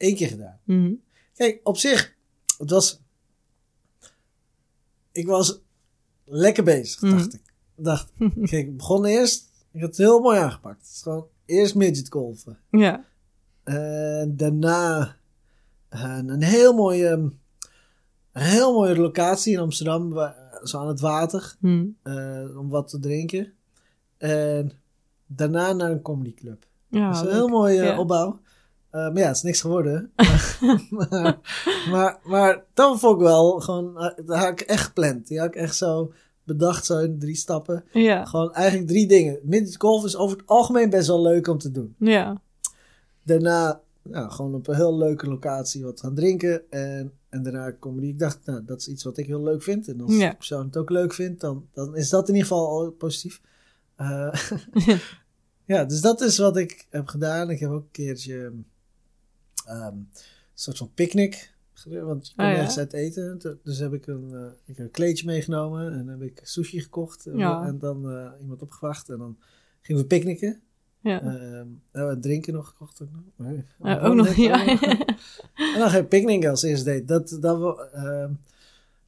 één 0.00 0.14
keer 0.16 0.28
gedaan. 0.28 0.58
Mhm. 0.64 0.92
Kijk, 1.34 1.60
op 1.62 1.76
zich, 1.76 2.14
het 2.58 2.70
was. 2.70 3.00
Ik 5.12 5.26
was 5.26 5.60
lekker 6.24 6.64
bezig, 6.64 7.00
Mhm. 7.00 7.16
dacht 7.16 7.34
ik. 7.34 7.42
Dacht, 7.76 8.12
kijk, 8.50 8.66
ik 8.66 8.76
begon 8.76 9.04
eerst. 9.04 9.48
Ik 9.72 9.80
had 9.80 9.88
het 9.88 9.98
heel 9.98 10.20
mooi 10.20 10.38
aangepakt. 10.38 10.80
Het 10.80 10.90
is 10.90 11.02
gewoon 11.02 11.26
eerst 11.44 11.74
midget 11.74 12.10
golfen. 12.10 12.58
Ja. 12.70 13.04
En 13.64 14.36
daarna 14.36 15.16
een, 15.88 16.28
een 16.28 16.42
heel 16.42 16.72
mooie, 16.74 17.06
een 17.08 17.38
heel 18.42 18.72
mooie 18.72 18.96
locatie 18.96 19.52
in 19.52 19.58
Amsterdam, 19.58 20.10
waar- 20.10 20.60
zo 20.62 20.78
aan 20.78 20.88
het 20.88 21.00
water, 21.00 21.56
Mhm. 21.60 21.86
eh, 22.02 22.58
om 22.58 22.68
wat 22.68 22.88
te 22.88 22.98
drinken. 22.98 23.52
En 24.16 24.72
daarna 25.26 25.72
naar 25.72 25.90
een 25.90 26.02
comedyclub. 26.02 26.66
Ja, 26.88 27.06
dat 27.06 27.14
is 27.14 27.20
een 27.20 27.26
leuk. 27.26 27.34
heel 27.34 27.48
mooie 27.48 27.82
Ja. 27.82 27.98
opbouw. 27.98 28.40
Eh, 28.90 29.00
maar 29.00 29.18
ja, 29.18 29.26
het 29.26 29.36
is 29.36 29.42
niks 29.42 29.60
geworden. 29.60 30.12
maar, 30.90 31.38
maar, 31.90 32.18
maar 32.24 32.64
dat 32.74 33.00
vond 33.00 33.14
ik 33.14 33.22
wel 33.22 33.60
gewoon, 33.60 33.98
eh, 33.98 34.26
dat 34.26 34.36
had 34.36 34.48
ik 34.48 34.60
echt 34.60 34.84
gepland. 34.84 35.26
Die 35.28 35.38
had 35.38 35.48
ik 35.48 35.54
echt 35.54 35.76
zo 35.76 36.12
bedacht, 36.44 36.84
zo 36.86 36.98
in 36.98 37.18
drie 37.18 37.34
stappen. 37.36 37.84
Ja. 37.92 38.24
Gewoon 38.24 38.54
eigenlijk 38.54 38.88
drie 38.88 39.06
dingen. 39.06 39.38
Midget 39.42 39.80
golf 39.80 40.04
is 40.04 40.16
over 40.16 40.36
het 40.36 40.46
algemeen 40.46 40.90
best 40.90 41.06
wel 41.06 41.22
leuk 41.22 41.46
om 41.46 41.58
te 41.58 41.70
doen. 41.70 41.94
Ja. 41.98 42.40
Daarna 43.22 43.80
nou, 44.02 44.30
gewoon 44.30 44.54
op 44.54 44.68
een 44.68 44.74
heel 44.74 44.96
leuke 44.98 45.26
locatie 45.28 45.84
wat 45.84 46.00
gaan 46.00 46.14
drinken. 46.14 46.70
En, 46.70 47.12
en 47.28 47.42
daarna 47.42 47.72
comedy. 47.80 48.06
Ik 48.06 48.18
dacht, 48.18 48.38
nou, 48.44 48.64
dat 48.64 48.80
is 48.80 48.88
iets 48.88 49.04
wat 49.04 49.16
ik 49.18 49.26
heel 49.26 49.42
leuk 49.42 49.62
vind. 49.62 49.88
En 49.88 50.00
als 50.00 50.16
Ja. 50.16 50.30
de 50.30 50.36
persoon 50.36 50.66
het 50.66 50.76
ook 50.76 50.90
leuk 50.90 51.14
vindt, 51.14 51.40
dan, 51.40 51.66
dan 51.72 51.96
is 51.96 52.08
dat 52.08 52.28
in 52.28 52.34
ieder 52.34 52.48
geval 52.48 52.68
al 52.68 52.90
positief. 52.90 53.40
Eh, 53.96 54.34
ja, 55.64 55.84
dus 55.84 56.00
dat 56.00 56.20
is 56.20 56.38
wat 56.38 56.56
ik 56.56 56.86
heb 56.90 57.08
gedaan. 57.08 57.50
Ik 57.50 57.60
heb 57.60 57.70
ook 57.70 57.82
een 57.82 57.90
keertje 57.90 58.52
een 59.70 60.08
soort 60.54 60.76
van 60.76 60.90
picknick. 60.94 61.54
Want 61.84 62.26
je 62.28 62.34
kon 62.34 62.44
Ah, 62.44 62.52
ja. 62.52 62.56
ergens 62.58 62.78
uit 62.78 62.92
eten. 62.92 63.58
Dus 63.62 63.78
heb 63.78 63.92
ik 63.92 64.06
een, 64.06 64.30
eh, 64.34 64.46
ik 64.66 64.76
heb 64.76 64.86
een 64.86 64.90
kleedje 64.90 65.26
meegenomen. 65.26 65.92
En 65.92 66.06
heb 66.08 66.22
ik 66.22 66.40
sushi 66.42 66.80
gekocht. 66.80 67.26
En, 67.26 67.36
Ja. 67.36 67.66
en 67.66 67.78
dan 67.78 68.10
eh, 68.10 68.30
iemand 68.40 68.62
opgewacht. 68.62 69.08
En 69.08 69.18
dan 69.18 69.38
gingen 69.80 70.02
we 70.02 70.06
picknicken. 70.06 70.60
Ja. 71.02 71.18
Oh, 71.92 72.10
en 72.10 72.20
drinken 72.20 72.52
nog 72.52 72.68
gekocht 72.68 73.02
ook 73.02 73.08
nog. 73.12 73.48
Nee. 73.48 73.64
Eh, 73.82 74.04
ook 74.04 74.14
nog, 74.14 74.34
ja. 74.34 74.66
En 75.74 75.78
dan 75.78 75.90
ga 75.90 75.96
je 75.96 76.04
picknick 76.04 76.46
als 76.46 76.62
eerste 76.62 76.84
date. 76.84 77.04
Dat, 77.04 77.38
dat, 77.40 77.88
ehm, 77.92 78.32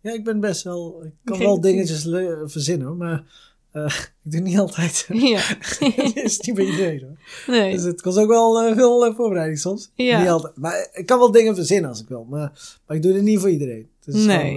ja, 0.00 0.12
ik 0.12 0.24
ben 0.24 0.40
best 0.40 0.62
wel... 0.62 1.04
Ik 1.04 1.12
kan 1.24 1.38
wel 1.38 1.60
dingetjes 1.60 2.02
verzinnen, 2.44 2.96
maar 2.96 3.24
eh, 3.72 3.84
ik 4.24 4.30
doe 4.32 4.40
niet 4.40 4.58
altijd. 4.58 5.06
ja. 5.32 5.40
Is 6.24 6.40
niet 6.40 6.54
bij 6.54 6.64
iedereen, 6.64 7.00
hoor. 7.00 7.16
Nee. 7.56 7.72
Dus 7.74 7.82
het 7.84 8.00
kost 8.02 8.18
ook 8.18 8.28
wel 8.28 8.62
eh, 8.62 8.74
veel 8.76 9.06
eh, 9.06 9.14
voorbereiding 9.14 9.58
soms. 9.58 9.90
Ja. 9.94 10.20
Niet 10.20 10.28
altijd. 10.28 10.56
Maar 10.56 10.88
ik 10.92 11.06
kan 11.06 11.18
wel 11.18 11.30
dingen 11.30 11.54
verzinnen 11.54 11.90
als 11.90 12.00
ik 12.00 12.08
wil. 12.08 12.24
Maar, 12.24 12.78
maar 12.86 12.96
ik 12.96 13.02
doe 13.02 13.12
het 13.12 13.22
niet 13.22 13.40
voor 13.40 13.50
iedereen. 13.50 13.90
Het 14.04 14.14
is 14.14 14.24
Nee. 14.24 14.52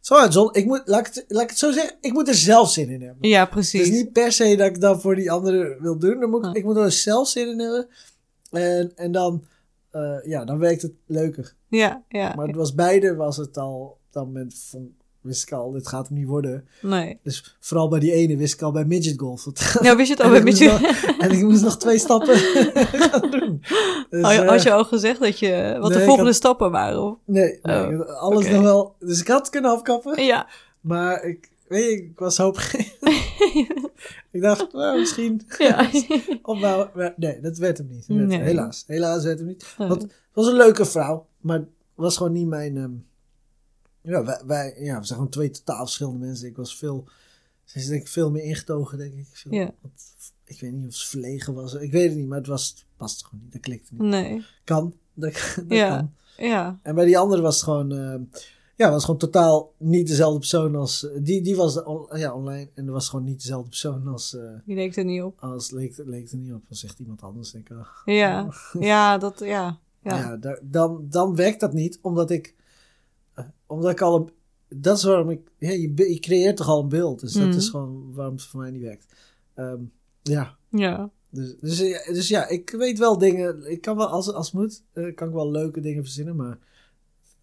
gewoon, 0.00 0.22
uitzon- 0.22 0.54
ik 0.54 0.64
moet, 0.64 0.82
laat, 0.84 1.06
ik 1.06 1.14
het, 1.14 1.24
laat 1.28 1.42
ik 1.42 1.48
het 1.48 1.58
zo 1.58 1.70
zeggen, 1.72 1.96
ik 2.00 2.12
moet 2.12 2.28
er 2.28 2.34
zelf 2.34 2.70
zin 2.70 2.88
in 2.88 3.02
hebben. 3.02 3.28
Ja, 3.28 3.40
Het 3.40 3.50
precies. 3.50 3.80
is 3.80 3.90
niet 3.90 4.12
per 4.12 4.32
se 4.32 4.56
dat 4.56 4.66
ik 4.66 4.80
dat 4.80 5.00
voor 5.00 5.14
die 5.14 5.30
anderen 5.30 5.82
wil 5.82 5.98
doen. 5.98 6.20
Dan 6.20 6.30
moet 6.30 6.44
ik, 6.44 6.50
Ah. 6.50 6.56
ik 6.56 6.64
moet 6.64 6.76
er 6.76 6.92
zelf 6.92 7.28
zin 7.28 7.48
in 7.48 7.58
hebben. 7.60 7.88
En, 8.50 8.92
en 8.96 9.12
dan, 9.12 9.44
ja, 10.24 10.44
dan 10.44 10.58
werkt 10.58 10.82
het 10.82 10.92
leuker. 11.06 11.54
Ja, 11.68 12.02
ja. 12.08 12.34
Maar 12.34 12.46
het 12.46 12.56
was 12.56 12.74
beide 12.74 13.14
was 13.14 13.36
het 13.36 13.56
al, 13.58 13.80
op 13.80 13.98
dat 14.10 14.24
moment 14.24 14.54
vond, 14.70 14.90
wist 15.20 15.42
ik 15.42 15.52
al, 15.52 15.70
dit 15.70 15.88
gaat 15.88 16.08
hem 16.08 16.16
niet 16.18 16.26
worden. 16.26 16.68
Nee. 16.82 17.18
Dus 17.22 17.56
vooral 17.60 17.88
bij 17.88 18.00
die 18.00 18.12
ene 18.12 18.36
wist 18.36 18.54
ik 18.54 18.62
al 18.62 18.72
bij 18.72 18.84
midget 18.84 19.18
golf. 19.20 19.44
Nou, 19.80 19.96
wist 19.96 20.08
je 20.08 20.14
het 20.14 20.22
al 20.22 20.34
je... 20.34 20.68
nog, 20.70 21.18
en 21.18 21.30
ik 21.30 21.42
moest 21.42 21.62
nog 21.62 21.76
twee 21.78 21.98
stappen 22.08 22.36
gaan 23.00 23.30
doen. 23.30 23.62
Dus, 24.10 24.22
Had 24.22 24.32
je, 24.34 24.40
eh, 24.40 24.48
had 24.48 24.62
je 24.62 24.72
al 24.72 24.84
gezegd 24.84 25.20
dat 25.20 25.38
je, 25.38 25.76
wat 25.80 25.88
nee, 25.90 25.98
de 25.98 26.04
volgende 26.04 26.28
had- 26.30 26.34
stappen 26.38 26.70
waren? 26.70 27.02
Of? 27.02 27.16
Nee, 27.24 27.58
nee, 27.62 27.98
Oh, 27.98 28.20
alles 28.20 28.48
nog 28.48 28.62
wel. 28.62 28.94
Dus 28.98 29.20
ik 29.20 29.28
had 29.28 29.50
kunnen 29.50 29.70
afkappen. 29.70 30.24
Ja. 30.24 30.48
Maar 30.80 31.24
ik, 31.24 31.48
weet 31.68 31.84
je, 31.84 31.90
ik 32.04 32.18
was 32.18 32.36
hoop. 32.36 32.58
ik 34.30 34.40
dacht, 34.42 34.72
nou, 34.72 34.98
misschien 34.98 35.42
ja. 35.58 35.90
opbouwen. 36.42 36.90
Maar 36.94 37.14
nee, 37.16 37.40
dat 37.40 37.58
werd 37.58 37.78
hem 37.78 37.86
niet. 37.90 38.04
Dat 38.08 38.16
werd- 38.16 38.28
Nee. 38.28 38.40
Helaas. 38.40 38.84
Helaas 38.86 39.24
werd 39.24 39.38
hem 39.38 39.46
niet. 39.48 39.74
Want 39.78 40.02
het 40.02 40.12
was 40.32 40.46
een 40.46 40.56
leuke 40.56 40.84
vrouw, 40.84 41.26
maar 41.40 41.56
het 41.58 41.68
was 41.94 42.16
gewoon 42.16 42.32
niet 42.32 42.46
mijn. 42.46 42.76
ehm, 42.76 42.90
ja, 44.02 44.24
wij, 44.24 44.40
wij, 44.46 44.74
ja, 44.78 44.98
we 44.98 45.04
zijn 45.04 45.18
gewoon 45.18 45.28
twee 45.28 45.50
totaal 45.50 45.84
verschillende 45.84 46.18
mensen. 46.26 46.48
Ik 46.48 46.56
was 46.56 46.76
veel. 46.76 47.08
Ze 47.64 47.78
is 47.78 47.86
denk 47.86 48.00
ik 48.00 48.08
veel 48.08 48.30
meer 48.30 48.42
ingetogen, 48.42 48.98
denk 48.98 49.14
ik. 49.14 49.26
Veel, 49.32 49.52
Ja. 49.52 49.70
wat- 49.80 50.32
ik 50.44 50.60
weet 50.60 50.72
niet 50.72 50.86
of 50.86 50.94
ze 50.94 51.08
verlegen 51.08 51.54
was. 51.54 51.74
Ik 51.74 51.92
weet 51.92 52.08
het 52.08 52.18
niet, 52.18 52.26
maar 52.28 52.38
het 52.38 52.46
was, 52.46 52.68
het 52.68 52.84
paste 52.96 53.24
gewoon 53.24 53.40
niet. 53.44 53.52
Dat 53.52 53.60
klikte 53.60 53.88
niet. 53.94 54.02
Nee. 54.02 54.44
Kan. 54.64 54.94
Dat, 55.14 55.32
dat 55.56 55.64
Ja. 55.68 55.96
kan. 55.96 56.12
Ja. 56.46 56.78
En 56.82 56.94
bij 56.94 57.04
die 57.04 57.18
andere 57.18 57.42
was 57.42 57.54
het 57.54 57.64
gewoon. 57.64 57.92
ehm, 57.92 58.22
ja, 58.76 58.90
was 58.90 59.04
gewoon 59.04 59.20
totaal 59.20 59.72
niet 59.76 60.06
dezelfde 60.06 60.38
persoon 60.38 60.74
als. 60.76 61.08
eh, 61.08 61.18
die, 61.22 61.42
die 61.42 61.56
was 61.56 61.82
on- 61.82 62.06
ja, 62.18 62.34
online. 62.34 62.68
En 62.74 62.86
er 62.86 62.92
was 62.92 63.08
gewoon 63.08 63.24
niet 63.24 63.40
dezelfde 63.40 63.68
persoon 63.68 64.06
als. 64.08 64.34
eh, 64.36 64.42
Die 64.64 64.74
leek 64.76 64.96
er 64.96 65.04
niet 65.04 65.22
op. 65.22 65.40
als 65.40 65.70
leek, 65.70 65.94
leek 66.06 66.30
er 66.30 66.36
niet 66.36 66.52
op. 66.52 66.62
Was 66.68 66.84
echt 66.84 66.98
iemand 66.98 67.22
anders, 67.22 67.50
denk 67.50 67.68
ik. 67.68 67.76
wel. 67.76 68.14
Ja. 68.14 68.48
Ja, 68.80 69.18
dat, 69.18 69.38
ja. 69.38 69.78
Ja, 70.02 70.16
Ja. 70.18 70.36
daar- 70.36 70.58
dan, 70.62 71.06
dan 71.10 71.34
werkt 71.34 71.60
dat 71.60 71.72
niet, 71.72 71.98
omdat 72.02 72.30
ik, 72.30 72.54
omdat 73.70 73.90
ik 73.90 74.00
al 74.00 74.16
een, 74.16 74.30
dat 74.80 74.96
is 74.96 75.02
waarom 75.04 75.30
ik, 75.30 75.40
ja, 75.58 75.70
je, 75.70 75.92
je 76.12 76.18
creëert 76.20 76.56
toch 76.56 76.68
al 76.68 76.80
een 76.82 76.88
beeld, 76.88 77.20
dus 77.20 77.34
Mhm. 77.34 77.44
dat 77.46 77.54
is 77.54 77.68
gewoon 77.68 78.12
waarom 78.14 78.34
het 78.34 78.44
voor 78.44 78.60
mij 78.60 78.70
niet 78.70 78.82
werkt. 78.82 79.14
Ehm, 79.54 79.80
ja, 80.22 80.56
Ja. 80.68 81.10
dus, 81.30 81.56
dus, 81.60 81.78
ja, 81.78 82.12
dus 82.12 82.28
ja, 82.28 82.48
ik 82.48 82.70
weet 82.70 82.98
wel 82.98 83.18
dingen, 83.18 83.70
ik 83.70 83.80
kan 83.80 83.96
wel, 83.96 84.06
als, 84.08 84.32
als 84.32 84.46
het 84.46 84.60
moet, 84.60 84.82
eh, 84.92 85.14
kan 85.14 85.28
ik 85.28 85.34
wel 85.34 85.50
leuke 85.50 85.80
dingen 85.80 86.02
verzinnen, 86.04 86.36
maar 86.36 86.58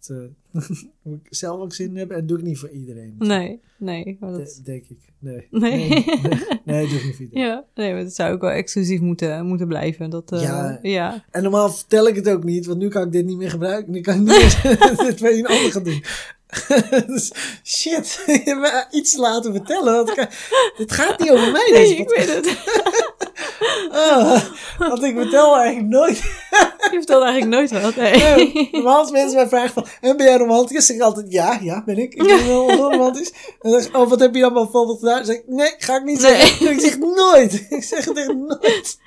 het, 0.00 0.10
eh, 0.52 0.62
ik 1.14 1.26
zelf 1.30 1.60
ook 1.60 1.72
zin 1.74 1.88
in 1.88 1.96
hebben 1.96 2.16
en 2.16 2.26
doe 2.26 2.38
ik 2.38 2.44
niet 2.44 2.58
voor 2.58 2.70
iedereen. 2.70 3.14
Nee. 3.18 3.60
Nee. 3.78 4.16
Maar 4.20 4.32
De- 4.32 4.38
dat... 4.38 4.60
denk 4.64 4.84
ik, 4.88 4.98
nee. 5.18 5.46
Nee. 5.50 5.88
Nee, 5.88 5.88
nee, 5.88 6.40
nee, 6.64 6.88
doe 6.88 6.98
ik 6.98 7.04
niet 7.04 7.14
voor 7.16 7.24
iedereen. 7.24 7.44
Ja, 7.48 7.64
nee, 7.74 7.92
maar 7.92 8.00
het 8.02 8.14
zou 8.14 8.32
ook 8.34 8.40
wel 8.40 8.50
exclusief 8.50 9.00
moeten, 9.00 9.46
moeten 9.46 9.68
blijven. 9.68 10.10
Dat, 10.10 10.32
eh, 10.32 10.42
Ja. 10.42 10.78
ja. 10.82 11.24
En 11.30 11.42
normaal 11.42 11.70
vertel 11.70 12.08
ik 12.08 12.14
het 12.14 12.28
ook 12.28 12.44
niet, 12.44 12.66
want 12.66 12.78
nu 12.78 12.88
kan 12.88 13.06
ik 13.06 13.12
dit 13.12 13.26
niet 13.26 13.36
meer 13.36 13.50
gebruiken. 13.50 13.92
Nu 13.92 14.00
kan 14.00 14.14
ik 14.14 14.20
niet 14.20 14.28
meer 14.62 14.96
dit 15.08 15.20
bij 15.20 15.38
een 15.38 15.46
ander 15.46 15.72
gaan 15.72 15.82
doen. 15.82 16.02
dus, 17.06 17.32
shit, 17.64 18.20
je 18.26 18.32
hebt 18.44 18.60
me 18.60 18.84
iets 18.90 19.16
laten 19.16 19.52
vertellen. 19.52 20.28
Dit 20.76 20.92
gaat 20.92 21.18
niet 21.18 21.30
over 21.30 21.52
mij, 21.52 21.70
Nee, 21.72 21.82
deze 21.82 21.96
ik 21.96 22.08
weet 22.08 22.34
het. 22.34 22.56
Ah, 23.92 24.42
want 24.78 25.02
ik 25.02 25.16
vertel 25.16 25.56
eigenlijk 25.56 25.88
nooit. 25.88 26.16
Je 26.90 26.96
vertelt 26.96 27.22
eigenlijk 27.24 27.52
nooit 27.70 27.82
wat. 27.82 27.96
Nee. 27.96 28.84
Als 28.86 29.10
mensen 29.10 29.36
mij 29.36 29.48
vragen 29.48 29.70
van, 29.72 29.86
en 30.00 30.16
ben 30.16 30.26
jij 30.26 30.36
romantisch? 30.36 30.86
zeg 30.86 30.96
ik 30.96 31.02
altijd, 31.02 31.26
ja, 31.32 31.58
ja, 31.62 31.82
ben 31.86 31.98
ik. 31.98 32.14
Ik 32.14 32.22
ben 32.26 32.46
wel 32.46 32.68
heel 32.68 32.90
romantisch. 32.90 33.30
En 33.60 33.70
dan 33.70 33.80
zeg 33.80 33.88
ik, 33.90 33.96
oh, 33.96 34.08
wat 34.08 34.20
heb 34.20 34.34
je 34.34 34.40
dan 34.40 34.52
bijvoorbeeld 34.52 34.98
gedaan? 34.98 35.16
Dan 35.16 35.24
zeg 35.24 35.36
ik, 35.36 35.42
nee, 35.46 35.74
ga 35.78 35.96
ik 35.96 36.04
niet 36.04 36.20
Nee. 36.20 36.36
zeggen. 36.36 36.70
Ik 36.70 36.80
zeg 36.80 36.98
nooit. 36.98 37.66
Ik 37.70 37.82
zeg 37.82 38.04
het 38.04 38.16
echt 38.18 38.34
nooit. 38.34 38.98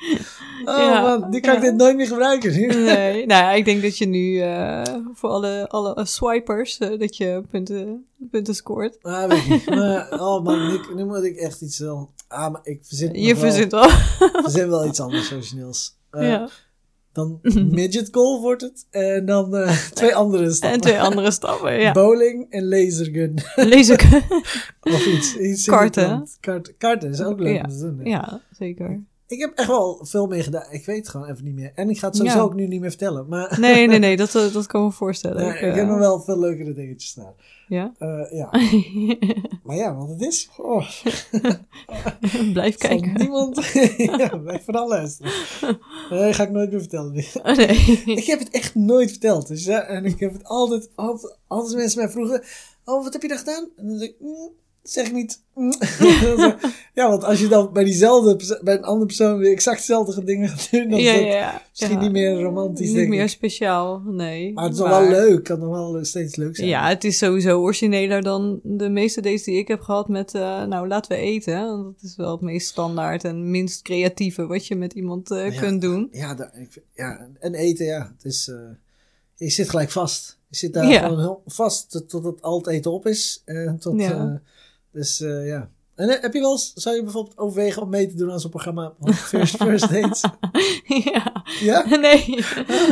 Oh 0.65 0.77
Ja, 0.77 1.01
man, 1.01 1.31
die 1.31 1.41
kan 1.41 1.55
ik 1.55 1.61
dit 1.61 1.75
nooit 1.75 1.95
meer 1.95 2.07
gebruiken. 2.07 2.51
Nee, 2.83 3.25
nou 3.25 3.43
ja, 3.43 3.51
ik 3.51 3.65
denk 3.65 3.81
dat 3.81 3.97
je 3.97 4.05
nu 4.05 4.39
eh, 4.41 4.81
voor 5.13 5.29
alle, 5.29 5.65
alle 5.69 6.05
swipers, 6.05 6.77
eh, 6.77 6.99
dat 6.99 7.17
je 7.17 7.30
punten, 7.39 8.05
punten 8.31 8.55
scoort. 8.55 8.97
Ah, 9.01 9.29
weet 9.29 9.37
ik 9.43 9.49
niet. 9.49 9.65
Maar, 9.69 10.19
oh 10.21 10.43
man, 10.43 10.67
nu, 10.67 10.79
nu 10.95 11.05
moet 11.05 11.23
ik 11.23 11.35
echt 11.35 11.61
iets 11.61 11.79
wel... 11.79 12.11
Ah, 12.27 12.51
maar 12.51 12.61
ik 12.63 12.79
verzin, 12.83 13.13
Je 13.13 13.35
verzint 13.35 13.71
wel. 13.71 13.89
verzin 14.43 14.69
wel 14.69 14.85
iets 14.87 14.99
anders 14.99 15.33
origineels. 15.33 15.97
Eh, 16.11 16.27
ja. 16.27 16.49
Dan 17.11 17.39
midget 17.71 18.07
goal 18.11 18.41
wordt 18.41 18.61
het. 18.61 18.87
En 18.89 19.25
dan 19.25 19.55
eh, 19.55 19.77
twee 19.77 20.15
andere 20.15 20.51
stappen. 20.51 20.71
En 20.75 20.81
twee 20.81 21.01
andere 21.01 21.31
stappen, 21.31 21.79
ja. 21.79 21.91
Bowling 21.91 22.45
en 22.51 22.67
lasergun. 22.67 23.33
Ik. 23.55 24.21
Of 24.93 25.05
iets. 25.05 25.37
iets 25.37 25.65
Karten. 25.65 26.27
Kart, 26.39 26.77
karten 26.77 27.09
is 27.09 27.21
ook 27.21 27.39
leuk 27.39 27.55
Ja. 27.55 27.63
om 27.63 27.69
te 27.69 27.79
doen. 27.79 27.97
hè. 27.99 28.09
ja, 28.09 28.41
zeker. 28.51 29.03
Ik 29.31 29.39
heb 29.39 29.51
echt 29.55 29.67
wel 29.67 29.99
veel 30.01 30.27
meer 30.27 30.43
gedaan. 30.43 30.65
Ik 30.71 30.85
weet 30.85 30.97
het 30.97 31.09
gewoon 31.09 31.29
even 31.29 31.43
niet 31.43 31.53
meer. 31.55 31.71
En 31.75 31.89
ik 31.89 31.99
ga 31.99 32.07
het 32.07 32.15
sowieso 32.15 32.37
Ja. 32.37 32.43
ook 32.43 32.53
nu 32.53 32.67
niet 32.67 32.79
meer 32.81 32.89
vertellen. 32.89 33.25
Maar 33.29 33.57
Nee, 33.59 33.87
nee, 33.87 33.99
nee, 33.99 34.17
dat, 34.23 34.35
eh, 34.35 34.53
dat 34.53 34.65
kan 34.65 34.83
me 34.83 34.91
voorstellen. 34.91 35.41
nee, 35.43 35.53
Ik, 35.53 35.61
eh, 35.61 35.73
heb 35.75 35.87
nog 35.87 35.97
wel 35.97 36.19
veel 36.21 36.39
leukere 36.39 36.73
dingetjes 36.73 37.09
staan. 37.09 37.33
Ja, 37.67 37.93
Eh, 37.97 38.31
ja. 38.31 38.49
maar 39.63 39.75
ja, 39.75 39.95
want 39.95 40.09
het 40.09 40.21
is... 40.21 40.49
Oh, 40.57 40.89
blijf 42.53 42.77
kijken. 42.77 43.13
niemand... 43.13 43.65
ja, 43.97 44.37
blijf 44.37 44.63
vooral 44.63 44.87
luisteren. 44.87 45.31
Nee, 46.09 46.33
ga 46.33 46.43
ik 46.43 46.49
nooit 46.51 46.71
meer 46.71 46.79
vertellen. 46.79 47.23
Oh, 47.43 47.55
nee. 47.55 48.01
Ik 48.05 48.25
heb 48.25 48.39
het 48.39 48.49
echt 48.49 48.75
nooit 48.75 49.09
verteld. 49.09 49.47
Dus, 49.47 49.65
ja, 49.65 49.81
en 49.81 50.05
ik 50.05 50.19
heb 50.19 50.33
het 50.33 50.43
altijd, 50.43 50.89
altijd, 51.47 51.75
mensen 51.75 52.01
mij 52.01 52.09
vroegen, 52.11 52.43
oh, 52.85 53.03
wat 53.03 53.13
heb 53.13 53.21
je 53.21 53.27
daar 53.27 53.37
gedaan? 53.37 53.69
En 53.77 53.87
dan 53.87 53.97
zeg 53.97 54.07
ik, 54.07 54.15
mm, 54.19 54.49
zeg 54.83 55.07
ik 55.07 55.13
niet. 55.13 55.39
ja, 56.93 57.09
want 57.09 57.23
als 57.23 57.39
je 57.39 57.47
dan 57.47 57.73
bij 57.73 57.83
diezelfde, 57.83 58.59
bij 58.63 58.73
een 58.77 58.83
andere 58.83 59.05
persoon 59.05 59.37
weer 59.37 59.51
exact 59.51 59.77
dezelfde 59.77 60.23
dingen 60.23 60.49
gaat 60.49 60.71
doen, 60.71 60.89
dan 60.89 60.99
Ja, 60.99 61.13
is 61.13 61.33
ja, 61.33 61.61
misschien 61.69 61.95
Ja. 61.97 62.01
niet 62.01 62.11
meer 62.11 62.41
romantisch, 62.41 62.87
Niet 62.87 62.95
denk 62.95 63.09
meer 63.09 63.23
ik. 63.23 63.29
speciaal, 63.29 64.01
nee. 64.05 64.53
Maar 64.53 64.63
het 64.63 64.73
is 64.73 64.79
nog 64.79 64.89
wel 64.89 65.07
leuk, 65.09 65.43
kan 65.43 65.59
nog 65.59 65.69
wel 65.69 66.05
steeds 66.05 66.35
leuk 66.35 66.55
zijn. 66.55 66.67
Ja, 66.67 66.87
het 66.87 67.03
is 67.03 67.17
sowieso 67.17 67.59
origineler 67.61 68.21
dan 68.21 68.59
de 68.63 68.89
meeste 68.89 69.21
dates 69.21 69.43
die 69.43 69.57
ik 69.57 69.67
heb 69.67 69.81
gehad 69.81 70.07
met, 70.07 70.35
eh, 70.35 70.63
nou, 70.63 70.87
laten 70.87 71.11
we 71.11 71.17
eten. 71.17 71.59
Want 71.67 71.83
dat 72.01 72.09
is 72.09 72.15
wel 72.15 72.31
het 72.31 72.41
meest 72.41 72.67
standaard 72.67 73.23
en 73.23 73.51
minst 73.51 73.81
creatieve 73.81 74.45
wat 74.47 74.67
je 74.67 74.75
met 74.75 74.93
iemand 74.93 75.31
eh, 75.31 75.59
kunt 75.59 75.81
doen. 75.81 76.07
Ja, 76.11 76.33
daar- 76.35 76.51
ik, 76.59 76.71
vind- 76.71 76.85
ja, 76.95 77.27
en 77.39 77.53
eten, 77.53 77.85
ja, 77.85 78.13
het 78.17 78.25
is, 78.31 78.47
eh, 78.47 78.55
je 79.35 79.49
zit 79.49 79.69
gelijk 79.69 79.91
vast. 79.91 80.39
Je 80.47 80.57
zit 80.57 80.73
daar 80.73 80.93
gewoon 80.93 81.19
heel 81.19 81.41
vast 81.45 82.03
tot- 82.07 82.41
al 82.41 82.57
het 82.57 82.67
eten 82.67 82.91
op 82.91 83.05
is. 83.07 83.41
En 83.45 83.77
tot, 83.79 83.99
Ja. 84.01 84.11
eh, 84.11 84.33
dus 84.91 85.21
eh, 85.21 85.47
ja. 85.47 85.69
En 85.95 86.09
eh, 86.09 86.21
heb 86.21 86.33
je 86.33 86.39
wel 86.39 86.51
eens, 86.51 86.73
zou 86.73 86.95
je 86.95 87.03
bijvoorbeeld 87.03 87.37
overwegen 87.37 87.81
om 87.81 87.89
mee 87.89 88.07
te 88.07 88.15
doen 88.15 88.31
aan 88.31 88.39
zo'n 88.39 88.49
programma 88.49 88.93
First, 89.05 89.55
first 89.55 89.89
Dates? 89.89 90.21
ja, 91.13 91.43
Ja? 91.59 91.85
nee. 91.97 92.45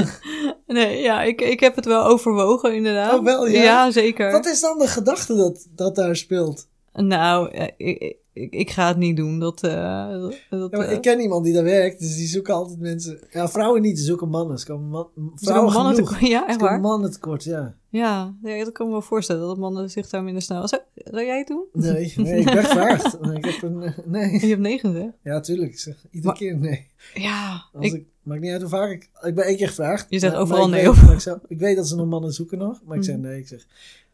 nee, 0.67 1.01
ja, 1.01 1.21
ik, 1.21 1.41
ik 1.41 1.59
heb 1.59 1.75
het 1.75 1.85
wel 1.85 2.05
overwogen 2.05 2.75
inderdaad. 2.75 3.19
Oh, 3.19 3.23
wel, 3.23 3.47
ja? 3.47 3.91
zeker. 3.91 4.31
Wat 4.31 4.45
is 4.45 4.61
dan 4.61 4.77
de 4.77 4.87
gedachte 4.87 5.35
dat, 5.35 5.67
dat 5.75 5.95
daar 5.95 6.15
speelt? 6.15 6.67
Nou, 6.93 7.51
eh, 7.51 7.67
ik, 7.77 8.15
ik, 8.39 8.53
ik 8.53 8.69
ga 8.69 8.87
het 8.87 8.97
niet 8.97 9.17
doen. 9.17 9.39
Dat, 9.39 9.63
eh, 9.63 10.09
dat, 10.09 10.35
Ja, 10.49 10.67
maar 10.77 10.87
eh, 10.87 10.91
ik 10.91 11.01
ken 11.01 11.19
iemand 11.19 11.43
die 11.45 11.53
daar 11.53 11.63
werkt, 11.63 11.99
dus 11.99 12.15
die 12.15 12.27
zoeken 12.27 12.53
altijd 12.53 12.79
mensen. 12.79 13.19
Ja, 13.31 13.49
vrouwen 13.49 13.81
niet, 13.81 13.99
ze 13.99 14.05
zoeken 14.05 14.29
mannen. 14.29 14.57
Ze 14.59 14.65
komen 14.65 14.89
man, 14.89 15.07
vrouwen 15.35 15.73
mannen 15.73 15.95
tekort- 15.95 16.19
Ja, 16.27 16.47
echt 16.47 16.61
waar? 16.61 16.79
mannen 16.79 17.11
tekort, 17.11 17.43
ja. 17.43 17.75
Ja, 17.91 18.35
ja, 18.43 18.63
dat 18.63 18.71
kan 18.71 18.85
ik 18.85 18.91
me 18.91 18.97
wel 18.99 19.01
voorstellen. 19.07 19.47
Dat 19.47 19.57
mannen 19.57 19.89
zich 19.89 20.09
daar 20.09 20.23
minder 20.23 20.41
snel... 20.41 20.67
Zou, 20.67 20.81
zou 20.95 21.25
jij 21.25 21.37
het 21.37 21.47
doen? 21.47 21.65
Nee, 21.73 22.13
nee, 22.15 22.39
ik 22.39 22.45
ben 22.45 22.63
gevraagd. 22.63 23.17
Ik 23.37 23.45
heb 23.45 23.61
een, 23.61 23.81
eh, 23.83 23.97
nee. 24.05 24.31
Je 24.41 24.47
hebt 24.47 24.61
nee 24.61 24.79
gezegd. 24.79 25.13
Ja, 25.23 25.39
tuurlijk. 25.39 25.71
Ik 25.71 25.79
zeg 25.79 25.95
iedere 26.05 26.25
Maar- 26.25 26.35
keer 26.35 26.57
nee. 26.57 26.87
Ja, 27.13 27.63
Als 27.73 27.85
ik, 27.85 27.93
ik, 27.93 28.05
maakt 28.23 28.41
niet 28.41 28.51
uit 28.51 28.61
hoe 28.61 28.69
vaak 28.69 28.89
ik... 28.91 29.09
Ik 29.21 29.35
ben 29.35 29.45
één 29.45 29.57
keer 29.57 29.67
gevraagd. 29.67 30.05
Je 30.09 30.19
zegt 30.19 30.33
maar- 30.33 30.41
overal 30.41 30.61
maar 30.67 30.77
nee, 30.77 30.89
Weet, 30.91 31.03
of? 31.03 31.11
ik, 31.11 31.19
zou, 31.19 31.39
ik 31.47 31.59
weet 31.59 31.75
dat 31.75 31.87
ze 31.87 31.95
nog 31.95 32.07
mannen 32.07 32.31
zoeken 32.33 32.57
nog. 32.57 32.81
Maar 32.85 32.97
ik 32.97 33.03
zeg 33.03 33.15
Mhm. 33.15 33.23
nee. 33.27 33.39
Ik 33.39 33.47
zeg 33.47 33.65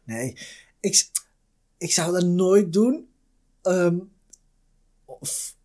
nee. 0.04 0.36
Ik, 0.80 1.10
ik 1.78 1.92
zou 1.92 2.12
dat 2.12 2.24
nooit 2.24 2.72
doen. 2.72 3.06
ehm, 3.62 3.96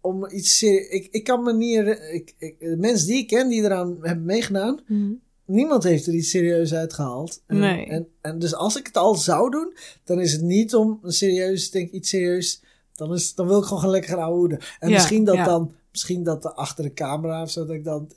om 0.01 0.29
iets 0.29 0.57
serieus... 0.57 0.89
Ik, 0.89 1.07
ik 1.11 1.23
kan 1.23 1.43
me 1.43 1.53
niet... 1.53 1.77
Ik, 2.11 2.35
ik, 2.37 2.59
de 2.59 2.77
mensen 2.77 3.07
die 3.07 3.17
ik 3.17 3.27
ken 3.27 3.49
die 3.49 3.63
eraan 3.63 3.97
hebben 4.01 4.25
meegedaan... 4.25 4.81
Mhm. 4.87 5.11
Niemand 5.45 5.83
heeft 5.83 6.07
er 6.07 6.13
iets 6.13 6.29
serieus 6.29 6.73
uitgehaald. 6.73 7.43
En, 7.47 7.59
Nee. 7.59 7.85
En, 7.85 8.07
en 8.21 8.39
dus 8.39 8.55
als 8.55 8.77
ik 8.77 8.85
het 8.87 8.97
al 8.97 9.15
zou 9.15 9.51
doen... 9.51 9.73
Dan 10.03 10.19
is 10.19 10.31
het 10.31 10.41
niet 10.41 10.75
om 10.75 10.99
een 11.03 11.11
serieus... 11.11 11.71
Denk 11.71 11.91
iets 11.91 12.09
serieus... 12.09 12.63
Dan, 12.93 13.13
is, 13.13 13.35
dan 13.35 13.47
wil 13.47 13.59
ik 13.59 13.65
gewoon 13.65 13.89
lekker 13.89 14.17
gaan. 14.17 14.51
En 14.79 14.89
Ja, 14.89 14.95
misschien 14.95 15.23
dat 15.23 15.35
ja. 15.35 15.45
dan... 15.45 15.73
Misschien 15.91 16.23
dat 16.23 16.45
er 16.45 16.51
achter 16.51 16.83
de 16.83 16.93
camera 16.93 17.41
of 17.41 17.51
zo... 17.51 17.65
Dat 17.65 17.75
ik 17.75 17.83
dan... 17.83 18.11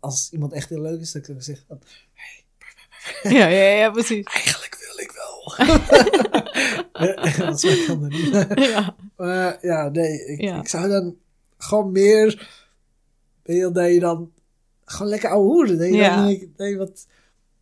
Als 0.00 0.28
iemand 0.32 0.52
echt 0.52 0.68
heel 0.68 0.80
leuk 0.80 1.00
is... 1.00 1.12
Dat 1.12 1.22
ik 1.22 1.34
dan 1.34 1.42
zeg... 1.42 1.64
Van, 1.68 1.80
ja, 3.22 3.46
ja, 3.46 3.64
ja, 3.64 3.90
precies. 3.90 4.24
eigenlijk 4.24 4.76
wil 4.86 5.04
ik 5.04 5.12
wel. 5.12 5.29
Ja, 6.92 7.36
dat 7.46 7.60
zo 7.60 7.68
kan 7.86 8.00
dat 8.00 8.10
niet. 8.10 8.46
Ja, 8.54 8.94
Maar 9.16 9.58
ja, 9.62 9.88
nee. 9.88 10.24
Ik, 10.26 10.40
Ja. 10.40 10.58
ik 10.60 10.68
zou 10.68 10.88
dan 10.88 11.16
gewoon 11.58 11.92
meer... 11.92 12.48
Weet 13.42 13.74
dat 13.74 13.92
je 13.92 14.00
dan... 14.00 14.30
Gewoon 14.84 15.08
lekker 15.10 15.30
ouwehoeden. 15.30 15.78
Dat 15.78 15.86
je 15.86 15.94
Ja. 15.94 16.16
dan, 16.26 16.38
dat 16.56 16.68
je 16.68 16.76
wat... 16.76 17.06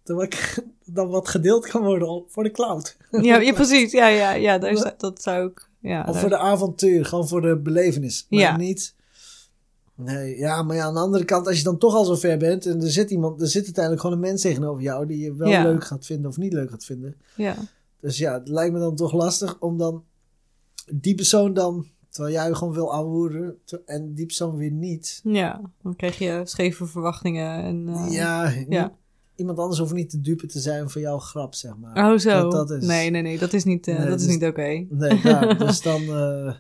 Dan 0.05 0.17
wat, 0.17 0.35
dan 0.85 1.27
gedeeld 1.27 1.67
kan 1.67 1.83
worden 1.83 2.25
voor 2.29 2.43
de 2.43 2.51
cloud. 2.51 2.97
ja, 3.11 3.37
ja, 3.41 3.53
precies. 3.53 3.93
Ja, 3.93 4.07
ja, 4.09 4.33
ja 4.33 4.59
daar, 4.59 4.77
zou- 4.77 4.93
dat 4.97 5.23
zou 5.23 5.49
ik... 5.51 5.69
Ja, 5.81 6.01
Of 6.01 6.13
daar- 6.13 6.21
voor 6.21 6.29
de 6.29 6.39
avontuur, 6.39 7.05
gewoon 7.05 7.29
voor 7.29 7.41
de 7.41 7.57
belevenis. 7.57 8.27
Maar 8.31 8.41
Ja. 8.41 8.57
niet. 8.57 8.95
Nee, 9.95 10.37
ja, 10.39 10.63
maar 10.63 10.77
ja, 10.77 10.85
aan 10.85 10.95
de 10.95 11.01
andere 11.01 11.25
kant, 11.25 11.47
als 11.47 11.57
je 11.59 11.65
dan 11.65 11.79
toch 11.79 11.95
al 11.95 12.05
zo 12.05 12.15
ver 12.15 12.39
bent 12.39 12.67
en 12.67 12.83
er 12.83 12.91
zit 12.91 13.11
iemand, 13.11 13.41
er 13.41 13.47
zit 13.49 13.65
uiteindelijk 13.65 14.03
gewoon 14.05 14.17
een 14.17 14.23
mens 14.29 14.43
tegenover 14.43 14.83
jou 14.83 15.07
die 15.07 15.19
je 15.19 15.35
wel 15.37 15.49
Ja. 15.49 15.63
leuk 15.63 15.85
gaat 15.85 16.07
vinden 16.07 16.31
of 16.31 16.37
niet 16.37 16.53
leuk 16.53 16.71
gaat 16.71 16.85
vinden. 16.85 17.17
ja. 17.37 17.55
Dus 18.01 18.19
ja, 18.19 18.33
het 18.35 18.49
lijkt 18.49 18.73
me 18.73 18.79
dan 18.79 18.97
toch 18.97 19.13
lastig 19.13 19.61
om 19.61 19.79
dan 19.79 20.05
die 20.93 21.15
persoon 21.15 21.55
dan, 21.55 21.87
terwijl 22.09 22.35
jij 22.35 22.55
gewoon 22.55 22.75
wil 22.75 22.93
te- 23.65 23.83
en 23.87 24.15
die 24.15 24.27
persoon 24.27 24.57
weer 24.57 24.71
niet. 24.71 25.21
ja, 25.25 25.61
dan 25.83 25.97
krijg 25.97 26.19
je 26.19 26.41
scheve 26.45 26.87
verwachtingen. 26.87 27.63
En, 27.63 27.89
eh, 27.89 28.13
ja, 28.13 28.53
ja. 28.69 28.93
iemand 29.37 29.59
anders 29.59 29.79
hoeft 29.79 29.93
niet 29.93 30.11
te 30.11 30.21
dupe 30.21 30.47
te 30.47 30.61
zijn 30.61 30.91
voor 30.91 31.01
jouw 31.01 31.19
grap, 31.19 31.55
zeg 31.55 31.77
maar. 31.77 32.13
Oh, 32.13 32.19
zo. 32.19 32.41
Dat, 32.43 32.53
dat 32.53 32.71
is, 32.71 32.87
Nee, 32.87 33.11
nee, 33.11 33.23
nee, 33.23 33.39
dat 33.39 33.53
is 33.53 33.65
niet, 33.65 33.89
eh, 33.89 33.99
Nee, 33.99 34.09
dat 34.09 34.21
is 34.21 34.27
dus- 34.27 34.35
niet 34.35 34.45
oké. 34.45 34.87
Nee, 34.89 35.57
dus 35.67 35.83
dan, 35.83 36.03
eh, 36.03 36.55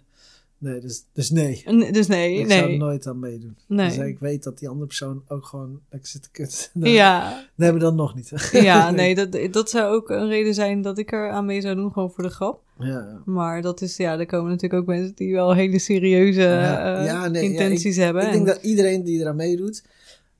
nee, 0.59 0.81
dus, 0.81 1.05
dus 1.13 1.31
nee. 1.31 1.65
N- 1.71 1.93
Dus 1.93 2.07
nee, 2.07 2.39
Ik 2.39 2.49
zou 2.51 2.61
er 2.63 2.69
nee. 2.69 2.79
nooit 2.79 3.07
aan 3.07 3.19
meedoen. 3.19 3.57
Nee. 3.67 3.89
Dus 3.89 3.97
ik 3.99 4.19
weet 4.19 4.43
dat 4.43 4.59
die 4.59 4.69
andere 4.69 4.87
persoon 4.87 5.23
ook 5.29 5.45
gewoon 5.47 5.81
lekker 5.91 6.09
zit 6.11 6.23
te 6.23 6.29
kut. 6.33 6.71
Nee, 6.75 6.93
Ja, 6.93 7.29
Dat 7.31 7.41
hebben 7.57 7.83
dan 7.83 7.95
nog 7.95 8.15
niet. 8.15 8.33
ja, 8.53 8.91
nee, 8.91 9.15
dat, 9.15 9.39
dat 9.51 9.71
zou 9.71 9.95
ook 9.95 10.11
een 10.11 10.29
reden 10.29 10.55
zijn 10.55 10.83
dat 10.83 10.99
ik 10.99 11.13
er 11.13 11.31
aan 11.31 11.45
mee 11.47 11.61
zou 11.61 11.75
doen, 11.75 11.93
gewoon 11.93 12.11
voor 12.11 12.23
de 12.25 12.31
grap. 12.31 12.61
Ja, 12.79 13.23
Maar 13.25 13.63
dat 13.63 13.81
is, 13.81 13.97
ja, 13.97 14.19
er 14.19 14.27
komen 14.27 14.51
natuurlijk 14.51 14.81
ook 14.83 14.87
mensen 14.89 15.15
die 15.15 15.33
wel 15.33 15.55
hele 15.55 15.79
serieuze 15.79 16.41
Ja, 16.41 16.99
eh, 17.01 17.07
ja, 17.07 17.29
nee, 17.29 17.43
intenties 17.43 17.97
hebben. 17.97 18.23
ik 18.27 18.33
denk 18.33 18.47
En- 18.49 18.55
dat 18.55 18.65
iedereen 18.65 19.05
die 19.05 19.21
eraan 19.21 19.37
meedoet, 19.37 19.83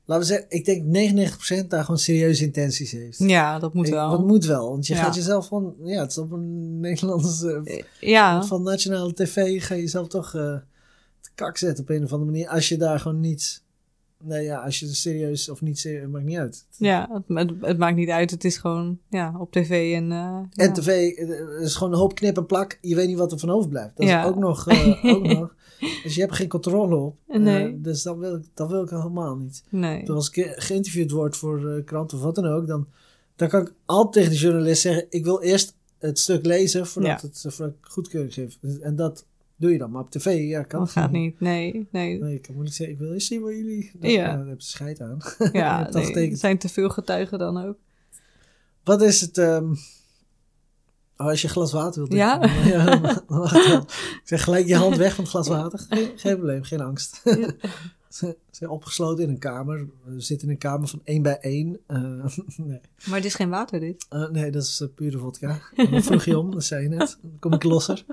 laten 0.09 0.27
we 0.27 0.33
zeggen, 0.33 0.45
ik 0.49 0.65
denk 0.65 0.83
99% 1.63 1.67
daar 1.67 1.83
gewoon 1.83 1.99
serieuze 1.99 2.43
intenties 2.43 2.91
heeft. 2.91 3.19
ja, 3.19 3.59
dat 3.59 3.73
moet 3.73 3.87
Ik- 3.87 3.93
wel. 3.93 4.09
Dat 4.11 4.27
moet 4.27 4.45
wel, 4.45 4.69
want 4.69 4.87
je 4.87 4.93
Ja. 4.93 5.03
gaat 5.03 5.15
jezelf 5.15 5.47
van, 5.47 5.73
ja, 5.83 6.01
het 6.01 6.09
is 6.11 6.17
op 6.17 6.31
een 6.31 6.79
Nederlandse, 6.79 7.61
Eh, 7.63 7.83
ja, 7.99 8.43
van 8.43 8.63
nationale 8.63 9.13
tv, 9.13 9.63
ga 9.65 9.75
je 9.75 9.81
jezelf 9.81 10.07
toch 10.07 10.35
eh 10.35 10.55
te 11.21 11.29
kak 11.35 11.57
zetten 11.57 11.83
op 11.83 11.89
een 11.89 12.03
of 12.03 12.11
andere 12.13 12.31
manier. 12.31 12.47
Als 12.49 12.69
je 12.69 12.77
daar 12.77 12.99
gewoon 12.99 13.19
niet, 13.19 13.63
nee 14.23 14.43
ja, 14.43 14.57
als 14.63 14.79
je 14.79 14.87
er 14.87 14.95
serieus 14.95 15.49
of 15.49 15.61
niet 15.61 15.79
serieus, 15.79 16.07
maakt 16.09 16.25
niet 16.25 16.37
uit. 16.37 16.65
ja 16.77 17.09
het, 17.11 17.37
het, 17.37 17.51
het 17.61 17.77
maakt 17.77 17.95
niet 17.95 18.09
uit. 18.09 18.31
Het 18.31 18.43
is 18.43 18.57
gewoon 18.57 18.99
ja, 19.09 19.35
op 19.39 19.51
tv 19.51 19.95
en... 19.95 20.11
eh, 20.11 20.17
En 20.35 20.49
ja. 20.67 20.71
tv 20.71 20.87
eh, 21.17 21.61
is 21.61 21.75
gewoon 21.75 21.93
een 21.93 21.99
hoop 21.99 22.15
knip 22.15 22.37
en 22.37 22.45
plak. 22.45 22.77
Je 22.81 22.95
weet 22.95 23.07
niet 23.07 23.17
wat 23.17 23.31
er 23.31 23.39
van 23.39 23.49
overblijft. 23.49 23.97
Dat 23.97 24.07
Ja. 24.07 24.21
is 24.23 24.29
ook 24.29 24.35
nog, 24.37 24.67
eh, 24.67 25.05
ook 25.15 25.23
nog. 25.27 25.55
Dus 26.03 26.15
je 26.15 26.21
hebt 26.21 26.35
geen 26.35 26.47
controle 26.47 26.95
op. 26.95 27.15
Nee. 27.27 27.81
dus 27.81 28.03
dat 28.03 28.17
wil, 28.17 28.35
ik, 28.35 28.43
dat 28.53 28.69
wil 28.69 28.83
ik 28.83 28.89
helemaal 28.89 29.35
niet. 29.35 29.63
Nee. 29.69 29.99
Dus 29.99 30.09
als 30.15 30.29
ik 30.29 30.33
ge- 30.33 30.53
geïnterviewd 30.61 31.11
word 31.11 31.37
voor 31.37 31.61
uh, 31.61 31.83
krant 31.85 32.13
of 32.13 32.21
wat 32.21 32.35
dan 32.35 32.45
ook, 32.45 32.67
dan, 32.67 32.87
dan 33.35 33.47
kan 33.49 33.61
ik 33.61 33.73
altijd 33.85 34.13
tegen 34.13 34.29
de 34.31 34.37
journalist 34.37 34.81
zeggen: 34.81 35.05
Ik 35.09 35.23
wil 35.23 35.41
eerst 35.41 35.75
het 35.97 36.19
stuk 36.19 36.45
lezen 36.45 36.87
voordat, 36.87 37.21
Ja. 37.21 37.27
het, 37.27 37.53
voordat 37.55 37.75
ik 37.75 37.85
goedkeuring 37.91 38.33
geef. 38.33 38.57
En 38.81 38.95
dat 38.95 39.25
doe 39.59 39.71
je 39.71 39.77
dan. 39.77 39.91
Maar 39.91 40.01
op 40.01 40.09
tv, 40.11 40.47
ja, 40.49 40.63
kan 40.63 40.79
Dat 40.79 40.89
gaat 40.91 41.11
niet. 41.11 41.39
Nee, 41.39 41.87
nee. 41.91 42.19
Nee, 42.19 42.35
ik 42.35 42.41
kan 42.41 42.61
niet 42.61 42.73
zeggen: 42.73 42.95
Ik 42.95 43.01
wil 43.01 43.13
eerst 43.13 43.27
zien 43.27 43.41
waar 43.41 43.55
jullie. 43.55 43.91
Dan, 43.99 44.11
Ja. 44.11 44.21
ja. 44.21 44.35
dan 44.35 44.47
hebben 44.47 44.63
ze 44.63 44.69
scheid 44.69 45.01
aan. 45.01 45.17
Ja, 45.51 45.83
al 45.83 46.01
nee, 46.01 46.31
er 46.31 46.37
zijn 46.37 46.57
te 46.57 46.69
veel 46.69 46.89
getuigen 46.89 47.39
dan 47.39 47.63
ook. 47.65 47.77
Wat 48.83 49.01
is 49.01 49.21
het. 49.21 49.37
ehm, 49.37 49.73
Oh, 51.17 51.27
als 51.27 51.41
je 51.41 51.47
glas 51.47 51.71
water 51.71 52.01
wilt 52.01 52.13
Ja? 52.13 52.39
drinken, 52.39 52.67
ja, 52.71 52.95
dan 52.95 53.23
wacht. 53.27 53.55
Ik 53.83 54.21
zeg 54.23 54.43
gelijk 54.43 54.67
je 54.67 54.75
hand 54.75 54.97
weg 54.97 55.13
van 55.15 55.23
het 55.23 55.33
glas 55.33 55.47
water. 55.47 55.79
Geen, 55.89 56.09
geen 56.15 56.35
probleem, 56.35 56.63
geen 56.63 56.81
angst. 56.81 57.21
Ze 58.09 58.37
zijn 58.51 58.69
opgesloten 58.69 59.23
in 59.23 59.29
een 59.29 59.39
kamer. 59.39 59.87
We 60.03 60.19
zitten 60.21 60.47
in 60.47 60.53
een 60.53 60.59
kamer 60.59 60.87
van 60.87 61.01
één 61.03 61.21
bij 61.21 61.37
één. 61.39 61.79
Eh, 61.87 62.25
nee. 62.57 62.79
Maar 63.05 63.15
het 63.15 63.25
is 63.25 63.35
geen 63.35 63.49
water, 63.49 63.79
dit. 63.79 64.05
Eh, 64.09 64.29
nee, 64.29 64.51
dat 64.51 64.63
is 64.63 64.81
eh, 64.81 64.87
pure 64.95 65.17
vodka. 65.17 65.59
Dat 65.91 66.03
vroeg 66.03 66.23
je 66.23 66.37
om, 66.39 66.51
dat 66.51 66.63
zei 66.63 66.83
je 66.83 66.89
net. 66.89 67.17
Dan 67.21 67.39
kom 67.39 67.53
ik 67.53 67.63
losser. 67.63 68.05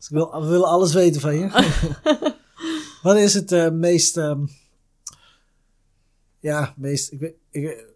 Dus 0.00 0.08
ik 0.08 0.14
wil, 0.16 0.40
we 0.42 0.46
willen 0.48 0.68
alles 0.68 0.92
weten 0.92 1.20
van 1.20 1.36
je. 1.38 1.48
Wat 3.02 3.16
is 3.16 3.34
het 3.34 3.52
eh, 3.52 3.70
meest... 3.70 4.16
ehm, 4.16 4.44
ja, 6.38 6.74
meest... 6.76 7.12
Ik, 7.12 7.34
ik, 7.50 7.88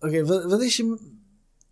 Oké, 0.00 0.24
wat, 0.24 0.44
wat 0.44 0.62
is 0.62 0.76
je... 0.76 0.98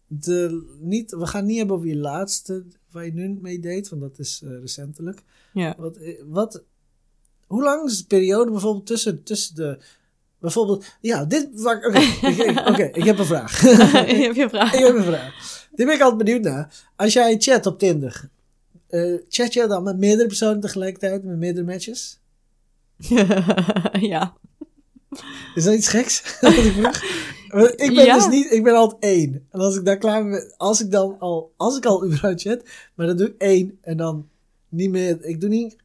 De, 0.06 0.64
niet, 0.80 1.10
we 1.10 1.26
gaan 1.26 1.46
niet 1.46 1.56
hebben 1.58 1.76
over 1.76 1.88
je 1.88 1.96
laatste 1.96 2.64
waar 2.90 3.04
je 3.04 3.12
nu 3.12 3.38
mee 3.40 3.60
deed, 3.60 3.88
want 3.88 4.02
dat 4.02 4.18
is 4.18 4.42
eh, 4.44 4.50
recentelijk. 4.60 5.22
Ja. 5.52 5.74
Wat, 5.78 5.96
eh, 5.96 6.22
wat, 6.26 6.62
hoe 7.46 7.62
lang 7.62 7.88
is 7.88 7.98
de 7.98 8.06
periode 8.06 8.50
bijvoorbeeld 8.50 8.86
tussen, 8.86 9.22
tussen 9.22 9.54
de... 9.54 9.78
Bijvoorbeeld, 10.38 10.84
ja, 11.00 11.24
dit... 11.24 11.48
Oké, 11.66 11.88
ik- 12.28 12.36
ik- 12.36 12.68
oké, 12.68 12.82
ik 12.92 13.04
heb 13.04 13.18
een 13.18 13.24
vraag. 13.26 13.60
heb 13.60 14.34
je 14.34 14.42
een 14.42 14.48
vraag? 14.50 14.72
Ik 14.74 14.84
heb 14.84 14.94
een 14.94 15.02
vraag. 15.04 15.68
Dit 15.74 15.86
ben 15.86 15.94
ik 15.94 16.00
altijd 16.00 16.24
benieuwd 16.24 16.42
naar. 16.42 16.90
Als 16.96 17.12
jij 17.12 17.36
chat 17.38 17.66
op 17.66 17.78
Tinder, 17.78 18.28
chat 19.28 19.52
je 19.52 19.66
dan 19.66 19.82
met 19.82 19.98
meerdere 19.98 20.28
personen 20.28 20.60
tegelijkertijd, 20.60 21.24
met 21.24 21.36
meerdere 21.36 21.66
matches? 21.66 22.20
ja. 24.00 24.34
Is 25.54 25.64
dat 25.64 25.74
iets 25.74 25.88
geks? 25.88 26.22
Wat 27.48 27.70
ik 27.70 27.80
ik 27.80 27.94
ben 27.94 28.04
Ja. 28.04 28.14
dus 28.14 28.28
niet, 28.28 28.52
ik 28.52 28.62
ben 28.62 28.74
altijd 28.74 29.02
één. 29.02 29.46
En 29.50 29.60
als 29.60 29.76
ik 29.76 29.84
daar 29.84 29.98
klaar 29.98 30.24
ben, 30.24 30.54
als 30.56 30.80
ik 30.80 30.90
dan 30.90 31.16
al, 31.18 31.52
als 31.56 31.76
ik 31.76 31.86
al 31.86 32.04
überhaupt 32.06 32.40
chat, 32.40 32.62
maar 32.94 33.06
dan 33.06 33.16
doe 33.16 33.26
ik 33.26 33.34
één 33.38 33.78
en 33.80 33.96
dan 33.96 34.28
niet 34.68 34.90
meer, 34.90 35.24
ik 35.24 35.40
doe 35.40 35.48
niet, 35.48 35.76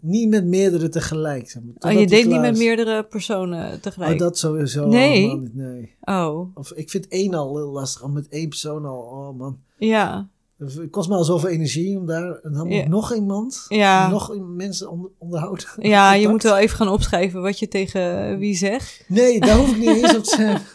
niet 0.00 0.28
met 0.28 0.44
meerdere 0.44 0.88
tegelijk. 0.88 1.50
Zeg 1.50 1.62
maar, 1.62 1.92
Oh, 1.92 2.00
je 2.00 2.06
deed 2.06 2.26
niet 2.26 2.40
met 2.40 2.56
meerdere 2.58 3.04
personen 3.04 3.80
tegelijk. 3.80 4.12
Oh, 4.12 4.18
dat 4.18 4.38
sowieso. 4.38 4.86
Nee. 4.86 5.12
helemaal 5.12 5.36
niet, 5.36 5.54
nee. 5.54 5.94
Oh, 6.00 6.56
Of 6.56 6.72
ik 6.72 6.90
vind 6.90 7.08
één 7.08 7.34
al 7.34 7.56
heel 7.56 7.70
lastig, 7.70 8.02
al 8.02 8.08
met 8.08 8.28
één 8.28 8.48
persoon 8.48 8.84
al, 8.84 8.98
oh 9.00 9.38
man. 9.38 9.58
ja. 9.78 10.28
Het 10.64 10.90
kost 10.90 11.08
me 11.08 11.14
al 11.14 11.24
zoveel 11.24 11.48
energie 11.48 11.98
om 11.98 12.06
daar. 12.06 12.38
En 12.42 12.52
dan 12.52 12.68
Ja. 12.68 12.88
nog 12.88 13.14
iemand. 13.14 13.64
Ja. 13.68 14.08
Nog 14.10 14.36
mensen 14.40 14.90
onder, 14.90 15.10
onderhouden. 15.18 15.66
Ja, 15.78 16.14
je 16.14 16.28
moet 16.28 16.42
wel 16.42 16.58
even 16.58 16.76
gaan 16.76 16.88
opschrijven 16.88 17.42
wat 17.42 17.58
je 17.58 17.68
tegen 17.68 18.38
wie 18.38 18.56
zegt. 18.56 19.04
Nee, 19.08 19.40
daar 19.40 19.56
hoef 19.56 19.70
ik 19.70 19.76
niet 19.76 19.88
eens 19.88 20.16
op 20.16 20.24
te 20.24 20.34
zeggen. 20.36 20.66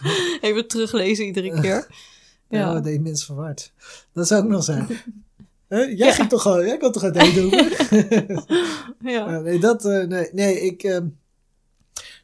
Even 0.42 0.68
teruglezen 0.68 1.26
iedere 1.26 1.62
keer. 1.62 1.88
Ja, 2.50 2.60
Ja. 2.60 2.74
dat 2.74 2.84
deed 2.84 3.02
mensen 3.02 3.26
verward. 3.26 3.72
Dat 4.14 4.28
zou 4.28 4.44
ook 4.44 4.50
nog 4.50 4.64
zijn. 4.64 4.88
Hè? 5.68 5.80
Jij 5.82 6.14
ging 6.14 6.30
toch 6.30 6.46
al, 6.46 6.66
jij 6.66 6.78
kon 6.78 6.92
toch 6.92 7.04
uit 7.04 7.16
Eindhoven? 7.16 7.70
Ja. 9.00 9.32
Ja, 9.32 9.40
nee, 9.40 9.60
dat, 9.60 9.86
eh, 9.86 10.04
nee, 10.08 10.30
nee, 10.32 10.62
ik, 10.62 10.84
ehm, 10.84 11.04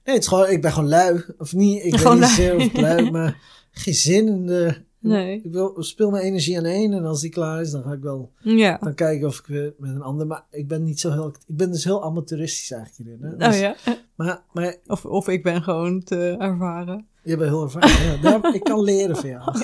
nee, 0.03 0.13
het 0.15 0.17
is 0.23 0.27
gewoon, 0.27 0.49
ik 0.49 0.61
ben 0.61 0.71
gewoon 0.71 0.89
lui. 0.89 1.23
Of 1.37 1.53
niet, 1.53 1.83
ik 1.83 2.03
ben 2.03 2.19
niet 2.19 2.29
zeer 2.29 2.55
of 2.55 2.73
lui, 2.73 3.11
maar 3.11 3.37
geen 3.71 3.93
zin 3.93 4.27
in 4.27 4.45
de, 4.45 4.75
Nee. 5.09 5.41
ik 5.43 5.51
wil, 5.51 5.75
speel 5.83 6.09
mijn 6.09 6.23
energie 6.23 6.57
aan 6.57 6.65
één 6.65 6.93
en 6.93 7.05
als 7.05 7.21
die 7.21 7.29
klaar 7.29 7.61
is, 7.61 7.71
dan 7.71 7.83
ga 7.83 7.91
ik 7.91 8.01
wel 8.01 8.31
Ja. 8.39 8.77
dan 8.81 8.93
kijken 8.93 9.27
of 9.27 9.39
ik 9.39 9.45
weer 9.45 9.73
met 9.77 9.89
een 9.95 10.01
ander, 10.01 10.27
maar 10.27 10.43
ik 10.51 10.67
ben 10.67 10.83
niet 10.83 10.99
zo 10.99 11.11
heel, 11.11 11.27
ik 11.27 11.37
ben 11.57 11.71
dus 11.71 11.83
heel 11.83 12.03
amateuristisch 12.03 12.71
eigenlijk 12.71 13.09
hierin. 13.09 13.23
Hè? 13.39 13.45
Oh 13.45 13.51
Dus- 13.51 13.59
ja. 13.59 13.75
Maar, 14.15 14.41
maar 14.53 14.75
Of, 14.87 15.05
of 15.05 15.27
ik 15.27 15.43
ben 15.43 15.61
gewoon 15.63 16.03
te 16.03 16.35
ervaren. 16.39 17.05
Je 17.23 17.37
bent 17.37 17.49
heel 17.49 17.63
ervaren. 17.63 17.89
Ja, 18.11 18.21
daar, 18.39 18.55
ik 18.55 18.63
kan 18.63 18.81
leren 18.83 19.15
van 19.15 19.29
jou. 19.29 19.43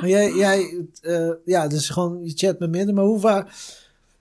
maar 0.00 0.08
jij, 0.08 0.32
jij 0.34 0.86
eh, 1.00 1.30
ja, 1.44 1.68
dus 1.68 1.88
gewoon 1.88 2.24
je 2.24 2.32
chat 2.34 2.58
met 2.58 2.70
midden. 2.70 2.94
Maar 2.94 3.04
hoe 3.04 3.20
vaak, 3.20 3.50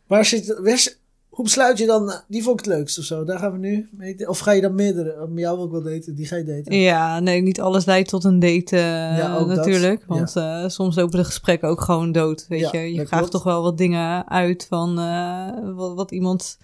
waar 0.07 0.25
zit, 0.25 0.59
waar, 0.59 0.77
zit- 0.77 0.99
hoe 1.33 1.43
besluit 1.43 1.77
je 1.77 1.85
dan, 1.85 2.11
eh, 2.11 2.17
die 2.27 2.43
vond 2.43 2.59
ik 2.59 2.65
het 2.65 2.75
leukst 2.75 2.99
of 2.99 3.03
zo, 3.05 3.23
daar 3.23 3.39
gaan 3.39 3.51
we 3.51 3.57
nu 3.57 3.89
mee, 3.91 4.29
of 4.29 4.39
ga 4.39 4.51
je 4.51 4.61
dan 4.61 4.75
meerdere, 4.75 5.21
om 5.23 5.39
jou 5.39 5.55
wil 5.57 5.65
ik 5.65 5.71
wel 5.71 5.83
daten, 5.83 6.15
die 6.15 6.25
ga 6.25 6.35
je 6.35 6.43
daten. 6.43 6.75
Ja, 6.75 7.19
nee, 7.19 7.41
niet 7.41 7.61
alles 7.61 7.85
leidt 7.85 8.09
tot 8.09 8.23
een 8.23 8.39
date 8.39 8.75
eh, 8.77 9.17
Ja, 9.17 9.35
ook 9.37 9.47
dat. 9.47 9.57
natuurlijk. 9.57 10.03
Want 10.07 10.35
eh, 10.35 10.67
soms 10.67 10.95
lopen 10.95 11.17
de 11.17 11.25
gesprekken 11.25 11.69
ook 11.69 11.81
gewoon 11.81 12.11
dood, 12.11 12.45
weet 12.49 12.59
Ja, 12.59 12.79
je. 12.79 12.93
Je 12.93 13.07
vraagt 13.07 13.31
toch 13.31 13.43
wel 13.43 13.61
wat 13.63 13.77
dingen 13.77 14.29
uit 14.29 14.65
van 14.69 14.99
eh, 14.99 15.75
wat, 15.75 15.95
wat 15.95 16.11
iemands 16.11 16.57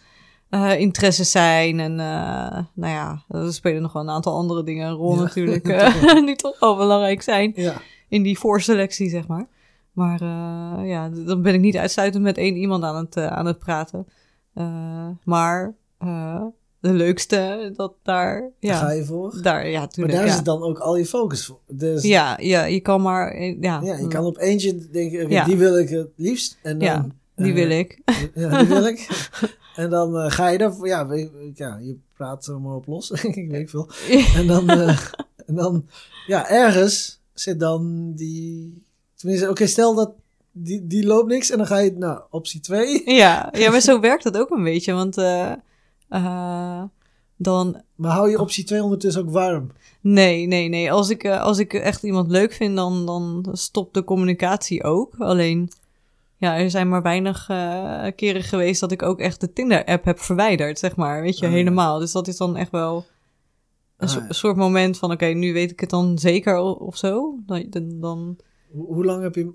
eh, 0.49 0.79
interesses 0.79 1.31
zijn. 1.31 1.79
En 1.79 1.91
eh, 1.99 2.57
nou 2.73 2.93
ja, 2.93 3.23
er 3.27 3.53
spelen 3.53 3.81
nog 3.81 3.93
wel 3.93 4.01
een 4.01 4.09
aantal 4.09 4.33
andere 4.35 4.63
dingen 4.63 4.87
een 4.87 4.93
rol 4.95 5.15
natuurlijk. 5.15 5.67
eh, 5.69 6.25
die 6.25 6.35
toch 6.35 6.59
wel 6.59 6.75
belangrijk 6.77 7.21
zijn 7.21 7.55
in 8.09 8.23
die 8.23 8.39
voorselectie, 8.39 9.09
zeg 9.09 9.27
maar. 9.27 9.47
Maar 9.93 10.21
eh, 10.21 10.89
ja, 10.89 11.09
dan 11.09 11.41
ben 11.41 11.53
ik 11.53 11.59
niet 11.59 11.77
uitsluitend 11.77 12.23
met 12.23 12.37
één 12.37 12.55
iemand 12.55 12.83
aan 12.83 12.95
het, 12.95 13.15
eh, 13.15 13.27
aan 13.27 13.45
het 13.45 13.59
praten. 13.59 14.07
Eh, 14.53 15.07
maar 15.23 15.73
eh, 15.97 16.43
de 16.79 16.93
leukste, 16.93 17.71
dat 17.75 17.93
daar... 18.03 18.39
daar 18.41 18.51
Ja, 18.59 18.75
ga 18.77 18.91
je 18.91 19.05
voor. 19.05 19.39
daar, 19.41 19.67
ja, 19.69 19.79
Maar 19.79 19.89
tuurlijk, 19.89 20.15
daar 20.17 20.25
ja. 20.27 20.35
zit 20.35 20.45
dan 20.45 20.61
ook 20.63 20.79
al 20.79 20.95
je 20.97 21.05
focus 21.05 21.45
voor. 21.45 21.59
Dus 21.67 22.03
Ja, 22.03 22.37
ja, 22.41 22.63
je 22.63 22.79
kan 22.79 23.01
maar... 23.01 23.31
eh, 23.31 23.61
Ja, 23.61 23.81
ja, 23.83 23.97
je 23.97 24.07
kan 24.07 24.25
op 24.25 24.37
eentje 24.37 24.89
denken, 24.89 25.29
Ja. 25.29 25.45
die 25.45 25.57
wil 25.57 25.77
ik 25.77 25.89
het 25.89 26.09
liefst. 26.15 26.57
En 26.61 26.77
dan, 26.79 26.87
Ja, 26.87 27.07
die 27.35 27.53
wil 27.53 27.69
ik. 27.69 28.01
Ja, 28.33 28.57
die 28.59 28.67
wil 28.67 28.85
ik. 28.93 29.07
en 29.75 29.89
dan 29.89 30.31
ga 30.31 30.49
je 30.49 30.57
daarvoor, 30.57 30.87
ja, 30.87 31.07
ja, 31.53 31.77
je 31.77 31.97
praat 32.13 32.47
er 32.47 32.61
maar 32.61 32.75
op 32.75 32.87
los, 32.87 33.11
ik 33.41 33.51
weet 33.51 33.69
veel. 33.69 33.89
En 34.35 34.47
dan, 34.47 34.69
en 34.69 35.55
dan, 35.55 35.85
ja, 36.27 36.49
ergens 36.49 37.21
zit 37.33 37.59
dan 37.59 38.13
die. 38.15 38.83
Tenminste, 39.15 39.49
oké, 39.49 39.65
stel 39.67 39.95
dat 39.95 40.11
die, 40.63 40.87
die 40.87 41.05
loopt 41.05 41.27
niks 41.27 41.49
en 41.51 41.57
dan 41.57 41.67
ga 41.67 41.77
je, 41.77 41.91
nou, 41.91 42.21
optie 42.29 42.59
2. 42.59 43.01
ja, 43.15 43.53
ja, 43.57 43.71
maar 43.71 43.81
zo 43.81 43.99
werkt 44.09 44.23
dat 44.23 44.37
ook 44.37 44.49
een 44.49 44.63
beetje. 44.63 44.93
Want 44.93 45.17
eh, 45.17 45.51
eh, 46.09 46.83
dan... 47.37 47.81
Maar 47.95 48.11
hou 48.11 48.29
je 48.29 48.39
optie 48.39 48.63
2 48.63 48.83
ondertussen 48.83 49.21
ook 49.21 49.29
warm? 49.29 49.71
Nee, 50.01 50.45
nee, 50.45 50.67
nee. 50.69 50.91
Als 50.91 51.09
ik, 51.09 51.23
eh, 51.23 51.41
als 51.41 51.57
ik 51.57 51.73
echt 51.73 52.03
iemand 52.03 52.29
leuk 52.31 52.53
vind, 52.53 52.75
dan, 52.75 53.05
dan 53.05 53.45
stopt 53.51 53.93
de 53.93 54.03
communicatie 54.03 54.83
ook. 54.83 55.15
Alleen, 55.17 55.71
ja, 56.37 56.57
er 56.57 56.69
zijn 56.69 56.89
maar 56.89 57.01
weinig 57.01 57.45
keren 58.15 58.43
geweest 58.43 58.79
dat 58.79 58.91
ik 58.91 59.01
ook 59.01 59.19
echt 59.19 59.41
de 59.41 59.53
Tinder-app 59.53 60.05
heb 60.05 60.19
verwijderd, 60.19 60.79
zeg 60.79 60.95
maar. 60.95 61.21
Weet 61.21 61.39
je, 61.39 61.45
ja. 61.45 61.51
helemaal. 61.51 61.99
Dus 61.99 62.11
dat 62.11 62.27
is 62.27 62.37
dan 62.37 62.55
echt 62.55 62.71
wel 62.71 63.05
een 63.97 64.07
Ah, 64.07 64.13
so- 64.13 64.19
ja. 64.19 64.31
soort 64.31 64.55
moment 64.55 64.97
van... 64.97 65.11
Oké, 65.11 65.25
nu 65.25 65.53
weet 65.53 65.71
ik 65.71 65.79
het 65.79 65.89
dan 65.89 66.17
zeker 66.19 66.57
of 66.59 66.97
zo. 66.97 67.35
Dan, 67.45 67.65
dan, 67.99 68.37
hoe 68.71 69.05
lang 69.05 69.23
heb 69.23 69.35
je 69.35 69.51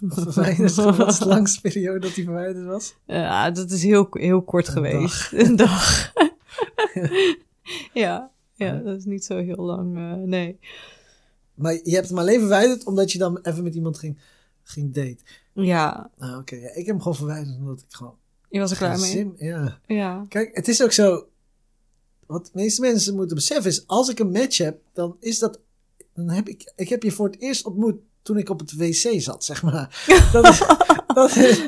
Wat 0.00 1.18
de 1.18 1.26
langste 1.26 1.60
periode 1.60 1.98
dat 1.98 2.14
hij 2.14 2.24
verwijderd 2.24 2.66
was? 2.66 2.94
Ja, 3.06 3.50
dat 3.50 3.70
is 3.70 3.82
heel, 3.82 4.06
heel 4.10 4.42
kort 4.42 4.66
Een 4.66 4.72
geweest. 4.72 5.32
Een 5.32 5.56
dag. 5.56 6.12
ja, 7.94 8.30
ja, 8.54 8.76
dat 8.78 8.96
is 8.98 9.04
niet 9.04 9.24
zo 9.24 9.36
heel 9.38 9.64
lang. 9.64 9.96
eh, 9.96 10.12
nee. 10.14 10.58
Maar 11.54 11.72
je 11.82 11.94
hebt 11.94 12.08
hem 12.08 12.18
alleen 12.18 12.38
verwijderd 12.38 12.84
omdat 12.84 13.12
je 13.12 13.18
dan 13.18 13.38
even 13.42 13.62
met 13.62 13.74
iemand 13.74 13.98
ging, 13.98 14.18
ging 14.62 14.92
daten. 14.94 15.18
Ja, 15.52 16.10
Nou, 16.18 16.40
oké, 16.40 16.56
ja, 16.56 16.68
ik 16.68 16.76
heb 16.76 16.86
hem 16.86 17.00
gewoon 17.00 17.16
verwijderd 17.16 17.56
omdat 17.56 17.80
ik 17.80 17.86
gewoon. 17.88 18.16
je 18.48 18.58
was 18.60 18.70
er 18.70 18.76
klaar 18.76 18.98
mee. 19.00 19.10
Sim- 19.10 19.34
ja. 19.36 19.80
Ja. 19.86 20.26
Kijk, 20.28 20.56
het 20.56 20.68
is 20.68 20.82
ook 20.82 20.92
zo. 20.92 21.28
Wat 22.26 22.44
de 22.44 22.50
meeste 22.54 22.80
mensen 22.80 23.14
moeten 23.14 23.36
beseffen 23.36 23.70
is, 23.70 23.86
als 23.86 24.08
ik 24.08 24.18
een 24.18 24.30
match 24.30 24.58
heb, 24.58 24.80
dan 24.92 25.16
is 25.20 25.38
dat. 25.38 25.60
Dan 26.14 26.30
heb 26.30 26.48
ik, 26.48 26.72
ik 26.76 26.88
heb 26.88 27.02
je 27.02 27.10
voor 27.12 27.26
het 27.26 27.40
eerst 27.40 27.64
ontmoet 27.66 27.96
toen 28.28 28.38
ik 28.38 28.50
op 28.50 28.58
het 28.60 28.76
wc 28.76 29.20
zat, 29.20 29.44
zeg 29.44 29.62
maar. 29.62 30.04
Dat 30.32 30.48
is, 30.48 30.62
dat 31.14 31.36
is, 31.36 31.60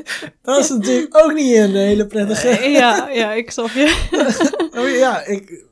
dat 0.42 0.58
is 0.58 0.68
natuurlijk 0.68 1.24
ook 1.24 1.32
niet 1.34 1.56
een 1.56 1.74
hele 1.74 2.06
prettige. 2.06 2.48
Eh, 2.48 2.72
ja, 2.72 3.08
ja, 3.08 3.32
ik 3.32 3.50
snap 3.50 3.68
je. 3.70 4.08
Oh, 4.80 4.88
ja, 4.88 5.24
ik. 5.24 5.64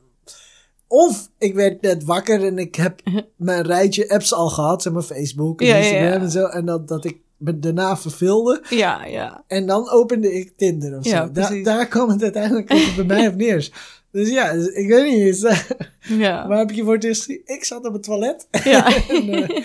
Of 0.87 1.29
ik 1.37 1.53
werd 1.55 1.81
net 1.81 2.03
wakker 2.03 2.45
en 2.45 2.57
ik 2.57 2.75
heb 2.75 3.01
mijn 3.37 3.61
rijtje 3.65 4.09
apps 4.09 4.33
al 4.33 4.49
gehad, 4.49 4.81
zeg 4.81 4.93
maar 4.93 5.01
Facebook 5.01 5.61
en 5.61 5.67
Ja, 5.67 5.75
Instagram 5.75 6.07
ja. 6.07 6.19
en 6.19 6.31
zo. 6.31 6.45
En 6.45 6.65
dat, 6.65 6.87
dat 6.87 7.05
ik 7.05 7.17
me 7.37 7.59
daarna 7.59 7.97
verveelde. 7.97 8.61
Ja, 8.69 9.05
ja. 9.05 9.43
En 9.47 9.65
dan 9.65 9.89
opende 9.89 10.33
ik 10.33 10.53
Tinder 10.57 10.97
of 10.97 11.03
zo. 11.03 11.09
Ja, 11.09 11.25
Da- 11.25 11.47
precies. 11.47 11.65
daar 11.65 11.87
kwam 11.87 12.09
het 12.09 12.23
uiteindelijk 12.23 12.67
bij 12.95 13.05
mij 13.05 13.27
op 13.27 13.35
neer. 13.35 13.69
Dus 14.11 14.29
ja, 14.29 14.53
dus 14.53 14.67
ik 14.67 14.87
weet 14.87 15.11
niet. 15.11 15.21
is, 15.21 15.43
eh, 15.43 15.59
Ja. 15.99 16.47
Waar 16.47 16.57
heb 16.57 16.71
je 16.71 16.83
voor 16.83 16.93
het 16.93 17.03
eerst 17.03 17.23
gezien? 17.23 17.41
Ik 17.45 17.63
zat 17.63 17.85
op 17.85 17.93
het 17.93 18.03
toilet. 18.03 18.47
Ja. 18.63 18.85
En, 19.09 19.29
eh, 19.33 19.63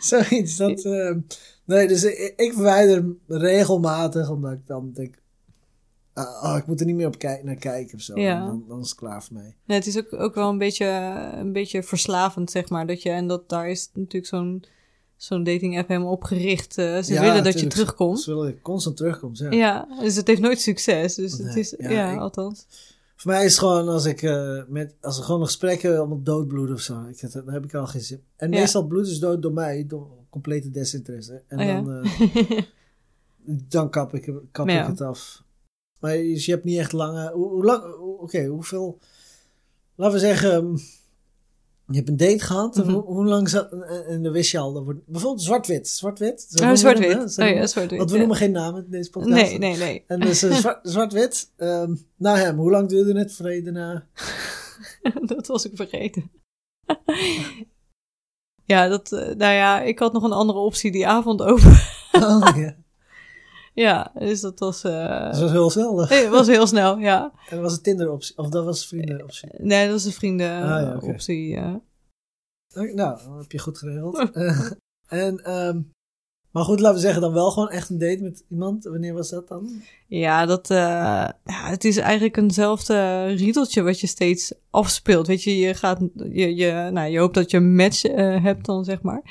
zoiets. 0.00 0.56
Dat, 0.56 0.84
eh, 0.84 1.14
nee, 1.64 1.88
dus 1.88 2.04
ik, 2.04 2.32
ik 2.36 2.52
verwijder 2.52 2.94
hem 2.96 3.18
regelmatig, 3.28 4.30
omdat 4.30 4.52
ik 4.52 4.66
dan 4.66 4.90
denk... 4.94 5.14
ah, 6.14 6.42
oh, 6.44 6.56
ik 6.56 6.66
moet 6.66 6.80
er 6.80 6.86
niet 6.86 6.96
meer 6.96 7.06
op 7.06 7.22
naar 7.42 7.54
kijken 7.54 7.94
of 7.94 8.00
zo. 8.00 8.20
Ja. 8.20 8.46
Dan, 8.46 8.64
dan 8.68 8.80
is 8.80 8.88
het 8.88 8.98
klaar 8.98 9.22
voor 9.24 9.34
mij. 9.36 9.54
Nee, 9.64 9.78
het 9.78 9.86
is 9.86 9.98
ook, 9.98 10.12
ook 10.12 10.34
wel 10.34 10.48
een 10.48 10.58
beetje, 10.58 10.86
een 11.34 11.52
beetje 11.52 11.82
verslavend, 11.82 12.50
zeg 12.50 12.68
maar. 12.68 12.86
Dat 12.86 13.02
je, 13.02 13.10
en 13.10 13.26
dat, 13.26 13.48
daar 13.48 13.68
is 13.70 13.90
natuurlijk 13.94 14.26
zo'n 14.26 14.64
zo'n 15.16 15.44
dating 15.44 15.78
app 15.78 15.88
helemaal 15.88 16.12
op 16.12 16.24
gericht. 16.24 16.78
Eh, 16.78 17.02
ze 17.02 17.12
Ja, 17.12 17.20
willen 17.20 17.44
dat 17.44 17.60
je 17.60 17.66
terugkomt. 17.66 18.20
Ze 18.20 18.30
willen 18.30 18.46
dat 18.46 18.54
je 18.54 18.60
constant 18.62 18.96
terugkomt, 18.96 19.38
ja. 19.38 19.50
Ja, 19.50 19.88
dus 20.00 20.16
het 20.16 20.26
heeft 20.26 20.40
nooit 20.40 20.60
succes. 20.60 21.14
Dus 21.14 21.38
het 21.38 21.56
is, 21.56 21.74
ja, 21.78 21.90
ja, 21.90 22.12
ik- 22.12 22.18
althans. 22.18 22.66
Voor 23.16 23.30
mij 23.30 23.44
is 23.44 23.50
het 23.50 23.58
gewoon 23.58 23.88
als 23.88 24.04
ik 24.04 24.22
eh, 24.22 24.62
met, 24.68 24.94
als 25.00 25.18
er 25.18 25.24
gewoon 25.24 25.38
nog 25.40 25.48
gesprekken 25.48 25.98
allemaal 25.98 26.22
doodbloeden 26.22 26.74
of 26.74 26.80
zo. 26.80 27.04
Ik, 27.06 27.32
dan 27.32 27.48
heb 27.50 27.64
ik 27.64 27.74
al 27.74 27.86
geen 27.86 28.00
zin. 28.00 28.22
En 28.36 28.52
Ja. 28.52 28.58
meestal 28.58 28.86
bloed 28.86 29.06
is 29.06 29.18
dood 29.18 29.42
door 29.42 29.52
mij, 29.52 29.86
door 29.86 30.08
complete 30.30 30.70
desinteresse. 30.70 31.42
En 31.46 31.60
Oh 31.60 31.66
dan, 31.66 32.04
eh, 32.04 32.62
dan 33.68 33.90
kap 33.90 34.14
ik, 34.14 34.32
kap 34.50 34.68
ik 34.68 34.86
het 34.86 35.00
af. 35.00 35.42
Maar 36.00 36.16
je, 36.16 36.44
je 36.44 36.50
hebt 36.50 36.64
niet 36.64 36.78
echt 36.78 36.92
lange. 36.92 37.30
Hoe, 37.32 37.48
hoe 37.48 37.64
lang? 37.64 37.94
Oké, 37.94 38.44
hoeveel. 38.46 38.98
laten 39.94 40.14
we 40.14 40.20
zeggen, 40.20 40.78
je 41.86 41.96
hebt 41.96 42.08
een 42.08 42.16
date 42.16 42.44
gehad. 42.44 42.76
Mhm. 42.76 42.90
hoe, 42.90 43.02
hoe 43.02 43.24
lang 43.24 43.48
zat, 43.48 43.72
en 44.08 44.22
dan 44.22 44.32
wist 44.32 44.50
je 44.50 44.58
al, 44.58 44.72
dat 44.72 44.84
wordt, 44.84 45.06
bijvoorbeeld 45.06 45.42
zwart-wit. 45.42 45.88
Zwart-wit? 45.88 46.46
Oh, 46.62 46.74
zwart-wit. 46.74 47.38
Oh 47.38 47.48
ja. 47.48 47.96
Want 47.96 48.10
we 48.10 48.12
ja. 48.12 48.18
noemen 48.18 48.36
geen 48.36 48.52
namen 48.52 48.84
in 48.84 48.90
deze 48.90 49.10
podcast. 49.10 49.34
Nee, 49.34 49.58
nee, 49.58 49.76
nee. 49.76 50.04
En 50.06 50.20
dus 50.20 50.42
eh, 50.42 50.52
zwart- 50.52 50.88
zwart-wit, 50.92 51.52
ehm, 51.56 51.94
na 52.16 52.36
hem, 52.36 52.56
hoe 52.56 52.70
lang 52.70 52.88
duurde 52.88 53.18
het 53.18 53.34
voor 53.34 53.52
je 53.52 53.62
daarna? 53.62 54.06
dat 55.26 55.46
was 55.46 55.64
ik 55.64 55.72
vergeten. 55.74 56.30
ja, 58.64 58.88
dat, 58.88 59.12
eh, 59.12 59.20
nou 59.20 59.54
ja, 59.54 59.80
ik 59.80 59.98
had 59.98 60.12
nog 60.12 60.22
een 60.22 60.32
andere 60.32 60.58
optie 60.58 60.92
die 60.92 61.06
avond 61.06 61.42
over. 61.42 61.94
Oh, 62.12 62.56
ja. 62.56 62.76
Ja, 63.76 64.12
dus 64.18 64.40
dat 64.40 64.58
was, 64.58 64.84
eh, 64.84 65.30
Dat 65.30 65.40
was 65.40 65.50
heel 65.50 65.70
snel. 65.70 66.08
het 66.08 66.28
was 66.28 66.46
heel 66.46 66.66
snel, 66.66 66.98
ja. 66.98 67.32
En 67.50 67.60
was 67.62 67.72
het 67.72 67.82
Tinder-optie? 67.82 68.38
Of 68.38 68.48
dat 68.48 68.64
was 68.64 68.86
vrienden-optie? 68.86 69.48
Nee, 69.58 69.84
dat 69.84 69.92
was 69.92 70.04
een 70.04 70.12
vrienden 70.12 70.50
Ah, 70.62 70.68
ja, 70.82 70.92
eh, 70.92 71.02
optie. 71.08 71.48
ja. 71.48 71.80
Nou, 72.74 72.94
dat 72.94 73.38
heb 73.40 73.52
je 73.52 73.58
goed 73.58 73.78
geregeld. 73.78 74.24
En, 75.08 75.44
ehm, 75.44 75.80
maar 76.50 76.64
goed, 76.64 76.80
laten 76.80 76.96
we 76.96 77.02
zeggen 77.02 77.20
dan 77.20 77.32
wel 77.32 77.50
gewoon 77.50 77.70
echt 77.70 77.90
een 77.90 77.98
date 77.98 78.22
met 78.22 78.44
iemand. 78.50 78.84
Wanneer 78.84 79.14
was 79.14 79.30
dat 79.30 79.48
dan? 79.48 79.82
Ja, 80.06 80.46
dat, 80.46 80.70
eh, 80.70 80.76
ja, 81.44 81.68
het 81.68 81.84
is 81.84 81.96
eigenlijk 81.96 82.36
eenzelfde 82.36 83.24
riedeltje 83.24 83.82
wat 83.82 84.00
je 84.00 84.06
steeds 84.06 84.52
afspeelt. 84.70 85.26
Weet 85.26 85.42
je, 85.42 85.56
je 85.58 85.74
gaat, 85.74 86.00
je, 86.14 86.54
je, 86.54 86.88
nou, 86.92 87.10
je 87.10 87.18
hoopt 87.18 87.34
dat 87.34 87.50
je 87.50 87.56
een 87.56 87.74
match 87.74 88.02
hebt 88.42 88.64
dan, 88.66 88.84
zeg 88.84 89.02
maar. 89.02 89.22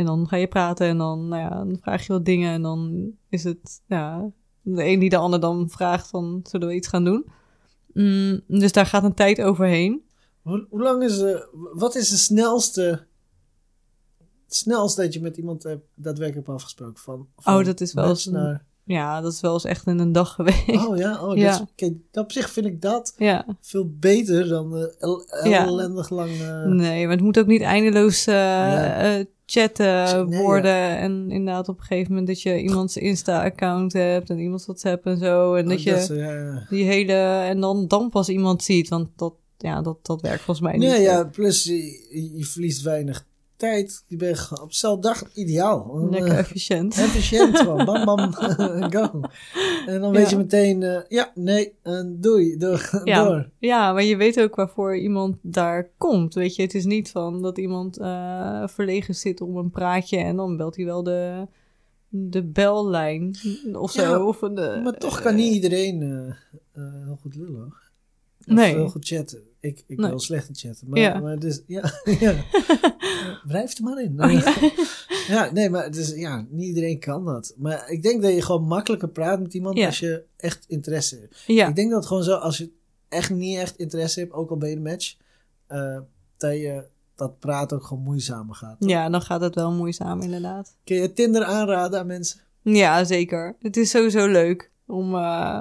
En 0.00 0.06
dan 0.06 0.28
ga 0.28 0.36
je 0.36 0.46
praten 0.48 0.86
en 0.86 0.98
dan, 0.98 1.28
nou 1.28 1.42
ja, 1.42 1.48
dan 1.48 1.78
vraag 1.82 2.06
je 2.06 2.12
wat 2.12 2.24
dingen 2.24 2.52
en 2.52 2.62
dan 2.62 3.10
is 3.28 3.44
het, 3.44 3.82
ja, 3.86 4.30
de 4.62 4.84
een 4.84 4.98
die 4.98 5.08
de 5.10 5.16
ander 5.16 5.40
dan 5.40 5.70
vraagt 5.70 6.08
van, 6.08 6.40
zullen 6.42 6.68
we 6.68 6.74
iets 6.74 6.88
gaan 6.88 7.04
doen? 7.04 7.26
Mm, 7.92 8.40
dus 8.46 8.72
daar 8.72 8.86
gaat 8.86 9.04
een 9.04 9.14
tijd 9.14 9.40
overheen. 9.40 10.02
Hoe, 10.42 10.66
hoe 10.70 10.82
lang 10.82 11.02
is 11.02 11.18
de, 11.18 11.48
wat 11.74 11.94
is 11.94 12.08
de 12.08 12.16
snelste, 12.16 13.06
snelste 14.46 15.02
dat 15.02 15.12
je 15.14 15.20
met 15.20 15.36
iemand 15.36 15.62
hebt 15.62 15.86
daadwerkelijk 15.94 16.46
hebt 16.46 16.58
afgesproken? 16.58 17.02
Van, 17.02 17.26
van 17.36 17.58
Oh, 17.58 17.64
dat 17.64 17.80
is 17.80 17.92
wel 17.92 18.04
match 18.04 18.16
eens 18.16 18.26
een- 18.26 18.32
naar, 18.32 18.64
Ja, 18.84 19.20
dat 19.20 19.32
is 19.32 19.40
wel 19.40 19.52
eens 19.52 19.64
echt 19.64 19.86
in 19.86 19.98
een 19.98 20.12
dag 20.12 20.32
geweest. 20.34 20.86
Oh 20.86 20.96
ja, 20.96 21.22
oh, 21.26 21.36
Ja. 21.36 21.50
Dat, 21.58 21.68
is- 21.76 21.90
op 22.20 22.32
zich 22.32 22.50
vind 22.50 22.66
ik 22.66 22.80
dat 22.82 23.14
Ja. 23.16 23.46
veel 23.60 23.90
beter 23.98 24.48
dan 24.48 24.76
eh, 24.76 24.84
el- 24.98 25.26
Ja. 25.44 25.66
ellendig 25.66 26.10
lang... 26.10 26.30
Nee, 26.66 27.02
maar 27.06 27.14
het 27.16 27.24
moet 27.24 27.38
ook 27.38 27.46
niet 27.46 27.62
eindeloos 27.62 28.26
eh, 28.26 28.34
Ja. 28.34 28.96
eh, 29.18 29.24
chatten 29.46 30.28
Nee, 30.28 30.40
worden. 30.42 30.98
En 30.98 31.30
inderdaad 31.30 31.68
op 31.68 31.78
een 31.78 31.84
gegeven 31.84 32.08
moment 32.10 32.26
dat 32.28 32.42
je 32.42 32.60
iemands 32.62 32.96
Insta-account 32.96 33.92
hebt 33.92 34.30
en 34.30 34.38
iemands 34.38 34.64
WhatsApp 34.66 35.06
en 35.06 35.18
zo. 35.18 35.54
En 35.54 35.68
dat 35.68 35.78
oh, 35.78 35.82
je 35.84 36.64
die 36.70 36.84
hele... 36.84 37.12
En 37.48 37.60
dan, 37.60 37.88
dan 37.88 38.08
pas 38.08 38.28
iemand 38.28 38.62
ziet, 38.62 38.88
want 38.88 39.08
dat, 39.16 39.34
ja, 39.58 39.82
dat, 39.82 40.06
dat 40.06 40.20
werkt 40.20 40.42
volgens 40.42 40.66
mij 40.66 40.76
niet. 40.78 40.88
Nee, 40.88 41.00
ja, 41.02 41.24
plus 41.24 41.64
je, 41.64 42.32
je 42.36 42.44
verliest 42.44 42.82
weinig 42.82 43.26
tijd. 43.60 44.04
Je 44.06 44.16
bent 44.16 44.38
gewoon 44.38 44.64
op 44.64 44.70
dezelfde 44.70 45.00
dag 45.08 45.34
ideaal. 45.34 46.08
Lekker 46.10 46.30
Eh, 46.30 46.38
efficiënt. 46.38 46.98
Efficiënt 46.98 47.58
gewoon. 47.58 47.84
Bam, 47.90 48.04
bam, 48.04 48.32
go. 48.94 49.20
En 49.86 50.00
dan 50.00 50.12
weet 50.12 50.24
Ja. 50.24 50.30
je 50.30 50.36
meteen, 50.36 50.82
eh, 50.82 51.00
ja, 51.08 51.30
nee, 51.34 51.74
en 51.82 52.16
doei, 52.20 52.56
door. 52.56 52.90
Ja. 53.04 53.24
door. 53.24 53.50
Ja, 53.58 53.92
maar 53.92 54.02
je 54.04 54.16
weet 54.16 54.40
ook 54.40 54.54
waarvoor 54.54 54.96
iemand 54.96 55.36
daar 55.42 55.90
komt. 55.98 56.34
Weet 56.34 56.56
je, 56.56 56.62
het 56.62 56.74
is 56.74 56.84
niet 56.84 57.10
van 57.10 57.42
dat 57.42 57.58
iemand 57.58 57.96
verlegen 58.70 59.14
zit 59.14 59.40
om 59.40 59.56
een 59.56 59.70
praatje 59.70 60.16
en 60.18 60.36
dan 60.36 60.56
belt 60.56 60.76
hij 60.76 60.84
wel 60.84 61.02
de, 61.02 61.46
de 62.08 62.42
bellijn 62.42 63.34
of 63.72 63.90
zo. 63.90 64.02
Ja, 64.02 64.24
of 64.24 64.38
de, 64.38 64.80
Maar 64.84 64.98
toch 64.98 65.20
kan 65.20 65.34
niet 65.34 65.52
iedereen 65.54 66.00
heel 66.74 67.18
goed 67.20 67.34
lullen. 67.36 67.74
Nee. 68.44 68.74
heel 68.74 68.88
goed 68.88 69.06
chatten. 69.06 69.42
Ik, 69.60 69.84
ik 69.86 69.98
Nee. 69.98 70.08
wil 70.10 70.18
slecht 70.18 70.48
in 70.48 70.54
chatten. 70.54 70.88
Maar, 70.88 71.00
Ja. 71.00 71.18
maar 71.20 71.38
dus, 71.38 71.62
ja, 71.66 71.92
ja. 72.20 72.34
Blijf 73.46 73.78
er 73.78 73.84
maar 73.84 74.02
in. 74.02 74.22
Oh, 74.24 74.32
ja. 74.32 74.54
Ja, 75.28 75.50
nee, 75.52 75.70
maar 75.70 75.96
is, 75.96 76.14
ja, 76.14 76.46
niet 76.50 76.66
iedereen 76.68 76.98
kan 76.98 77.24
dat. 77.24 77.54
Maar 77.56 77.90
ik 77.90 78.02
denk 78.02 78.22
dat 78.22 78.32
je 78.34 78.42
gewoon 78.42 78.64
makkelijker 78.64 79.08
praat 79.08 79.40
met 79.40 79.54
iemand 79.54 79.76
Ja. 79.78 79.86
als 79.86 79.98
je 79.98 80.24
echt 80.36 80.64
interesse 80.68 81.18
hebt. 81.20 81.42
ja. 81.46 81.68
Ik 81.68 81.76
denk 81.76 81.90
dat 81.90 82.06
gewoon 82.06 82.22
zo, 82.22 82.34
als 82.34 82.58
je 82.58 82.70
echt 83.08 83.30
niet 83.30 83.58
echt 83.58 83.76
interesse 83.76 84.20
hebt, 84.20 84.32
ook 84.32 84.50
al 84.50 84.56
ben 84.56 84.68
je 84.70 84.76
een 84.76 84.82
match, 84.82 85.16
eh, 85.66 85.98
dat 86.36 86.52
je 86.56 86.84
dat 87.14 87.38
praten 87.38 87.76
ook 87.76 87.84
gewoon 87.84 88.02
moeizamer 88.02 88.54
gaat. 88.54 88.76
Ja, 88.78 89.08
dan 89.08 89.22
gaat 89.22 89.40
het 89.40 89.54
wel 89.54 89.72
moeizaam, 89.72 90.20
inderdaad. 90.20 90.76
Kun 90.84 90.96
je 90.96 91.12
Tinder 91.12 91.44
aanraden 91.44 91.98
aan 92.00 92.06
mensen? 92.06 92.40
Ja, 92.62 93.04
zeker. 93.04 93.56
Het 93.60 93.76
is 93.76 93.90
sowieso 93.90 94.26
leuk 94.26 94.70
om 94.86 95.14
eh, 95.14 95.60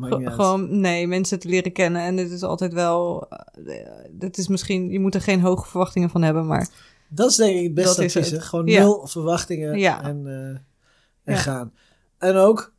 ge- 0.00 0.30
gewoon 0.30 0.80
nee, 0.80 1.06
mensen 1.06 1.38
te 1.38 1.48
leren 1.48 1.72
kennen. 1.72 2.02
En 2.02 2.16
het 2.16 2.30
is 2.30 2.42
altijd 2.42 2.72
wel. 2.72 3.26
eh, 3.28 3.74
het 4.18 4.38
is 4.38 4.48
misschien, 4.48 4.90
je 4.90 5.00
moet 5.00 5.14
er 5.14 5.20
geen 5.20 5.40
hoge 5.40 5.68
verwachtingen 5.68 6.10
van 6.10 6.22
hebben, 6.22 6.46
maar 6.46 6.68
Dat 7.08 7.30
is 7.30 7.36
denk 7.36 7.56
ik 7.56 7.64
het 7.64 7.74
beste 7.74 8.04
advies. 8.04 8.30
het. 8.30 8.42
Gewoon 8.42 8.66
Ja. 8.66 8.80
nul 8.82 9.06
verwachtingen 9.06 9.78
Ja. 9.78 10.02
en, 10.02 10.26
eh, 10.26 10.48
en 11.24 11.34
Ja. 11.34 11.36
gaan. 11.36 11.72
En 12.18 12.34
ook 12.36 12.74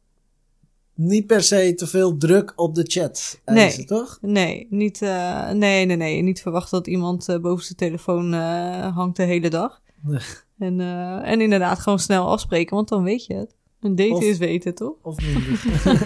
niet 0.93 1.27
per 1.27 1.43
se 1.43 1.73
te 1.75 1.87
veel 1.87 2.17
druk 2.17 2.53
op 2.55 2.75
de 2.75 2.83
chat 2.87 3.39
eisen, 3.45 3.79
Nee. 3.79 3.87
toch? 3.87 4.17
nee, 4.21 4.67
niet, 4.69 5.01
eh, 5.01 5.49
nee, 5.51 5.85
nee, 5.85 5.95
nee. 5.97 6.21
Niet 6.21 6.41
verwachten 6.41 6.77
dat 6.77 6.87
iemand 6.87 7.29
eh, 7.29 7.39
boven 7.39 7.65
zijn 7.65 7.77
telefoon 7.77 8.33
eh, 8.33 8.95
hangt 8.95 9.15
de 9.17 9.23
hele 9.23 9.49
dag. 9.49 9.81
Nee. 10.01 10.19
En, 10.59 10.79
eh, 10.79 11.31
en 11.31 11.41
inderdaad 11.41 11.79
gewoon 11.79 11.99
snel 11.99 12.27
afspreken, 12.29 12.75
want 12.75 12.87
dan 12.89 13.03
weet 13.03 13.25
je 13.25 13.33
het. 13.33 13.55
Een 13.81 13.95
date 13.95 14.13
Of- 14.13 14.23
is 14.23 14.37
weten, 14.37 14.75
toch? 14.75 14.93
Of 15.01 15.15
minder. 15.25 15.59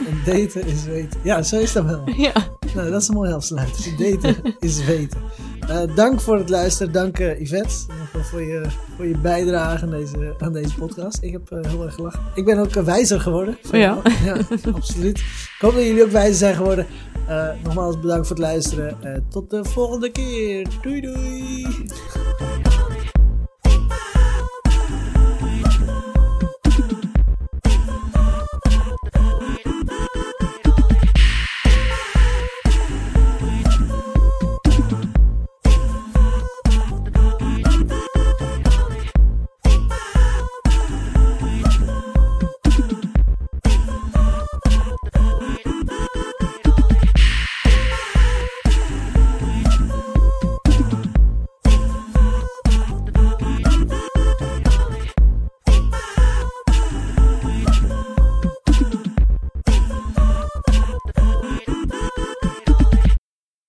een 0.08 0.22
daten 0.26 0.66
is 0.68 0.84
weten. 0.86 1.20
Ja, 1.24 1.42
zo 1.44 1.60
is 1.60 1.74
dat 1.74 1.86
wel. 1.86 2.10
Ja. 2.10 2.34
Nou, 2.76 2.90
dat 2.92 3.02
is 3.02 3.08
een 3.08 3.14
mooie 3.16 3.34
afsluiting. 3.34 3.96
Daten 3.98 4.56
is 4.60 4.86
weten. 4.86 5.20
Eh, 5.68 5.96
dank 5.96 6.22
voor 6.22 6.38
het 6.38 6.50
luisteren. 6.50 6.94
Dank 6.94 7.20
eh, 7.20 7.40
Yvette 7.40 7.74
eh, 8.14 8.24
voor, 8.24 8.42
je, 8.42 8.62
voor 8.96 9.06
je 9.06 9.18
bijdrage 9.18 9.84
aan 9.86 9.92
deze, 9.92 10.36
aan 10.40 10.54
deze 10.54 10.76
podcast. 10.76 11.18
Ik 11.24 11.32
heb 11.32 11.50
heel 11.50 11.84
erg 11.84 11.94
gelachen. 11.96 12.22
Ik 12.36 12.46
ben 12.46 12.58
ook 12.60 12.74
wijzer 12.74 13.20
geworden. 13.20 13.58
van 13.64 13.80
Ja. 13.80 14.02
ja, 14.26 14.38
absoluut. 14.74 15.18
Ik 15.18 15.56
hoop 15.60 15.74
dat 15.74 15.84
jullie 15.84 16.04
ook 16.04 16.12
wijzer 16.12 16.36
zijn 16.36 16.56
geworden. 16.56 16.88
Nogmaals 17.64 18.00
bedankt 18.00 18.28
voor 18.28 18.36
het 18.36 18.46
luisteren. 18.46 18.98
Tot 19.30 19.50
de 19.50 19.66
volgende 19.66 20.12
keer. 20.12 20.68
Doei 20.82 21.02
doei. 21.02 21.66